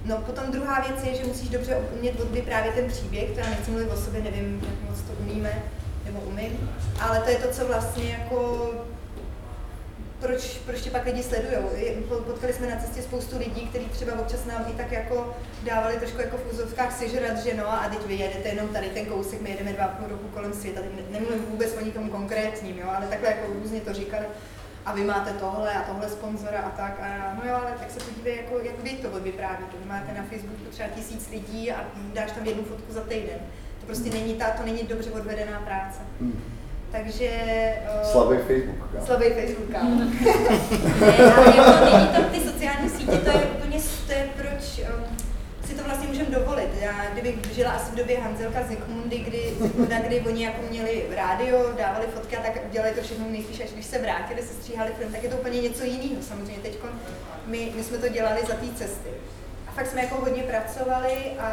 no 0.04 0.16
potom 0.16 0.52
druhá 0.52 0.80
věc 0.80 1.04
je, 1.04 1.14
že 1.14 1.24
musíš 1.24 1.48
dobře 1.48 1.76
umět 1.96 2.20
odvyprávět 2.20 2.74
ten 2.74 2.88
příběh, 2.88 3.36
já 3.36 3.50
nechci 3.50 3.70
mluvit 3.70 3.90
o 3.90 3.96
sobě, 3.96 4.22
nevím, 4.22 4.62
jak 4.64 4.90
moc 4.90 5.00
to 5.00 5.12
umíme, 5.20 5.62
nebo 6.04 6.20
umím, 6.20 6.70
ale 7.00 7.20
to 7.20 7.30
je 7.30 7.36
to, 7.36 7.48
co 7.48 7.66
vlastně 7.66 8.10
jako 8.10 8.70
proč, 10.20 10.58
proč 10.66 10.80
tě 10.80 10.90
pak 10.90 11.04
lidi 11.04 11.22
sledují. 11.22 11.58
Potkali 12.26 12.52
jsme 12.52 12.70
na 12.70 12.80
cestě 12.80 13.02
spoustu 13.02 13.38
lidí, 13.38 13.66
kteří 13.68 13.84
třeba 13.84 14.18
občas 14.18 14.44
nám 14.44 14.64
i 14.70 14.72
tak 14.72 14.92
jako 14.92 15.36
dávali 15.62 15.96
trošku 15.96 16.20
jako 16.20 16.36
v 16.36 16.52
úzovkách 16.52 16.98
sežrat, 16.98 17.38
že 17.38 17.54
no 17.54 17.72
a 17.72 17.88
teď 17.88 18.06
vy 18.06 18.14
jedete 18.14 18.48
jenom 18.48 18.68
tady 18.68 18.88
ten 18.88 19.06
kousek, 19.06 19.40
my 19.40 19.50
jedeme 19.50 19.72
dva 19.72 19.88
půl 19.88 20.08
roku 20.08 20.28
kolem 20.28 20.52
světa, 20.52 20.80
teď 20.80 21.10
nemluvím 21.10 21.44
vůbec 21.44 21.76
o 21.76 21.84
nikom 21.84 22.08
konkrétním, 22.08 22.78
jo, 22.78 22.86
ale 22.96 23.06
takhle 23.06 23.28
jako 23.28 23.52
různě 23.52 23.80
to 23.80 23.92
říkali 23.92 24.24
a 24.86 24.92
vy 24.92 25.04
máte 25.04 25.32
tohle 25.32 25.74
a 25.74 25.82
tohle 25.82 26.08
sponzora 26.08 26.60
a 26.60 26.70
tak. 26.70 26.98
A 27.02 27.06
já, 27.06 27.36
no 27.42 27.50
jo, 27.50 27.56
ale 27.62 27.74
tak 27.78 27.90
se 27.90 28.00
podívej, 28.00 28.36
jako, 28.36 28.58
jak 28.58 28.78
vy 28.82 28.90
to 28.90 29.10
vyprávíte. 29.20 29.76
Vy 29.82 29.88
máte 29.88 30.12
na 30.12 30.22
Facebooku 30.30 30.64
třeba 30.70 30.88
tisíc 30.88 31.30
lidí 31.30 31.72
a 31.72 31.84
dáš 32.14 32.32
tam 32.32 32.46
jednu 32.46 32.64
fotku 32.64 32.92
za 32.92 33.00
týden. 33.00 33.38
To 33.80 33.86
prostě 33.86 34.10
není 34.10 34.34
ta, 34.34 34.50
to 34.50 34.62
není 34.64 34.82
dobře 34.82 35.10
odvedená 35.10 35.60
práce. 35.60 36.00
Hmm. 36.20 36.42
Takže... 36.92 37.30
Uh, 38.02 38.10
Slavý 38.10 38.36
Facebook. 38.36 38.90
Já. 38.94 39.04
Slavý 39.06 39.26
Facebook, 39.30 39.68
ne, 39.72 39.78
ale 41.34 41.56
jako 41.56 41.84
není 41.84 42.06
to, 42.16 42.22
ty 42.22 42.50
sociální 42.50 42.90
sítě, 42.90 43.16
to 43.16 43.30
je 43.30 43.44
úplně, 43.44 43.78
to 44.06 44.12
je 44.12 44.28
proč, 44.36 44.80
um, 44.80 45.23
si 45.66 45.74
to 45.74 45.84
vlastně 45.84 46.08
můžeme 46.08 46.30
dovolit. 46.30 46.68
Já, 46.80 47.10
kdybych 47.12 47.54
žila 47.54 47.70
asi 47.72 47.90
v 47.90 47.94
době 47.94 48.20
Hanzelka 48.20 48.62
Zikmundy, 48.62 49.18
kdy, 49.18 49.54
na 49.90 50.00
kdy 50.00 50.20
oni 50.20 50.44
jako 50.44 50.62
měli 50.70 51.06
rádio, 51.16 51.72
dávali 51.78 52.06
fotky 52.06 52.36
a 52.36 52.42
tak 52.42 52.52
udělali 52.70 52.94
to 52.94 53.02
všechno 53.02 53.26
nejspíš, 53.28 53.60
až 53.60 53.70
když 53.70 53.86
se 53.86 53.98
vrátili, 53.98 54.42
se 54.42 54.54
stříhali 54.54 54.92
film, 54.98 55.12
tak 55.12 55.22
je 55.22 55.30
to 55.30 55.36
úplně 55.36 55.62
něco 55.62 55.84
jiného. 55.84 56.22
Samozřejmě 56.22 56.62
teď 56.62 56.78
my, 57.46 57.72
my 57.76 57.84
jsme 57.84 57.98
to 57.98 58.08
dělali 58.08 58.40
za 58.48 58.54
té 58.54 58.66
cesty. 58.76 59.10
A 59.68 59.70
fakt 59.70 59.86
jsme 59.86 60.02
jako 60.02 60.14
hodně 60.14 60.42
pracovali 60.42 61.16
a 61.38 61.48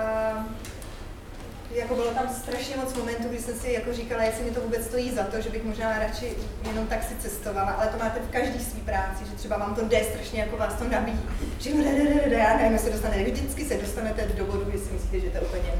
jako 1.75 1.95
bylo 1.95 2.11
tam 2.11 2.29
strašně 2.29 2.75
moc 2.77 2.93
momentů, 2.93 3.23
kdy 3.29 3.39
jsem 3.39 3.55
si 3.55 3.71
jako 3.71 3.93
říkala, 3.93 4.23
jestli 4.23 4.43
mi 4.43 4.51
to 4.51 4.61
vůbec 4.61 4.85
stojí 4.85 5.11
za 5.11 5.23
to, 5.23 5.41
že 5.41 5.49
bych 5.49 5.63
možná 5.63 5.99
radši 5.99 6.33
jenom 6.67 6.87
tak 6.87 7.03
si 7.03 7.15
cestovala, 7.15 7.71
ale 7.71 7.87
to 7.87 7.97
máte 8.03 8.19
v 8.19 8.31
každý 8.31 8.59
svý 8.59 8.81
práci, 8.81 9.23
že 9.29 9.35
třeba 9.35 9.57
vám 9.57 9.75
to 9.75 9.81
jde 9.85 10.03
strašně, 10.03 10.39
jako 10.39 10.57
vás 10.57 10.73
to 10.73 10.83
nabíjí, 10.89 11.19
že 11.59 11.73
no 11.73 11.83
jde, 11.83 11.91
jde, 11.91 12.29
jde, 12.29 12.35
já 12.37 12.57
nevím, 12.57 12.79
se 12.79 12.89
dostanete, 12.89 13.31
vždycky 13.31 13.65
se 13.65 13.77
dostanete 13.77 14.27
do 14.37 14.45
bodu, 14.45 14.65
kdy 14.65 14.79
si 14.79 14.93
myslíte, 14.93 15.19
že 15.19 15.29
to 15.29 15.37
je 15.37 15.41
úplně 15.41 15.73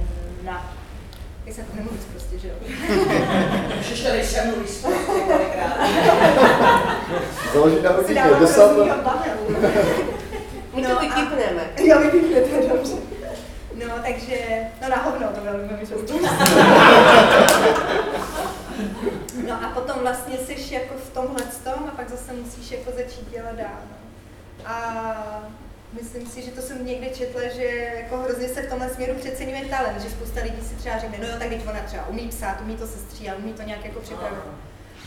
na. 0.44 0.76
Jak 1.46 1.56
se 1.56 1.62
to 1.62 1.76
nemluví 1.76 2.00
prostě, 2.12 2.40
že 2.40 2.48
jo? 2.48 2.56
Už 3.94 4.02
tady 4.02 4.24
se 4.24 4.46
mluví 4.46 4.68
kolikrát. 5.06 5.78
Založit 7.54 7.84
na 7.84 7.92
hodinky, 7.92 8.22
deset 8.40 8.72
My 10.74 10.82
to 10.82 11.00
vypípneme. 11.00 11.70
Jo, 11.78 12.00
vypípnete, 12.00 12.68
dobře. 12.68 13.11
Takže, 14.12 14.68
no 14.82 14.90
na 14.90 14.96
hovno 14.96 15.28
to 15.28 15.42
velmi 15.42 15.64
mi 15.64 15.70
No 19.48 19.64
a 19.64 19.68
potom 19.74 20.00
vlastně 20.00 20.38
jsi 20.38 20.74
jako 20.74 20.94
v 20.94 21.10
tomhle 21.10 21.44
tom 21.64 21.88
a 21.88 21.92
pak 21.96 22.10
zase 22.10 22.34
musíš 22.34 22.72
jako 22.72 22.92
začít 22.92 23.32
dělat 23.32 23.56
dál. 23.56 23.80
No. 23.90 23.96
A 24.66 25.44
myslím 26.02 26.28
si, 26.28 26.42
že 26.42 26.52
to 26.52 26.62
jsem 26.62 26.86
někde 26.86 27.10
četla, 27.10 27.42
že 27.56 27.92
jako 27.96 28.18
hrozně 28.18 28.48
se 28.48 28.62
v 28.62 28.70
tomhle 28.70 28.90
směru 28.90 29.14
přeceňuje 29.14 29.66
talent, 29.66 30.02
že 30.02 30.10
spousta 30.10 30.42
lidí 30.44 30.62
si 30.62 30.76
třeba 30.76 30.98
řekne, 30.98 31.18
no 31.18 31.28
jo, 31.28 31.34
tak 31.40 31.50
teď 31.50 31.68
ona 31.70 31.80
třeba 31.86 32.08
umí 32.08 32.28
psát, 32.28 32.62
umí 32.62 32.76
to 32.76 32.88
sestříhat, 32.88 33.38
umí 33.38 33.54
to 33.54 33.62
nějak 33.62 33.86
jako 33.86 34.00
připravit. 34.00 34.40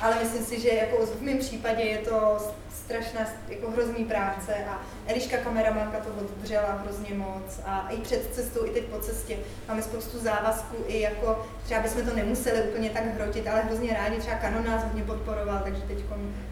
Ale 0.05 0.17
myslím 0.23 0.45
si, 0.45 0.61
že 0.61 0.69
jako 0.69 1.07
v 1.07 1.23
mém 1.23 1.39
případě 1.39 1.83
je 1.83 1.99
to 1.99 2.39
strašná, 2.85 3.21
jako 3.49 3.71
hrozný 3.71 4.05
práce 4.05 4.55
a 4.71 4.83
Eliška 5.07 5.37
kameramanka 5.37 5.99
to 5.99 6.11
odbřela 6.21 6.73
hrozně 6.73 7.15
moc 7.15 7.61
a 7.65 7.89
i 7.89 7.97
před 7.97 8.35
cestou, 8.35 8.67
i 8.67 8.71
teď 8.71 8.85
po 8.85 8.99
cestě 8.99 9.37
máme 9.69 9.83
spoustu 9.83 10.19
závazků 10.19 10.77
i 10.87 11.01
jako, 11.01 11.47
třeba 11.65 11.81
bychom 11.81 12.03
to 12.03 12.17
nemuseli 12.17 12.63
úplně 12.63 12.91
tak 12.91 13.05
hrotit, 13.05 13.47
ale 13.47 13.61
hrozně 13.61 13.95
rádi, 13.95 14.17
třeba 14.17 14.39
Canon 14.39 14.65
nás 14.65 14.85
hodně 14.85 15.03
podporoval, 15.03 15.61
takže 15.65 15.83
teď 15.83 15.99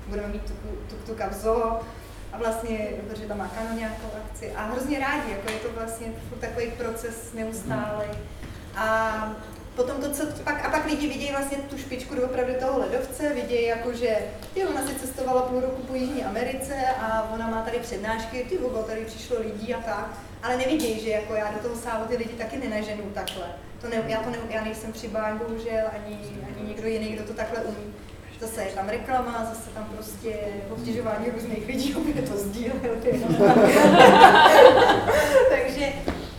budeme 0.06 0.28
mít 0.28 0.42
tu, 0.42 0.52
tu, 0.88 0.96
tu 1.06 1.14
kavzo 1.14 1.80
a 2.32 2.38
vlastně, 2.38 2.90
protože 3.08 3.26
tam 3.26 3.38
má 3.38 3.50
Canon 3.54 3.78
nějakou 3.78 4.08
akci 4.24 4.52
a 4.52 4.64
hrozně 4.64 4.98
rádi, 4.98 5.30
jako 5.30 5.50
je 5.50 5.58
to 5.58 5.68
vlastně 5.72 6.06
takový 6.40 6.70
proces 6.70 7.32
neustálý. 7.34 8.08
A 8.76 9.36
potom 9.76 10.00
to, 10.00 10.10
co 10.10 10.26
pak, 10.44 10.64
a 10.64 10.70
pak 10.70 10.86
lidi 10.86 11.08
vidějí 11.08 11.30
vlastně 11.30 11.58
tu 11.58 11.78
špičku 11.78 12.14
doopravdy 12.14 12.54
toho 12.54 12.78
ledovce, 12.78 13.34
vidějí 13.34 13.66
jako, 13.66 13.92
že 13.92 14.18
ty, 14.54 14.64
ona 14.64 14.86
si 14.86 14.94
cestovala 14.94 15.42
půl 15.42 15.60
roku 15.60 15.82
po 15.82 15.94
Jižní 15.94 16.24
Americe 16.24 16.74
a 17.00 17.30
ona 17.34 17.48
má 17.48 17.62
tady 17.62 17.78
přednášky, 17.78 18.46
ty 18.48 18.58
vogo, 18.58 18.82
tady 18.82 19.04
přišlo 19.04 19.40
lidí 19.40 19.74
a 19.74 19.80
tak, 19.80 20.18
ale 20.42 20.56
nevidějí, 20.56 21.00
že 21.00 21.10
jako 21.10 21.34
já 21.34 21.52
do 21.52 21.58
toho 21.58 21.76
sálu 21.76 22.04
ty 22.04 22.16
lidi 22.16 22.32
taky 22.32 22.56
nenaženu 22.56 23.02
takhle. 23.14 23.46
To 23.80 23.88
ne, 23.88 24.04
já, 24.06 24.22
to 24.22 24.30
ne, 24.30 24.38
já 24.50 24.64
nejsem 24.64 24.92
přibán, 24.92 25.38
bohužel, 25.38 25.86
ani, 25.92 26.18
ani 26.46 26.68
někdo 26.68 26.88
jiný, 26.88 27.08
kdo 27.08 27.24
to 27.24 27.34
takhle 27.34 27.60
umí. 27.60 27.94
Zase 28.40 28.62
je 28.62 28.72
tam 28.72 28.88
reklama, 28.88 29.46
zase 29.54 29.70
tam 29.70 29.84
prostě 29.84 30.38
obtěžování 30.70 31.26
různých 31.30 31.66
lidí, 31.66 31.94
aby 32.12 32.12
to 32.12 32.36
sdílel. 32.36 32.80
Takže 35.48 35.92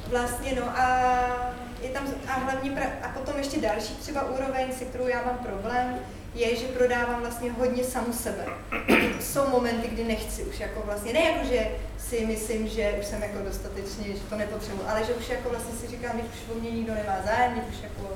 vlastně 0.10 0.54
no 0.56 0.80
a 0.80 1.43
je 1.84 1.90
tam 1.90 2.08
a 2.28 2.32
hlavně 2.32 2.72
pra, 2.72 2.86
a 3.04 3.10
potom 3.10 3.38
ještě 3.38 3.62
další 3.62 3.96
třeba 3.96 4.30
úroveň, 4.30 4.74
se 4.80 4.86
kterou 4.86 5.08
já 5.08 5.24
mám 5.26 5.38
problém, 5.38 6.00
je, 6.36 6.56
že 6.56 6.66
prodávám 6.66 7.22
vlastně 7.22 7.52
hodně 7.52 7.84
samu 7.84 8.14
sebe. 8.14 8.46
Jsou 9.22 9.50
momenty, 9.50 9.88
kdy 9.88 10.04
nechci 10.04 10.44
už 10.44 10.60
jako 10.60 10.82
vlastně, 10.86 11.14
ne 11.14 11.20
jako, 11.20 11.48
že 11.48 11.68
si 11.98 12.26
myslím, 12.26 12.68
že 12.68 12.96
už 13.00 13.06
jsem 13.06 13.22
jako 13.22 13.38
dostatečně, 13.46 14.06
že 14.08 14.20
to 14.30 14.36
nepotřebuji, 14.36 14.84
ale 14.88 15.06
že 15.06 15.14
už 15.14 15.30
jako 15.30 15.50
vlastně 15.50 15.76
si 15.76 15.88
říkám, 15.88 16.18
že 16.18 16.24
už 16.24 16.56
o 16.56 16.60
mě 16.60 16.72
nikdo 16.72 16.94
nemá 16.94 17.16
zájem, 17.26 17.62
už 17.70 17.76
jako 17.84 18.14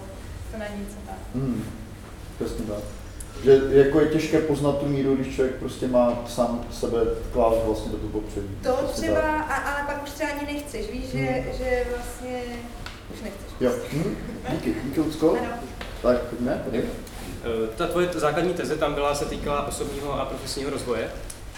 to 0.52 0.58
na 0.58 0.66
nic 0.68 0.90
a 1.04 1.10
tak. 1.10 1.20
Hmm. 1.36 1.64
Přesně 2.36 2.66
tak. 2.66 2.84
Že 3.44 3.62
jako 3.72 4.00
je 4.00 4.08
těžké 4.08 4.40
poznat 4.40 4.80
tu 4.80 4.86
míru, 4.86 5.16
když 5.16 5.36
člověk 5.36 5.56
prostě 5.56 5.88
má 5.88 6.24
sám 6.28 6.66
sebe 6.72 6.98
klást 7.34 7.58
vlastně 7.66 7.92
do 7.92 7.98
toho 7.98 8.10
popředí. 8.10 8.58
To 8.64 8.74
třeba, 8.94 9.42
a, 9.42 9.56
ale 9.56 9.88
pak 9.88 10.04
už 10.04 10.10
třeba 10.10 10.30
ani 10.30 10.54
nechceš, 10.54 10.92
víš, 10.92 11.14
hmm. 11.14 11.26
že, 11.26 11.46
že 11.58 11.86
vlastně 11.96 12.42
už 13.14 13.22
nechceš. 13.22 13.48
Jo, 13.60 13.72
hm? 13.94 14.18
díky, 14.52 14.76
díky 14.84 15.00
Lucko. 15.00 15.38
Tak, 16.02 16.18
ne, 16.40 16.62
tady. 16.66 16.84
Eh, 17.44 17.68
ta 17.76 17.88
tvoje 17.88 18.10
základní 18.16 18.54
teze 18.54 18.76
tam 18.78 18.94
byla, 18.94 19.16
se 19.16 19.26
týkala 19.26 19.68
osobního 19.68 20.22
a 20.22 20.26
profesního 20.26 20.70
rozvoje. 20.70 21.12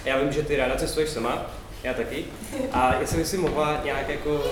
Já 0.06 0.18
vím, 0.18 0.32
že 0.32 0.44
ty 0.44 0.58
ráda 0.58 0.76
cestuješ 0.76 1.10
sama, 1.10 1.46
já 1.84 1.94
taky. 1.94 2.26
A 2.72 2.96
jestli 3.00 3.18
bys 3.18 3.30
si 3.30 3.38
mohla 3.38 3.82
nějak 3.84 4.10
jako 4.10 4.44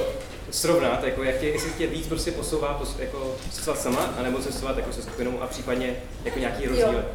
srovnat, 0.52 1.04
jako 1.04 1.24
jak 1.24 1.38
tě, 1.38 1.48
jestli 1.48 1.72
tě 1.72 1.88
víc 1.88 2.08
prostě 2.08 2.32
posouvá 2.32 2.74
pos, 2.74 3.00
jako 3.00 3.36
cestovat 3.52 3.80
sama, 3.82 4.14
anebo 4.18 4.40
cestovat 4.40 4.78
jako 4.78 4.94
se 4.94 5.02
skupinou 5.02 5.42
a 5.42 5.48
případně 5.48 5.96
jako 6.26 6.40
nějaký 6.40 6.68
rozdíl. 6.68 7.06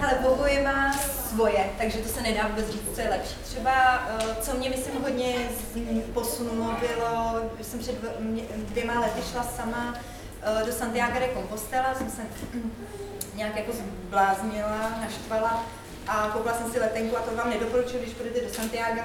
Ale 0.00 0.12
oboje 0.14 0.62
má 0.62 0.92
svoje, 1.28 1.70
takže 1.78 1.98
to 1.98 2.08
se 2.08 2.22
nedá 2.22 2.48
vůbec 2.48 2.70
říct, 2.70 2.94
co 2.94 3.00
je 3.00 3.08
lepší. 3.08 3.34
Třeba, 3.44 4.06
eh, 4.08 4.36
co 4.40 4.54
mě 4.54 4.70
myslím 4.70 5.02
hodně 5.02 5.34
posunulo, 6.14 6.76
bylo, 6.80 7.40
že 7.58 7.64
jsem 7.64 7.78
před 7.78 7.96
dvěma 8.58 9.00
lety 9.00 9.20
šla 9.32 9.42
sama 9.42 9.94
eh, 10.42 10.64
do 10.66 10.72
Santiago 10.72 11.20
de 11.20 11.28
Compostela, 11.34 11.94
jsem 11.94 12.10
se 12.10 12.22
nějak 13.34 13.56
jako 13.56 13.72
zbláznila, 13.72 14.98
naštvala 15.00 15.64
a 16.08 16.30
koupila 16.32 16.54
jsem 16.54 16.72
si 16.72 16.80
letenku 16.80 17.16
a 17.16 17.20
to 17.20 17.36
vám 17.36 17.50
nedoporučuji, 17.50 17.98
když 17.98 18.14
půjdete 18.14 18.40
do 18.40 18.54
Santiago, 18.54 19.00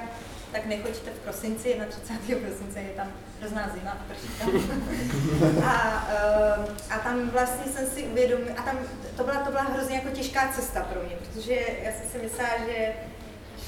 tak 0.52 0.66
nechoďte 0.66 1.10
v 1.10 1.18
prosinci, 1.18 1.80
31. 1.88 2.48
prosince 2.48 2.80
je 2.80 2.88
tam 2.88 3.12
hrozná 3.40 3.70
zima 3.74 3.90
a 3.90 4.04
prší 4.08 4.28
tam. 4.38 4.50
a, 5.64 6.08
uh, 6.58 6.68
a 6.90 6.98
tam 6.98 7.30
vlastně 7.30 7.72
jsem 7.72 7.86
si 7.86 8.02
uvědomila, 8.02 8.56
a 8.56 8.62
tam 8.62 8.78
to 9.16 9.24
byla, 9.24 9.36
to 9.36 9.50
byla 9.50 9.62
hrozně 9.62 9.94
jako 9.94 10.08
těžká 10.08 10.48
cesta 10.48 10.80
pro 10.80 11.02
mě, 11.02 11.16
protože 11.16 11.54
já 11.82 11.92
jsem 11.92 12.10
si 12.10 12.18
myslela, 12.18 12.50
že 12.66 12.92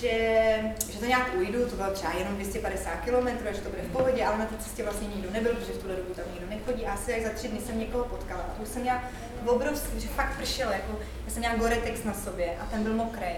že, 0.00 0.74
že 0.92 0.98
to 0.98 1.06
nějak 1.06 1.34
ujdu, 1.34 1.68
to 1.70 1.76
bylo 1.76 1.90
třeba 1.90 2.12
jenom 2.12 2.34
250 2.34 2.90
km, 2.90 3.28
že 3.54 3.60
to 3.60 3.70
bude 3.70 3.82
v 3.82 3.92
pohodě, 3.92 4.24
ale 4.24 4.38
na 4.38 4.46
té 4.46 4.56
cestě 4.56 4.82
vlastně 4.82 5.08
nikdo 5.08 5.30
nebyl, 5.30 5.54
protože 5.54 5.72
v 5.72 5.78
tuhle 5.78 5.96
dobu 5.96 6.14
tam 6.14 6.24
nikdo 6.32 6.46
nechodí. 6.50 6.86
A 6.86 6.92
asi 6.92 7.10
jak 7.10 7.22
za 7.22 7.30
tři 7.30 7.48
dny 7.48 7.60
jsem 7.60 7.78
někoho 7.78 8.04
potkala. 8.04 8.40
A 8.42 8.50
to 8.56 8.62
už 8.62 8.68
jsem 8.68 8.82
měla 8.82 9.02
obrovský, 9.46 10.00
že 10.00 10.08
fakt 10.08 10.36
pršelo, 10.36 10.72
jako, 10.72 10.98
já 11.26 11.32
jsem 11.32 11.40
měla 11.40 11.54
Goretex 11.56 12.04
na 12.04 12.14
sobě 12.14 12.56
a 12.60 12.66
ten 12.66 12.82
byl 12.82 12.94
mokrý. 12.94 13.32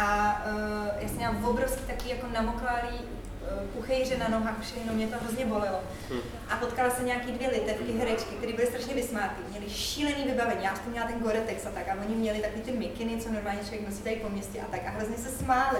A 0.00 0.42
uh, 0.46 1.02
já 1.02 1.08
jsem 1.08 1.16
měla 1.16 1.34
obrovský 1.50 1.82
taky 1.86 2.08
jako 2.08 2.26
namoklálý 2.32 2.98
uh, 2.98 3.66
puchejře 3.74 4.18
na 4.18 4.28
nohách, 4.28 4.60
všechno 4.60 4.92
mě 4.92 5.06
to 5.06 5.16
hrozně 5.22 5.46
bolelo. 5.46 5.80
Hm. 6.10 6.20
A 6.50 6.56
potkala 6.56 6.90
jsem 6.90 7.06
nějaký 7.06 7.32
dvě 7.32 7.48
litevky, 7.48 7.92
herečky, 7.92 8.34
které 8.34 8.52
byly 8.52 8.66
strašně 8.66 8.94
vysmátý, 8.94 9.42
měly 9.50 9.70
šílený 9.70 10.24
vybavení, 10.24 10.64
já 10.64 10.76
jsem 10.76 10.90
měla 10.90 11.06
ten 11.06 11.18
Goretex 11.18 11.66
a 11.66 11.70
tak, 11.70 11.88
a 11.88 11.96
oni 12.06 12.14
měli 12.14 12.38
taky 12.38 12.60
ty 12.60 12.72
mikiny, 12.72 13.20
co 13.20 13.30
normálně 13.30 13.60
člověk 13.60 13.88
nosí 13.88 14.02
tady 14.02 14.16
po 14.16 14.28
městě 14.28 14.60
a 14.60 14.70
tak, 14.70 14.86
a 14.86 14.90
hrozně 14.90 15.16
se 15.16 15.28
smáli. 15.28 15.78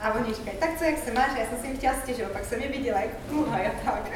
A 0.00 0.12
oni 0.12 0.34
říkají, 0.34 0.56
tak 0.58 0.78
co, 0.78 0.84
jak 0.84 0.98
se 1.04 1.12
máš? 1.12 1.38
Já 1.38 1.46
jsem 1.46 1.58
si 1.60 1.66
jim 1.66 1.76
chtěla 1.76 1.94
stěžovat, 2.02 2.32
pak 2.32 2.44
jsem 2.44 2.62
je 2.62 2.68
viděla, 2.68 3.00
jak 3.00 3.16
pluha 3.28 3.56
a 3.56 3.84
tak. 3.84 4.10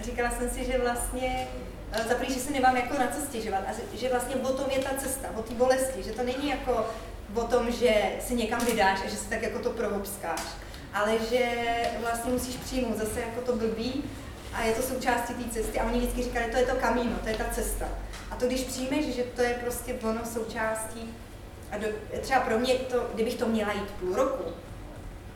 A 0.00 0.02
říkala 0.04 0.30
jsem 0.30 0.50
si, 0.50 0.64
že 0.64 0.78
vlastně 0.78 1.48
eh, 1.92 2.04
za 2.08 2.24
že 2.28 2.40
si 2.40 2.52
nemám 2.52 2.76
jako 2.76 2.98
na 2.98 3.06
co 3.06 3.20
stěžovat 3.20 3.64
a 3.68 3.96
že 3.96 4.08
vlastně 4.08 4.36
o 4.36 4.52
tom 4.52 4.70
je 4.70 4.78
ta 4.78 4.90
cesta, 4.98 5.28
o 5.36 5.42
té 5.42 5.54
bolesti, 5.54 6.02
že 6.02 6.12
to 6.12 6.22
není 6.22 6.48
jako 6.48 6.86
o 7.34 7.44
tom, 7.44 7.72
že 7.72 7.94
se 8.26 8.34
někam 8.34 8.64
vydáš 8.66 9.00
a 9.04 9.08
že 9.08 9.16
si 9.16 9.28
tak 9.28 9.42
jako 9.42 9.58
to 9.58 9.70
prohopskáš, 9.70 10.42
ale 10.94 11.18
že 11.30 11.48
vlastně 12.00 12.32
musíš 12.32 12.56
přijmout 12.56 12.98
zase 12.98 13.20
jako 13.20 13.40
to 13.40 13.56
blbý 13.56 14.04
a 14.52 14.62
je 14.62 14.72
to 14.72 14.82
součástí 14.82 15.34
té 15.34 15.50
cesty 15.50 15.80
a 15.80 15.84
oni 15.84 15.98
vždycky 15.98 16.22
říkali, 16.22 16.50
to 16.50 16.56
je 16.56 16.66
to 16.66 16.74
kamíno, 16.74 17.16
to 17.22 17.28
je 17.28 17.36
ta 17.36 17.44
cesta. 17.44 17.88
A 18.30 18.36
to 18.36 18.46
když 18.46 18.60
přijmeš, 18.60 19.14
že 19.14 19.22
to 19.22 19.42
je 19.42 19.54
prostě 19.54 19.94
ono 20.02 20.20
součástí 20.24 21.14
a 21.70 21.78
do, 21.78 21.86
třeba 22.20 22.40
pro 22.40 22.58
mě 22.58 22.74
to, 22.74 23.10
kdybych 23.14 23.34
to 23.34 23.46
měla 23.46 23.72
jít 23.72 23.90
půl 23.90 24.14
roku, 24.14 24.44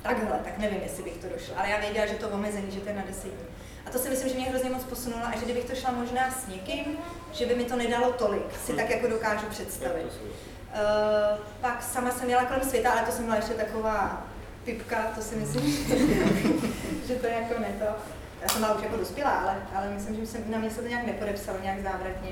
takhle, 0.02 0.40
tak 0.44 0.58
nevím, 0.58 0.80
jestli 0.82 1.02
bych 1.02 1.16
to 1.16 1.26
došla. 1.28 1.54
Ale 1.56 1.68
já 1.68 1.80
věděla, 1.80 2.06
že 2.06 2.14
to 2.14 2.28
omezený, 2.28 2.70
že 2.70 2.80
to 2.80 2.88
je 2.88 2.94
na 2.94 3.02
10 3.06 3.22
dní. 3.22 3.46
A 3.86 3.90
to 3.90 3.98
si 3.98 4.10
myslím, 4.10 4.28
že 4.28 4.34
mě 4.34 4.44
hrozně 4.44 4.70
moc 4.70 4.84
posunulo 4.84 5.22
a 5.24 5.38
že 5.38 5.44
kdybych 5.44 5.64
to 5.64 5.74
šla 5.74 5.90
možná 5.90 6.30
s 6.30 6.48
někým, 6.48 6.98
že 7.32 7.46
by 7.46 7.54
mi 7.54 7.64
to 7.64 7.76
nedalo 7.76 8.12
tolik, 8.12 8.58
si 8.66 8.72
tak 8.72 8.90
jako 8.90 9.06
dokážu 9.06 9.46
představit. 9.46 10.12
Pak 11.60 11.82
sama 11.82 12.10
jsem 12.10 12.30
jela 12.30 12.44
kolem 12.44 12.62
světa, 12.62 12.90
ale 12.90 13.02
to 13.02 13.12
jsem 13.12 13.24
byla 13.24 13.36
ještě 13.36 13.54
taková 13.54 14.26
typka, 14.64 15.02
to 15.14 15.22
si 15.22 15.36
myslím, 15.36 15.72
že 17.08 17.14
to 17.14 17.26
jako 17.26 17.60
ne 17.60 17.68
to. 17.78 17.84
Já 18.42 18.48
jsem 18.48 18.60
byla 18.60 18.74
už 18.74 18.82
jako 18.82 18.96
dospělá, 18.96 19.30
ale, 19.30 19.56
ale 19.74 19.90
myslím, 19.90 20.16
že 20.16 20.26
jsem, 20.26 20.50
na 20.50 20.58
mě 20.58 20.70
se 20.70 20.82
to 20.82 20.88
nějak 20.88 21.06
nepodepsalo, 21.06 21.58
nějak 21.62 21.82
závratně. 21.82 22.30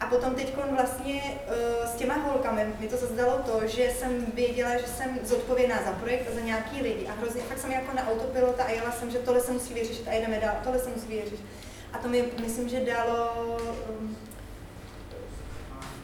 A 0.00 0.06
potom 0.06 0.34
teď 0.34 0.54
vlastně 0.70 1.22
uh, 1.22 1.90
s 1.90 1.94
těma 1.94 2.14
holkami 2.14 2.66
mi 2.80 2.88
to 2.88 2.96
zase 2.96 3.14
dalo 3.14 3.38
to, 3.38 3.66
že 3.66 3.90
jsem 3.90 4.26
věděla, 4.34 4.70
že 4.78 4.86
jsem 4.86 5.18
zodpovědná 5.24 5.76
za 5.84 5.92
projekt 5.92 6.28
a 6.30 6.34
za 6.34 6.40
nějaký 6.40 6.82
lidi. 6.82 7.08
A 7.08 7.12
hrozně 7.20 7.42
fakt 7.42 7.58
jsem 7.58 7.72
jako 7.72 7.96
na 7.96 8.08
autopilota 8.08 8.64
a 8.64 8.70
jela 8.70 8.92
jsem, 8.92 9.10
že 9.10 9.18
tohle 9.18 9.40
se 9.40 9.52
musí 9.52 9.74
vyřešit 9.74 10.08
a 10.08 10.14
jdeme 10.14 10.40
dál, 10.40 10.54
tohle 10.64 10.78
se 10.78 10.90
musí 10.90 11.06
vyřešit. 11.06 11.44
A 11.92 11.98
to 11.98 12.08
mi 12.08 12.24
myslím, 12.40 12.68
že 12.68 12.80
dalo 12.80 13.32
um, 13.88 14.16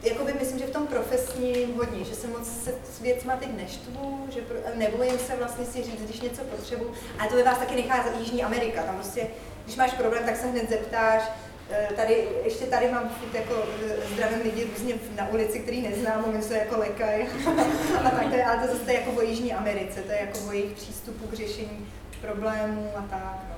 jakoby 0.02 0.32
myslím, 0.40 0.58
že 0.58 0.66
v 0.66 0.70
tom 0.70 0.86
profesním 0.86 1.74
hodně, 1.74 2.04
že 2.04 2.14
se 2.14 2.26
moc 2.26 2.64
se 2.64 2.74
s 2.96 3.00
věcma 3.00 3.36
teď 3.36 3.48
neštvu, 3.56 4.26
že 4.34 4.40
pro, 4.40 4.56
nebojím 4.74 5.18
se 5.18 5.36
vlastně 5.36 5.64
si 5.64 5.82
říct, 5.82 6.02
když 6.02 6.20
něco 6.20 6.42
potřebuji, 6.42 6.92
ale 7.18 7.28
to 7.28 7.36
ve 7.36 7.42
vás 7.42 7.58
taky 7.58 7.76
nechá 7.76 8.04
Jižní 8.18 8.44
Amerika, 8.44 8.82
tam 8.82 8.94
prostě, 8.94 9.26
když 9.64 9.76
máš 9.76 9.92
problém, 9.92 10.24
tak 10.24 10.36
se 10.36 10.46
hned 10.46 10.70
zeptáš, 10.70 11.22
Eh, 11.70 11.88
tady, 11.96 12.28
ještě 12.44 12.64
tady 12.64 12.92
mám 12.92 13.10
jako 13.34 13.54
eh, 13.86 13.96
zdravím 14.12 14.40
lidi 14.42 14.64
různě 14.64 14.94
na 15.16 15.28
ulici, 15.28 15.60
který 15.60 15.82
neznám, 15.82 16.22
mluvím 16.22 16.42
se 16.42 16.58
jako 16.58 16.78
lekaj. 16.78 17.26
a 18.04 18.10
tak 18.10 18.28
to 18.28 18.34
je, 18.34 18.44
ale 18.44 18.66
to 18.66 18.76
zase 18.76 18.92
jako 18.92 19.10
o 19.12 19.20
Jižní 19.20 19.52
Americe, 19.52 20.02
to 20.02 20.12
je 20.12 20.18
jako 20.20 20.38
o 20.48 20.52
jejich 20.52 20.72
přístupu 20.72 21.26
k 21.26 21.32
řešení 21.32 21.88
problémů 22.20 22.90
a 22.96 23.02
tak. 23.02 23.38
No. 23.48 23.56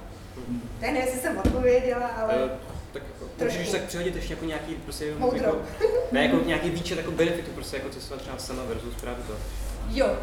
Tak 0.81 0.91
nevím, 0.91 0.97
jestli 0.97 1.21
jsem 1.21 1.39
odpověděla, 1.39 2.07
ale... 2.07 2.51
Tak 2.93 3.03
můžeš 3.39 3.69
tak 3.69 3.83
přihodit 3.83 4.17
ještě 4.17 4.33
jako 4.33 4.45
nějaký 4.45 4.75
prostě, 4.75 5.15
Moudro. 5.19 5.39
jako, 5.39 5.59
ne, 6.13 6.25
jako 6.25 6.37
nějaký 6.47 6.71
výčet 6.71 6.99
jako 6.99 7.11
benefitu, 7.11 7.51
prostě 7.51 7.77
jako 7.77 7.89
cestovat 7.89 8.23
třeba 8.23 8.39
sama 8.39 8.63
versus 8.65 8.95
právě 9.01 9.25
to. 9.25 9.33
Jo. 9.91 10.17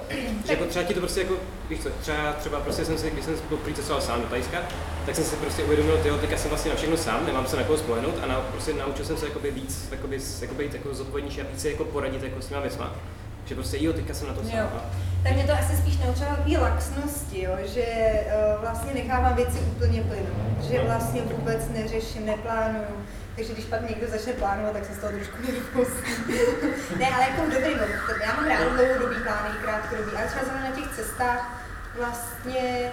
Že 0.46 0.54
jako 0.54 0.66
třeba 0.66 0.86
ti 0.86 0.94
to 0.94 1.00
prostě 1.00 1.22
jako, 1.22 1.36
víš 1.70 1.80
co, 1.80 1.90
třeba, 1.90 2.34
třeba 2.34 2.60
prostě 2.60 2.86
jsem 2.86 2.98
si, 2.98 3.10
když 3.10 3.26
jsem 3.26 3.38
poprvé 3.50 3.76
cestoval 3.76 4.02
sám 4.02 4.22
do 4.22 4.28
Tajska, 4.28 4.58
tak 5.06 5.16
jsem 5.16 5.24
si 5.24 5.36
prostě 5.36 5.64
uvědomil, 5.64 6.00
že 6.04 6.12
teďka 6.22 6.38
jsem 6.38 6.50
vlastně 6.50 6.72
na 6.72 6.78
všechno 6.78 6.98
sám, 6.98 7.26
nemám 7.26 7.48
se 7.48 7.56
na 7.58 7.64
koho 7.64 7.78
spolehnout 7.78 8.16
a 8.24 8.26
na, 8.26 8.42
prostě 8.42 8.74
naučil 8.74 9.06
jsem 9.06 9.18
se 9.18 9.26
jakoby 9.26 9.52
víc, 9.52 9.88
jakoby, 9.92 10.20
jakoby 10.42 10.64
být 10.64 10.74
jako 10.74 10.94
zodpovědnější 10.94 11.42
a 11.42 11.46
víc 11.52 11.66
jako 11.66 11.86
poradit 11.86 12.24
jako 12.24 12.42
s 12.42 12.48
těma 12.48 12.62
věcma. 12.62 12.96
Že 13.46 13.56
prostě 13.56 13.78
jo, 13.80 13.94
teďka 13.94 14.14
jsem 14.14 14.28
na 14.28 14.34
to 14.34 14.42
sám. 14.44 14.58
Jo. 14.58 14.70
Tak 15.26 15.34
mě 15.34 15.44
to 15.44 15.54
asi 15.54 15.78
spíš 15.78 15.98
naučilo 15.98 16.30
takové 16.30 16.58
laxnosti, 16.58 17.42
jo? 17.44 17.58
že 17.74 17.86
uh, 17.86 18.62
vlastně 18.62 18.94
nechávám 18.94 19.36
věci 19.36 19.60
úplně 19.60 20.02
plynout, 20.02 20.64
že 20.70 20.84
vlastně 20.84 21.22
vůbec 21.22 21.70
neřeším, 21.70 22.26
neplánuju 22.26 23.06
takže 23.36 23.54
když 23.54 23.66
pak 23.66 23.90
někdo 23.90 24.08
začne 24.08 24.34
plánovat, 24.34 24.74
tak 24.74 24.86
se 24.86 24.94
z 24.94 24.98
toho 24.98 25.14
trošku 25.14 25.38
nervózní. 25.42 26.14
ne, 27.00 27.08
ale 27.16 27.24
jako 27.30 27.42
dobrý, 27.42 27.76
no, 27.76 28.16
já 28.26 28.36
mám 28.36 28.48
rád 28.48 28.74
dlouhodobý 28.74 29.16
plány, 29.24 29.50
krátkodobý, 29.62 30.12
ale 30.18 30.28
třeba 30.28 30.60
na 30.60 30.76
těch 30.76 30.96
cestách 30.96 31.64
vlastně 31.98 32.92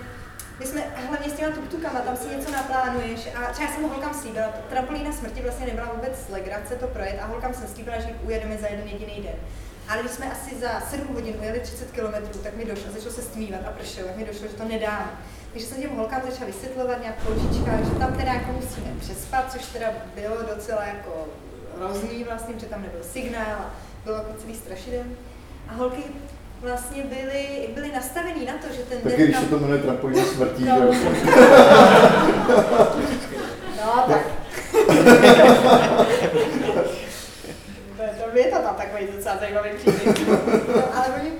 my 0.58 0.66
jsme 0.66 0.80
hlavně 1.08 1.30
s 1.30 1.32
těma 1.32 1.54
tuktukama, 1.54 2.00
tam 2.00 2.16
si 2.16 2.36
něco 2.36 2.50
naplánuješ 2.50 3.28
a 3.34 3.52
třeba 3.52 3.72
jsem 3.72 3.82
holkám 3.82 4.14
slíbila, 4.14 4.46
trampolína 4.70 5.12
smrti 5.12 5.42
vlastně 5.42 5.66
nebyla 5.66 5.92
vůbec 5.94 6.28
legrace 6.30 6.74
to 6.74 6.86
projet 6.86 7.20
a 7.22 7.26
holkám 7.26 7.54
jsem 7.54 7.68
slíbila, 7.68 8.00
že 8.00 8.08
ujedeme 8.22 8.58
za 8.58 8.66
jeden 8.66 8.88
jediný 8.88 9.22
den. 9.22 9.34
Ale 9.92 10.02
když 10.02 10.12
jsme 10.12 10.32
asi 10.32 10.54
za 10.60 10.80
7 10.90 11.14
hodin 11.14 11.34
ujeli 11.40 11.60
30 11.60 11.90
km, 11.90 12.38
tak 12.42 12.56
mi 12.56 12.64
došlo, 12.64 12.92
začalo 12.92 13.14
se 13.14 13.22
stmívat 13.22 13.60
a 13.66 13.70
pršelo, 13.70 14.08
tak 14.08 14.16
mi 14.16 14.24
došlo, 14.24 14.48
že 14.48 14.54
to 14.54 14.64
nedám. 14.64 15.10
Takže 15.52 15.66
jsem 15.66 15.82
těm 15.82 15.96
holkám 15.96 16.20
začala 16.30 16.46
vysvětlovat 16.46 17.00
nějak 17.00 17.14
po 17.14 17.34
že 17.84 17.98
tam 17.98 18.12
teda 18.12 18.32
jako 18.32 18.52
musíme 18.52 18.86
přespat, 19.00 19.52
což 19.52 19.62
teda 19.66 19.86
bylo 20.14 20.36
docela 20.54 20.84
jako 20.84 21.28
hrozný 21.76 22.24
vlastně, 22.24 22.54
protože 22.54 22.66
tam 22.66 22.82
nebyl 22.82 23.00
signál 23.12 23.56
a 23.58 23.74
bylo 24.04 24.16
jako 24.16 24.32
celý 24.40 24.54
strašidelný. 24.54 25.16
A 25.68 25.74
holky 25.74 26.02
vlastně 26.60 27.02
byly, 27.04 27.68
byly 27.74 27.92
nastavený 27.92 28.46
na 28.46 28.52
to, 28.52 28.74
že 28.74 28.82
ten 28.82 29.00
Taky 29.00 29.24
když 29.24 29.36
se 29.36 29.46
to 29.46 29.58
jmenuje 29.58 29.82
trampolín 29.82 30.24
smrtí, 30.34 30.64
no. 30.64 30.92
že 30.92 31.00
No, 33.84 34.04
tak. 34.06 34.26
To 38.32 38.38
je 38.38 38.44
to 38.44 38.62
tam 38.62 38.74
takový 38.74 39.06
docela 39.16 39.36
zajímavý 39.36 39.70
příběh. 39.78 40.28
No, 40.28 40.94
ale 40.96 41.08
oni 41.20 41.32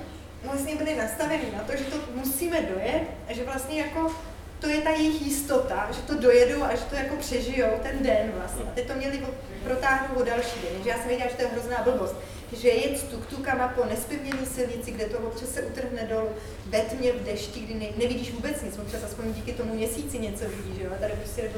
vlastně 0.43 0.75
byli 0.75 0.95
nastaveni 0.95 1.43
na 1.57 1.63
to, 1.63 1.71
že 1.77 1.83
to 1.83 1.97
musíme 2.15 2.61
dojet 2.61 3.03
a 3.29 3.33
že 3.33 3.43
vlastně 3.43 3.81
jako 3.81 4.11
to 4.59 4.69
je 4.69 4.81
ta 4.81 4.89
jejich 4.89 5.21
jistota, 5.21 5.87
že 5.91 6.01
to 6.01 6.15
dojedou 6.15 6.63
a 6.63 6.75
že 6.75 6.81
to 6.81 6.95
jako 6.95 7.15
přežijou 7.15 7.67
ten 7.83 8.03
den 8.03 8.31
vlastně. 8.37 8.63
A 8.63 8.71
teď 8.75 8.87
to 8.87 8.93
měli 8.93 9.25
protáhnout 9.63 10.21
o 10.21 10.25
další 10.25 10.59
den, 10.61 10.83
že 10.83 10.89
já 10.89 10.97
jsem 10.97 11.07
věděla, 11.07 11.29
že 11.29 11.35
to 11.35 11.41
je 11.41 11.47
hrozná 11.47 11.81
blbost, 11.83 12.15
že 12.53 12.69
jet 12.69 12.99
s 12.99 13.03
tuktukama 13.03 13.67
po 13.67 13.85
nespevněné 13.85 14.45
silnici, 14.45 14.91
kde 14.91 15.05
to 15.05 15.17
občas 15.17 15.49
se 15.49 15.61
utrhne 15.61 16.07
dolů, 16.09 16.29
ve 16.65 16.79
tmě, 16.81 17.11
v 17.11 17.23
dešti, 17.23 17.59
kdy 17.59 17.73
ne, 17.73 17.85
nevidíš 17.97 18.31
vůbec 18.31 18.61
nic, 18.61 18.79
občas 18.79 19.03
aspoň 19.03 19.33
díky 19.33 19.53
tomu 19.53 19.73
měsíci 19.73 20.19
něco 20.19 20.45
vidíš, 20.49 20.77
že 20.77 20.83
jo, 20.83 20.89
a 20.97 20.99
tady 20.99 21.13
prostě 21.13 21.51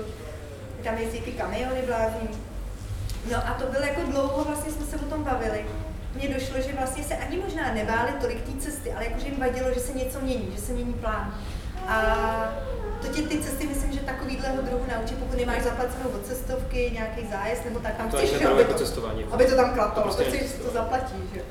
tam 0.84 0.98
jezdí 0.98 1.22
ty 1.22 1.32
kamiony 1.32 1.82
blázní. 1.86 2.30
No 3.32 3.38
a 3.38 3.54
to 3.54 3.66
bylo 3.72 3.84
jako 3.84 4.02
dlouho, 4.12 4.44
vlastně 4.44 4.72
jsme 4.72 4.86
se 4.86 4.96
o 4.96 5.10
tom 5.10 5.24
bavili 5.24 5.66
mně 6.16 6.30
došlo, 6.30 6.62
že 6.62 6.74
vlastně 6.78 7.04
se 7.04 7.16
ani 7.16 7.38
možná 7.38 7.74
nebáli 7.74 8.12
tolik 8.22 8.42
té 8.42 8.62
cesty, 8.62 8.92
ale 8.92 9.06
jakože 9.06 9.28
jim 9.28 9.40
vadilo, 9.40 9.74
že 9.74 9.80
se 9.80 9.94
něco 9.94 10.20
mění, 10.22 10.48
že 10.56 10.62
se 10.62 10.74
mění 10.74 10.94
plán. 10.94 11.34
A 11.88 11.98
to 13.02 13.08
tě 13.08 13.22
ty 13.22 13.38
cesty, 13.38 13.68
myslím, 13.68 13.94
že 13.94 14.00
takovýhleho 14.00 14.62
druhu 14.62 14.86
naučí, 14.96 15.16
pokud 15.16 15.38
nemáš 15.38 15.64
zaplacenou 15.64 16.10
od 16.10 16.26
cestovky, 16.26 16.92
nějaký 16.94 17.28
zájezd, 17.28 17.66
nebo 17.66 17.80
tak 17.80 17.96
tam 17.96 18.10
to 18.10 18.18
chceš, 18.18 18.30
že, 18.30 18.48
aby, 18.48 18.66
to, 18.66 18.74
cestování. 18.74 19.24
aby 19.32 19.46
to 19.46 19.56
tam 19.56 19.74
klaplo, 19.74 19.96
to, 19.96 20.02
prostě 20.02 20.24
to 20.24 20.30
chceš, 20.30 20.52
to 20.52 20.74
zaplatí, 20.74 21.16
že 21.34 21.42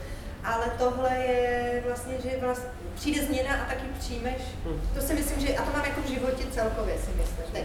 ale 0.45 0.65
tohle 0.79 1.17
je 1.17 1.83
vlastně, 1.87 2.15
že 2.23 2.31
vlastně 2.41 2.69
přijde 2.95 3.25
změna 3.25 3.55
a 3.55 3.69
taky 3.69 3.87
přijmeš. 3.99 4.43
Hmm. 4.65 4.81
To 4.95 5.01
si 5.01 5.15
myslím, 5.15 5.41
že, 5.41 5.57
a 5.57 5.63
to 5.63 5.71
mám 5.73 5.85
jako 5.85 6.01
v 6.01 6.09
životě 6.09 6.45
celkově, 6.51 6.95
si 6.95 7.11
myslím, 7.17 7.45
teď. 7.53 7.65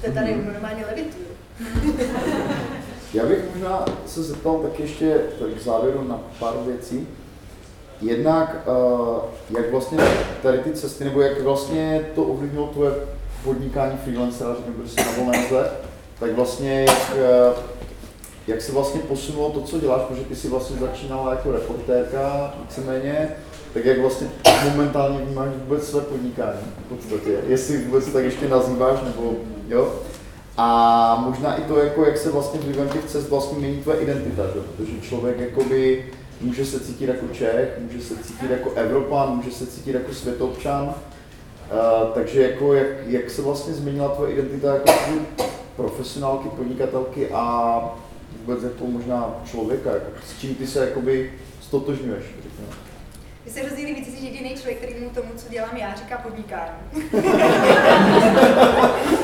Teď 0.00 0.14
tady 0.14 0.32
hmm. 0.32 0.52
normálně 0.52 0.86
levituju. 0.86 1.28
Já 3.14 3.26
bych 3.26 3.54
možná 3.54 3.84
se 4.06 4.22
zeptal 4.22 4.58
tak 4.58 4.80
ještě 4.80 5.20
k 5.56 5.62
závěru 5.62 6.08
na 6.08 6.20
pár 6.40 6.54
věcí. 6.66 7.08
Jednak, 8.00 8.56
uh, 8.68 9.18
jak 9.58 9.70
vlastně 9.70 9.98
tady 10.42 10.58
ty 10.58 10.72
cesty, 10.72 11.04
nebo 11.04 11.20
jak 11.20 11.42
vlastně 11.42 12.08
to 12.14 12.22
ovlivnilo 12.22 12.66
tvoje 12.66 12.92
podnikání 13.44 13.98
freelancera, 14.04 14.54
řekněme, 14.54 14.76
že 14.84 14.90
jsi 14.90 14.96
na 14.96 15.12
volné 15.16 15.48
tak 16.20 16.32
vlastně 16.32 16.80
jak, 16.80 17.12
uh, 17.14 17.62
jak 18.46 18.62
se 18.62 18.72
vlastně 18.72 19.00
posunulo 19.00 19.50
to, 19.50 19.60
co 19.60 19.80
děláš, 19.80 20.02
protože 20.08 20.24
ty 20.24 20.36
jsi 20.36 20.48
vlastně 20.48 20.76
začínala 20.76 21.30
jako 21.30 21.52
reportérka 21.52 22.54
víceméně, 22.62 23.28
tak 23.74 23.84
jak 23.84 24.00
vlastně 24.00 24.28
momentálně 24.70 25.18
vnímáš 25.18 25.48
vůbec 25.54 25.88
své 25.88 26.00
podnikání 26.00 26.72
v 26.86 26.88
podstatě, 26.88 27.38
jestli 27.46 27.78
vůbec 27.78 28.06
tak 28.06 28.24
ještě 28.24 28.48
nazýváš, 28.48 28.98
nebo 29.02 29.34
jo? 29.68 29.92
A 30.60 31.16
možná 31.28 31.56
i 31.56 31.62
to, 31.62 31.78
jako, 31.78 32.04
jak 32.04 32.18
se 32.18 32.30
vlastně 32.30 32.60
vlivem 32.60 32.88
těch 32.88 33.04
cest 33.04 33.28
vlastně 33.28 33.58
mění 33.58 33.82
tvoje 33.82 33.98
identita, 34.00 34.42
že? 34.46 34.60
protože 34.60 35.00
člověk 35.00 35.38
jakoby 35.38 36.06
může 36.40 36.66
se 36.66 36.80
cítit 36.80 37.08
jako 37.08 37.28
Čech, 37.32 37.78
může 37.78 38.00
se 38.00 38.16
cítit 38.16 38.50
jako 38.50 38.72
Evropan, 38.74 39.36
může 39.36 39.50
se 39.50 39.66
cítit 39.66 39.94
jako 39.94 40.14
světobčan. 40.14 40.84
Uh, 40.84 40.94
takže 42.14 42.42
jako 42.42 42.74
jak, 42.74 42.86
jak 43.06 43.30
se 43.30 43.42
vlastně 43.42 43.74
změnila 43.74 44.08
tvoje 44.08 44.32
identita 44.32 44.74
jako 44.74 44.92
profesionálky, 45.76 46.48
podnikatelky 46.48 47.28
a 47.30 47.80
vůbec 48.40 48.62
jako 48.62 48.86
možná 48.86 49.34
člověka, 49.50 49.90
jako, 49.90 50.06
s 50.26 50.40
čím 50.40 50.54
ty 50.54 50.66
se 50.66 50.80
jakoby 50.80 51.32
stotožňuješ, 51.60 52.24
řekněme. 52.42 52.72
Mně 53.44 53.52
se 53.52 53.60
hrozně 53.60 53.86
líbí, 53.86 54.04
ty 54.04 54.10
jsi 54.10 54.24
jediný 54.24 54.54
člověk, 54.54 54.78
který 54.78 54.94
mu 55.00 55.10
tomu, 55.10 55.28
co 55.36 55.48
dělám 55.50 55.76
já, 55.76 55.94
říká 55.94 56.18
podnikání. 56.18 56.72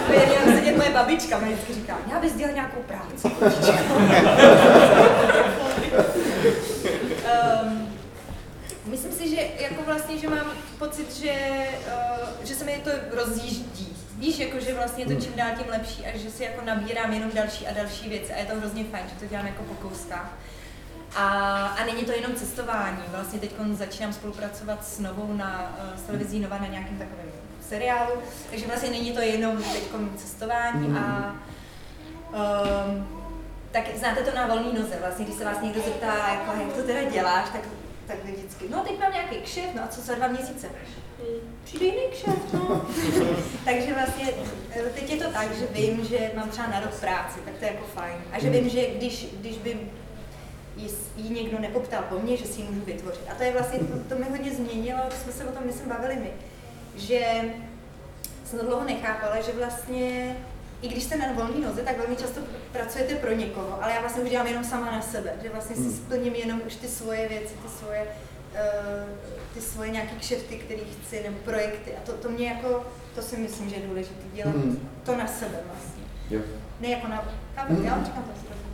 to 0.07 0.13
je 0.13 0.27
sedět 0.75 0.79
moje 0.79 0.91
babička, 0.91 1.39
mi 1.39 1.55
vždycky 1.55 1.75
říká, 1.75 1.99
já 2.13 2.21
bys 2.21 2.35
dělal 2.35 2.55
nějakou 2.55 2.81
práci. 2.83 3.29
um, 7.65 7.89
myslím 8.91 9.13
si, 9.13 9.29
že 9.29 9.49
jako 9.61 9.83
vlastně, 9.87 10.19
že 10.19 10.29
mám 10.29 10.47
pocit, 10.79 11.17
že, 11.17 11.33
uh, 11.87 12.45
že 12.45 12.55
se 12.55 12.65
mi 12.65 12.81
to 12.85 12.91
rozjíždí. 13.13 13.97
Víš, 14.19 14.39
jako, 14.39 14.61
že 14.61 14.75
vlastně 14.75 15.07
to 15.07 15.15
čím 15.15 15.33
dál 15.37 15.51
tím 15.59 15.67
lepší 15.69 16.07
a 16.07 16.19
že 16.19 16.31
si 16.31 16.45
jako 16.45 16.65
nabírám 16.65 17.13
jenom 17.13 17.31
další 17.35 17.67
a 17.67 17.75
další 17.75 18.09
věci 18.09 18.33
a 18.33 18.39
je 18.39 18.47
to 18.47 18.57
hrozně 18.57 18.85
fajn, 18.85 19.05
že 19.09 19.21
to 19.21 19.27
dělám 19.27 19.47
jako 19.47 19.63
po 19.63 19.75
kouskách. 19.75 20.33
A, 21.17 21.29
a 21.67 21.85
není 21.85 22.05
to 22.05 22.13
jenom 22.13 22.35
cestování. 22.35 22.99
Vlastně 23.09 23.41
teď 23.41 23.53
začínám 23.73 24.13
spolupracovat 24.13 24.87
s 24.87 24.99
Novou 24.99 25.33
na 25.33 25.79
s 25.97 26.03
televizí 26.03 26.41
Nova 26.41 26.59
na 26.59 26.67
nějakém 26.67 26.99
takovém 26.99 27.44
seriálu, 27.69 28.13
takže 28.51 28.67
vlastně 28.67 28.91
není 28.91 29.13
to 29.13 29.21
jenom 29.21 29.57
teď 29.57 29.83
cestování 30.17 30.97
a 30.99 31.35
um, 32.33 33.25
tak 33.71 33.85
znáte 33.97 34.23
to 34.23 34.37
na 34.37 34.47
volný 34.47 34.73
noze, 34.81 34.97
vlastně 35.01 35.25
když 35.25 35.37
se 35.37 35.45
vás 35.45 35.61
někdo 35.61 35.81
zeptá, 35.83 36.29
jako, 36.29 36.61
jak 36.61 36.73
to 36.73 36.83
teda 36.83 37.11
děláš, 37.11 37.49
tak 37.53 37.61
takhle 38.07 38.33
vždycky. 38.33 38.65
No 38.69 38.81
teď 38.81 39.01
mám 39.01 39.13
nějaký 39.13 39.37
kšeft, 39.37 39.75
no 39.75 39.83
a 39.83 39.87
co 39.87 40.01
za 40.01 40.15
dva 40.15 40.29
měsíce? 40.29 40.69
Přijde 41.65 41.85
jiný 41.85 42.03
kšeft, 42.13 42.53
no. 42.53 42.87
Takže 43.65 43.95
vlastně 43.95 44.31
eh, 44.71 44.83
teď 44.95 45.11
je 45.11 45.17
to 45.17 45.33
tak, 45.33 45.55
že 45.55 45.67
vím, 45.67 46.05
že 46.05 46.31
mám 46.37 46.49
třeba 46.49 46.69
na 46.69 46.81
rok 46.81 47.01
práci, 47.01 47.39
tak 47.45 47.55
to 47.55 47.65
je 47.65 47.71
jako 47.71 47.87
fajn. 47.87 48.17
A 48.33 48.39
že 48.39 48.51
vím, 48.51 48.69
že 48.69 48.87
když, 48.87 49.27
když 49.41 49.59
by 49.59 49.79
jí 51.17 51.31
někdo 51.31 51.59
nepoptal 51.59 52.03
po 52.09 52.19
mně, 52.19 52.37
že 52.37 52.45
si 52.47 52.61
ji 52.61 52.67
můžu 52.71 52.85
vytvořit. 52.85 53.23
A 53.31 53.35
to 53.35 53.43
je 53.43 53.53
vlastně, 53.53 53.79
to, 53.79 54.15
to 54.15 54.21
mi 54.21 54.31
hodně 54.31 54.53
změnilo, 54.53 55.01
jsme 55.23 55.33
se 55.33 55.45
o 55.45 55.53
tom, 55.53 55.67
myslím, 55.67 55.89
bavili 55.89 56.17
my, 56.17 56.31
že 56.97 57.21
jsem 58.45 58.59
to 58.59 58.67
dlouho 58.67 58.85
nechápala, 58.85 59.41
že 59.41 59.53
vlastně 59.53 60.37
i 60.83 60.89
když 60.89 61.05
jste 61.05 61.17
na 61.17 61.33
volné 61.33 61.67
noze, 61.67 61.83
tak 61.83 61.99
velmi 61.99 62.17
často 62.17 62.41
pracujete 62.73 63.15
pro 63.15 63.33
někoho, 63.33 63.83
ale 63.83 63.93
já 63.95 64.01
vlastně 64.01 64.23
už 64.23 64.31
dělám 64.31 64.47
jenom 64.47 64.65
sama 64.65 64.91
na 64.91 65.03
sebe, 65.03 65.33
že 65.43 65.49
vlastně 65.49 65.77
si 65.77 65.83
Hmm. 65.83 65.93
splním 65.97 66.35
jenom 66.35 66.61
už 66.67 66.75
ty 66.77 66.89
svoje 66.89 67.29
věci, 67.29 67.55
ty 67.63 67.69
svoje, 67.79 68.03
uh, 68.03 69.09
ty 69.55 69.61
svoje 69.61 69.91
nějaké 69.91 70.15
kšefty, 70.17 70.57
které 70.57 70.81
chci, 71.03 71.23
nebo 71.23 71.39
projekty. 71.45 71.91
A 71.97 72.01
to, 72.07 72.13
to 72.13 72.29
mě 72.31 72.49
jako, 72.49 72.85
to 73.15 73.23
si 73.23 73.37
myslím, 73.37 73.71
že 73.71 73.77
je 73.77 73.87
důležité, 73.87 74.25
dělat 74.35 74.55
Hmm. 74.55 74.89
to 75.05 75.17
na 75.17 75.27
sebe 75.27 75.59
vlastně. 75.73 76.05
Jo. 76.31 76.41
Ne 76.81 76.89
jako 76.89 77.09
na, 77.09 77.25
chápete, 77.57 77.75
Mhm. 77.81 77.85
já 77.87 78.05
říkám 78.05 78.23
to 78.25 78.41
správně. 78.41 78.65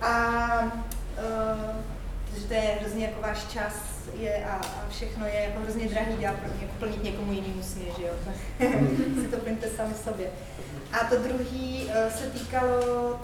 A 0.00 0.62
uh, 0.64 2.40
že 2.40 2.46
to 2.46 2.54
je 2.54 2.60
hrozně 2.60 3.04
jako 3.06 3.20
váš 3.22 3.44
čas 3.44 3.72
je 4.20 4.44
a, 4.44 4.54
a 4.54 4.88
všechno 4.90 5.26
je 5.26 5.34
jako 5.34 5.60
hrozně 5.62 5.88
drahý 5.88 6.16
dělat 6.16 6.36
pro 6.36 6.48
mě, 6.54 6.62
jako 6.62 6.74
plnit 6.78 7.02
někomu 7.02 7.32
jinému 7.32 7.62
sně, 7.62 7.84
že 7.98 8.02
jo, 8.06 8.12
tak 8.58 8.74
si 9.22 9.28
to 9.28 9.36
plňte 9.36 9.68
sami 9.76 9.94
sobě. 10.04 10.26
A 10.92 11.04
to 11.04 11.16
druhý 11.16 11.84
uh, 11.86 12.12
se 12.12 12.26
týkalo 12.26 12.70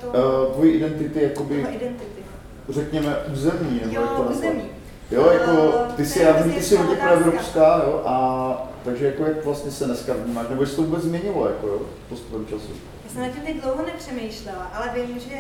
toho, 0.01 0.47
Uh, 0.47 0.53
tvojí 0.55 0.72
identity, 0.72 1.22
jakoby, 1.22 1.62
toho 1.62 1.74
identity. 1.74 2.22
řekněme, 2.68 3.16
územní, 3.32 3.80
nebo 3.80 4.01
jak 4.01 4.09
to 4.11 4.14
Jo, 4.16 4.18
nazvat? 4.18 4.30
území. 4.37 4.64
Jo, 5.11 5.30
jako 5.30 5.74
Eh, 5.89 5.93
ty 5.97 6.03
to 6.03 6.09
jsi, 6.09 6.18
je 6.18 6.24
já 6.26 6.32
vím, 6.43 6.53
ty 6.53 6.62
jsi 6.62 6.76
hodně 6.76 6.97
proevropská, 6.97 7.82
jo, 7.87 8.03
a 8.07 8.70
takže 8.85 9.07
jako 9.07 9.24
jak 9.24 9.45
vlastně 9.45 9.70
se 9.70 9.85
dneska 9.85 10.12
vnímáš, 10.14 10.47
nebo 10.49 10.62
jestli 10.62 10.76
to 10.76 10.82
vůbec 10.82 11.03
změnilo, 11.03 11.47
jako 11.49 11.66
jo, 11.66 11.80
postupem 12.09 12.47
času. 12.47 12.68
Já 13.05 13.11
jsem 13.12 13.22
nad 13.22 13.28
tím 13.28 13.43
teď 13.43 13.62
dlouho 13.62 13.87
nepřemýšlela, 13.87 14.62
ale 14.64 14.91
vím, 14.95 15.20
že 15.20 15.37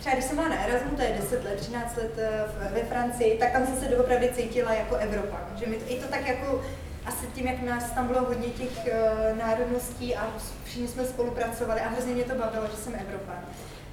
třeba 0.00 0.14
když 0.14 0.24
jsem 0.24 0.36
byla 0.36 0.48
na 0.48 0.64
Erasmu, 0.64 0.96
to 0.96 1.02
je 1.02 1.18
10 1.20 1.44
let, 1.44 1.60
13 1.60 1.96
let 1.96 2.12
eh, 2.18 2.44
ve 2.74 2.82
Francii, 2.82 3.38
tak 3.38 3.52
tam 3.52 3.66
jsem 3.66 3.76
se 3.76 3.88
doopravdy 3.88 4.30
cítila 4.36 4.72
jako 4.72 4.96
Evropan. 4.96 5.40
Že 5.56 5.66
mi 5.66 5.76
to, 5.76 5.84
i 5.92 5.96
to 6.00 6.08
tak 6.08 6.26
jako, 6.26 6.64
asi 7.06 7.26
tím, 7.26 7.46
jak 7.46 7.62
nás 7.62 7.90
tam 7.90 8.06
bylo 8.06 8.24
hodně 8.24 8.48
těch 8.48 8.78
uh, 8.86 9.38
národností 9.38 10.16
a 10.16 10.32
všichni 10.64 10.88
jsme 10.88 11.04
spolupracovali 11.04 11.80
a 11.80 11.88
hrozně 11.88 12.14
mě 12.14 12.24
to 12.24 12.34
bavilo, 12.34 12.66
že 12.66 12.76
jsem 12.76 12.94
Evropan. 12.94 13.38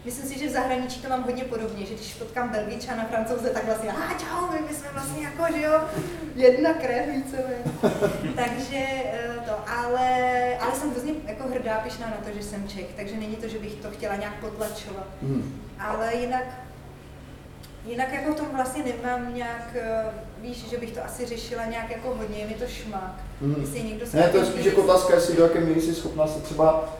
Myslím 0.05 0.27
si, 0.27 0.39
že 0.39 0.47
v 0.47 0.51
zahraničí 0.51 1.01
to 1.01 1.09
mám 1.09 1.23
hodně 1.23 1.43
podobně, 1.43 1.85
že 1.85 1.93
když 1.93 2.13
potkám 2.13 2.49
Belgičana, 2.49 3.05
Francouze, 3.05 3.49
tak 3.49 3.65
vlastně, 3.65 3.91
a 3.91 4.13
čau, 4.13 4.51
my, 4.51 4.59
my 4.69 4.75
jsme 4.75 4.89
vlastně 4.93 5.23
jako, 5.23 5.53
že 5.57 5.61
jo, 5.61 5.79
jedna 6.35 6.73
krev 6.73 7.05
víceméně. 7.15 7.63
takže 8.35 8.85
eh, 9.13 9.35
to, 9.45 9.69
ale, 9.69 10.09
ale 10.57 10.75
jsem 10.75 10.91
hrozně 10.91 11.13
jako 11.27 11.47
hrdá, 11.47 11.79
pišná 11.83 12.07
na 12.07 12.17
to, 12.17 12.37
že 12.37 12.43
jsem 12.43 12.67
Čech, 12.67 12.87
takže 12.95 13.15
není 13.15 13.35
to, 13.35 13.47
že 13.47 13.59
bych 13.59 13.75
to 13.75 13.91
chtěla 13.91 14.15
nějak 14.15 14.35
potlačovat. 14.39 15.07
Hmm. 15.21 15.61
Ale 15.79 16.15
jinak, 16.15 16.45
jinak 17.85 18.13
jako 18.13 18.33
v 18.33 18.35
tom 18.35 18.47
vlastně 18.53 18.83
nemám 18.83 19.35
nějak, 19.35 19.75
eh, 19.75 20.05
víš, 20.41 20.69
že 20.69 20.77
bych 20.77 20.91
to 20.91 21.05
asi 21.05 21.25
řešila 21.25 21.65
nějak 21.65 21.91
jako 21.91 22.15
hodně, 22.15 22.37
je 22.37 22.47
mi 22.47 22.53
to 22.53 22.67
šmak. 22.67 23.21
Hmm. 23.41 23.55
Jestli 23.61 23.83
někdo 23.83 24.05
Ne, 24.13 24.29
to 24.29 24.37
je 24.37 24.45
spíš 24.45 24.65
jako 24.65 24.83
otázka, 24.83 25.15
jestli 25.15 25.35
do 25.35 25.43
jaké 25.43 25.59
míry 25.59 25.81
jsi 25.81 25.95
schopná 25.95 26.27
se 26.27 26.39
třeba 26.39 26.93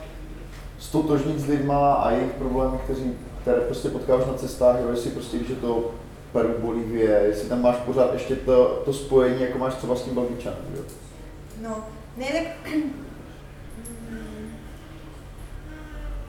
stotožnit 0.80 1.40
s 1.40 1.48
lidma 1.48 1.94
a 1.94 2.12
jejich 2.12 2.32
problémy, 2.32 2.78
kteří, 2.84 3.14
které 3.42 3.62
prostě 3.62 3.90
potkáváš 3.90 4.26
na 4.26 4.34
cestách, 4.34 4.80
jo, 4.82 4.90
jestli 4.92 5.12
prostě 5.12 5.38
víš, 5.38 5.48
že 5.48 5.56
to 5.56 5.92
Peru, 6.32 6.50
Bolívie, 6.60 7.22
jestli 7.28 7.50
tam 7.50 7.62
máš 7.62 7.76
pořád 7.76 8.14
ještě 8.14 8.36
to, 8.36 8.82
to 8.86 8.94
spojení, 8.94 9.42
jako 9.42 9.58
máš 9.58 9.76
třeba 9.76 9.96
s 9.96 10.02
tím 10.02 10.16
Belgičanem, 10.16 10.66
jo. 10.76 10.82
No, 11.62 11.84
ne, 12.18 12.26
tak... 12.32 12.74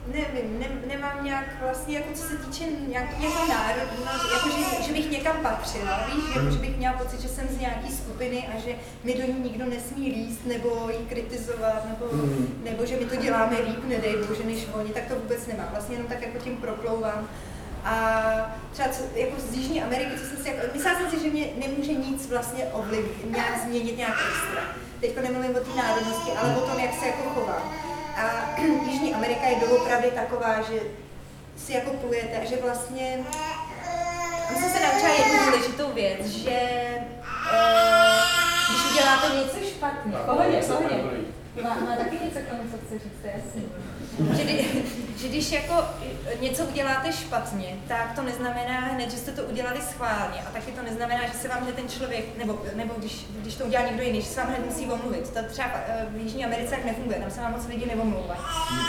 Nevím, 0.07 0.59
ne, 0.59 0.67
nemám 0.87 1.23
nějak 1.25 1.45
vlastně, 1.61 1.95
jako 1.97 2.13
co 2.13 2.23
se 2.23 2.37
týče 2.37 2.63
nějakého 2.87 3.47
národu, 3.47 3.91
no, 4.05 4.11
jako 4.33 4.49
že, 4.49 4.83
že, 4.83 4.93
bych 4.93 5.11
někam 5.11 5.37
patřila, 5.37 6.07
víš, 6.15 6.23
jako, 6.35 6.49
že 6.51 6.57
bych 6.57 6.77
měla 6.77 6.97
pocit, 6.97 7.21
že 7.21 7.27
jsem 7.27 7.47
z 7.47 7.59
nějaký 7.59 7.91
skupiny 7.97 8.47
a 8.55 8.59
že 8.59 8.71
mi 9.03 9.13
do 9.13 9.23
ní 9.33 9.39
nikdo 9.39 9.65
nesmí 9.65 10.11
líst 10.11 10.45
nebo 10.45 10.89
ji 10.91 11.05
kritizovat, 11.09 11.85
nebo, 11.89 12.05
Mhm. 12.13 12.61
nebo 12.63 12.85
že 12.85 12.95
mi 12.99 13.05
to 13.05 13.15
děláme 13.15 13.57
líp, 13.61 13.83
nedej 13.87 14.15
bože, 14.27 14.43
než 14.43 14.67
oni, 14.73 14.89
tak 14.93 15.03
to 15.07 15.15
vůbec 15.15 15.47
nemám. 15.47 15.67
Vlastně 15.71 15.95
jenom 15.95 16.07
tak 16.07 16.21
jako 16.21 16.37
tím 16.37 16.57
proplouvám. 16.57 17.27
A 17.83 17.95
třeba 18.73 18.89
co, 18.89 19.03
jako 19.15 19.35
z 19.49 19.53
Jižní 19.53 19.83
Ameriky, 19.83 20.11
co 20.19 20.25
jsem 20.25 20.37
si 20.37 20.49
jako, 20.49 20.61
myslela 20.73 20.99
jsem 20.99 21.09
si, 21.11 21.19
že 21.25 21.29
mě 21.29 21.45
nemůže 21.67 21.93
nic 21.93 22.29
vlastně 22.29 22.65
ovlivnit, 22.65 23.31
nějak 23.31 23.61
změnit 23.63 23.97
nějak 23.97 24.15
extra. 24.29 24.61
Teď 25.01 25.15
nemluvím 25.23 25.55
o 25.55 25.59
té 25.59 25.81
národnosti, 25.81 26.31
ale 26.31 26.55
o 26.57 26.59
tom, 26.61 26.79
jak 26.79 26.93
se 26.99 27.07
jako 27.07 27.29
chovám. 27.29 27.73
A 28.17 28.55
Jižní 28.89 29.13
Amerika 29.13 29.47
je 29.47 29.55
doopravdy 29.67 30.11
taková, 30.11 30.61
že 30.61 30.79
si 31.57 31.73
jako 31.73 31.91
plujete 31.91 32.45
že 32.49 32.55
vlastně 32.55 33.25
já 34.49 34.55
jsem 34.61 34.69
se 34.69 34.79
naučila 34.79 35.13
jednu 35.13 35.45
důležitou 35.45 35.93
věc, 35.93 36.25
že 36.25 36.59
uh, 37.19 38.17
když 38.69 38.91
uděláte 38.91 39.35
něco 39.35 39.69
špatně, 39.69 40.13
pohodě, 40.25 40.61
pohodě, 40.67 40.95
má, 41.63 41.69
má 41.69 41.95
taky 41.95 42.17
něco 42.25 42.39
k 42.39 42.49
tomu, 42.49 42.61
co 42.71 42.77
chce 42.77 42.93
říct, 42.93 43.21
to 43.21 43.27
je 43.27 43.33
jasný. 43.37 43.63
Že, 44.37 44.63
že 45.17 45.27
když 45.27 45.51
jako 45.51 45.85
něco 46.41 46.63
uděláte 46.63 47.13
špatně, 47.13 47.75
tak 47.87 48.15
to 48.15 48.21
neznamená 48.21 48.79
hned, 48.79 49.11
že 49.11 49.17
jste 49.17 49.31
to 49.31 49.43
udělali 49.43 49.81
schválně. 49.81 50.39
A 50.47 50.51
taky 50.51 50.71
to 50.71 50.81
neznamená, 50.83 51.27
že 51.27 51.33
se 51.33 51.47
vám 51.47 51.63
hned 51.63 51.75
ten 51.75 51.89
člověk, 51.89 52.37
nebo, 52.37 52.61
nebo 52.75 52.93
když, 52.97 53.25
když 53.29 53.55
to 53.55 53.65
udělá 53.65 53.85
někdo 53.85 54.03
jiný, 54.03 54.21
že 54.21 54.27
se 54.27 54.41
vám 54.41 54.49
hned 54.49 54.65
musí 54.65 54.85
omluvit. 54.85 55.29
To 55.29 55.39
třeba 55.43 55.69
eh, 55.73 56.05
v 56.09 56.21
Jižní 56.21 56.45
Americe 56.45 56.75
tak 56.75 56.85
nefunguje, 56.85 57.19
tam 57.19 57.31
se 57.31 57.41
vám 57.41 57.51
moc 57.51 57.67
lidi 57.67 57.85
neomlouvají. 57.85 58.39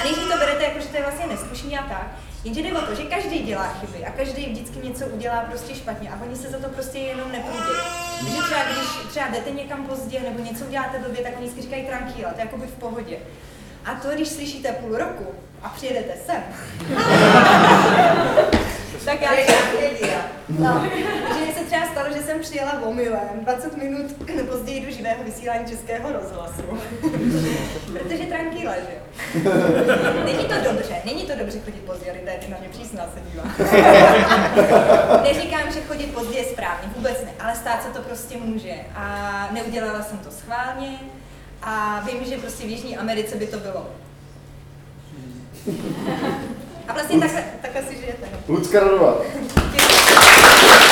A 0.01 0.05
nejdřív 0.05 0.33
to 0.33 0.39
berete 0.39 0.65
jako, 0.65 0.81
že 0.81 0.89
to 0.89 0.97
je 0.97 1.03
vlastně 1.03 1.27
neslušný 1.27 1.79
a 1.79 1.83
tak. 1.83 2.19
Jenže 2.45 2.61
jde 2.63 2.73
o 2.73 2.81
to, 2.87 2.95
že 2.95 3.03
každý 3.03 3.39
dělá 3.39 3.69
chyby 3.69 4.05
a 4.05 4.11
každý 4.11 4.47
vždycky 4.47 4.79
něco 4.89 5.07
udělá 5.07 5.41
prostě 5.41 5.75
špatně 5.75 6.11
a 6.11 6.23
oni 6.23 6.37
se 6.37 6.51
za 6.51 6.59
to 6.59 6.69
prostě 6.69 6.99
jenom 6.99 7.33
neprudějí. 7.33 7.79
Takže 8.19 8.37
třeba 8.43 8.63
když 8.65 8.89
třeba 9.11 9.29
jdete 9.29 9.51
někam 9.51 9.87
pozdě 9.87 10.21
nebo 10.21 10.45
něco 10.45 10.65
uděláte 10.65 10.99
blbě, 10.99 11.23
tak 11.23 11.33
oni 11.37 11.47
vždycky 11.47 11.63
říkají 11.63 11.87
tranquila, 11.87 12.33
to 12.33 12.39
je 12.41 12.45
jakoby 12.45 12.67
v 12.67 12.75
pohodě. 12.75 13.19
A 13.85 13.95
to, 13.95 14.09
když 14.09 14.29
slyšíte 14.29 14.73
půl 14.73 14.97
roku 14.97 15.27
a 15.63 15.69
přijedete 15.69 16.15
sem, 16.27 16.43
tak 19.09 19.21
já 19.23 19.31
No, 20.49 20.83
že 21.39 21.47
mi 21.47 21.53
se 21.53 21.65
třeba 21.65 21.87
stalo, 21.87 22.15
že 22.15 22.23
jsem 22.23 22.41
přijela 22.41 22.83
omylem 22.83 23.29
20 23.41 23.77
minut 23.77 24.07
později 24.51 24.87
do 24.87 24.91
živého 24.93 25.25
vysílání 25.25 25.67
českého 25.67 26.13
rozhlasu. 26.13 26.63
Protože 27.93 28.27
tranquila, 28.27 28.75
že 28.75 28.95
jo. 28.95 29.03
Není 30.25 30.45
to 30.45 30.55
dobře, 30.73 30.95
není 31.05 31.23
to 31.23 31.33
dobře 31.39 31.59
chodit 31.61 31.81
pozdě, 31.81 32.13
lidé 32.13 32.39
na 32.49 32.57
mě 32.61 32.69
přísná 32.69 33.05
se 33.15 33.21
dívá. 33.31 33.45
Neříkám, 35.23 35.73
že 35.73 35.81
chodit 35.81 36.15
pozdě 36.15 36.39
je 36.39 36.45
správně, 36.45 36.89
vůbec 36.97 37.25
ne, 37.25 37.31
ale 37.41 37.57
stát 37.57 37.83
se 37.83 37.89
to 37.89 38.03
prostě 38.03 38.37
může. 38.37 38.75
A 38.95 39.49
neudělala 39.53 40.03
jsem 40.03 40.19
to 40.19 40.31
schválně 40.31 40.99
a 41.63 42.05
vím, 42.07 42.25
že 42.25 42.39
prostě 42.39 42.67
v 42.67 42.71
Jižní 42.71 42.97
Americe 42.97 43.37
by 43.37 43.47
to 43.47 43.59
bylo. 43.59 43.87
A 46.89 46.93
vlastně 46.93 47.21
takhle, 47.21 47.45
takhle 47.63 47.83
si 47.83 47.97
žijete. 47.97 48.27
Lucka 48.49 48.81
Radová. 48.81 49.17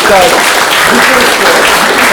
Tak, 0.09 0.24
děkuji. 0.28 2.05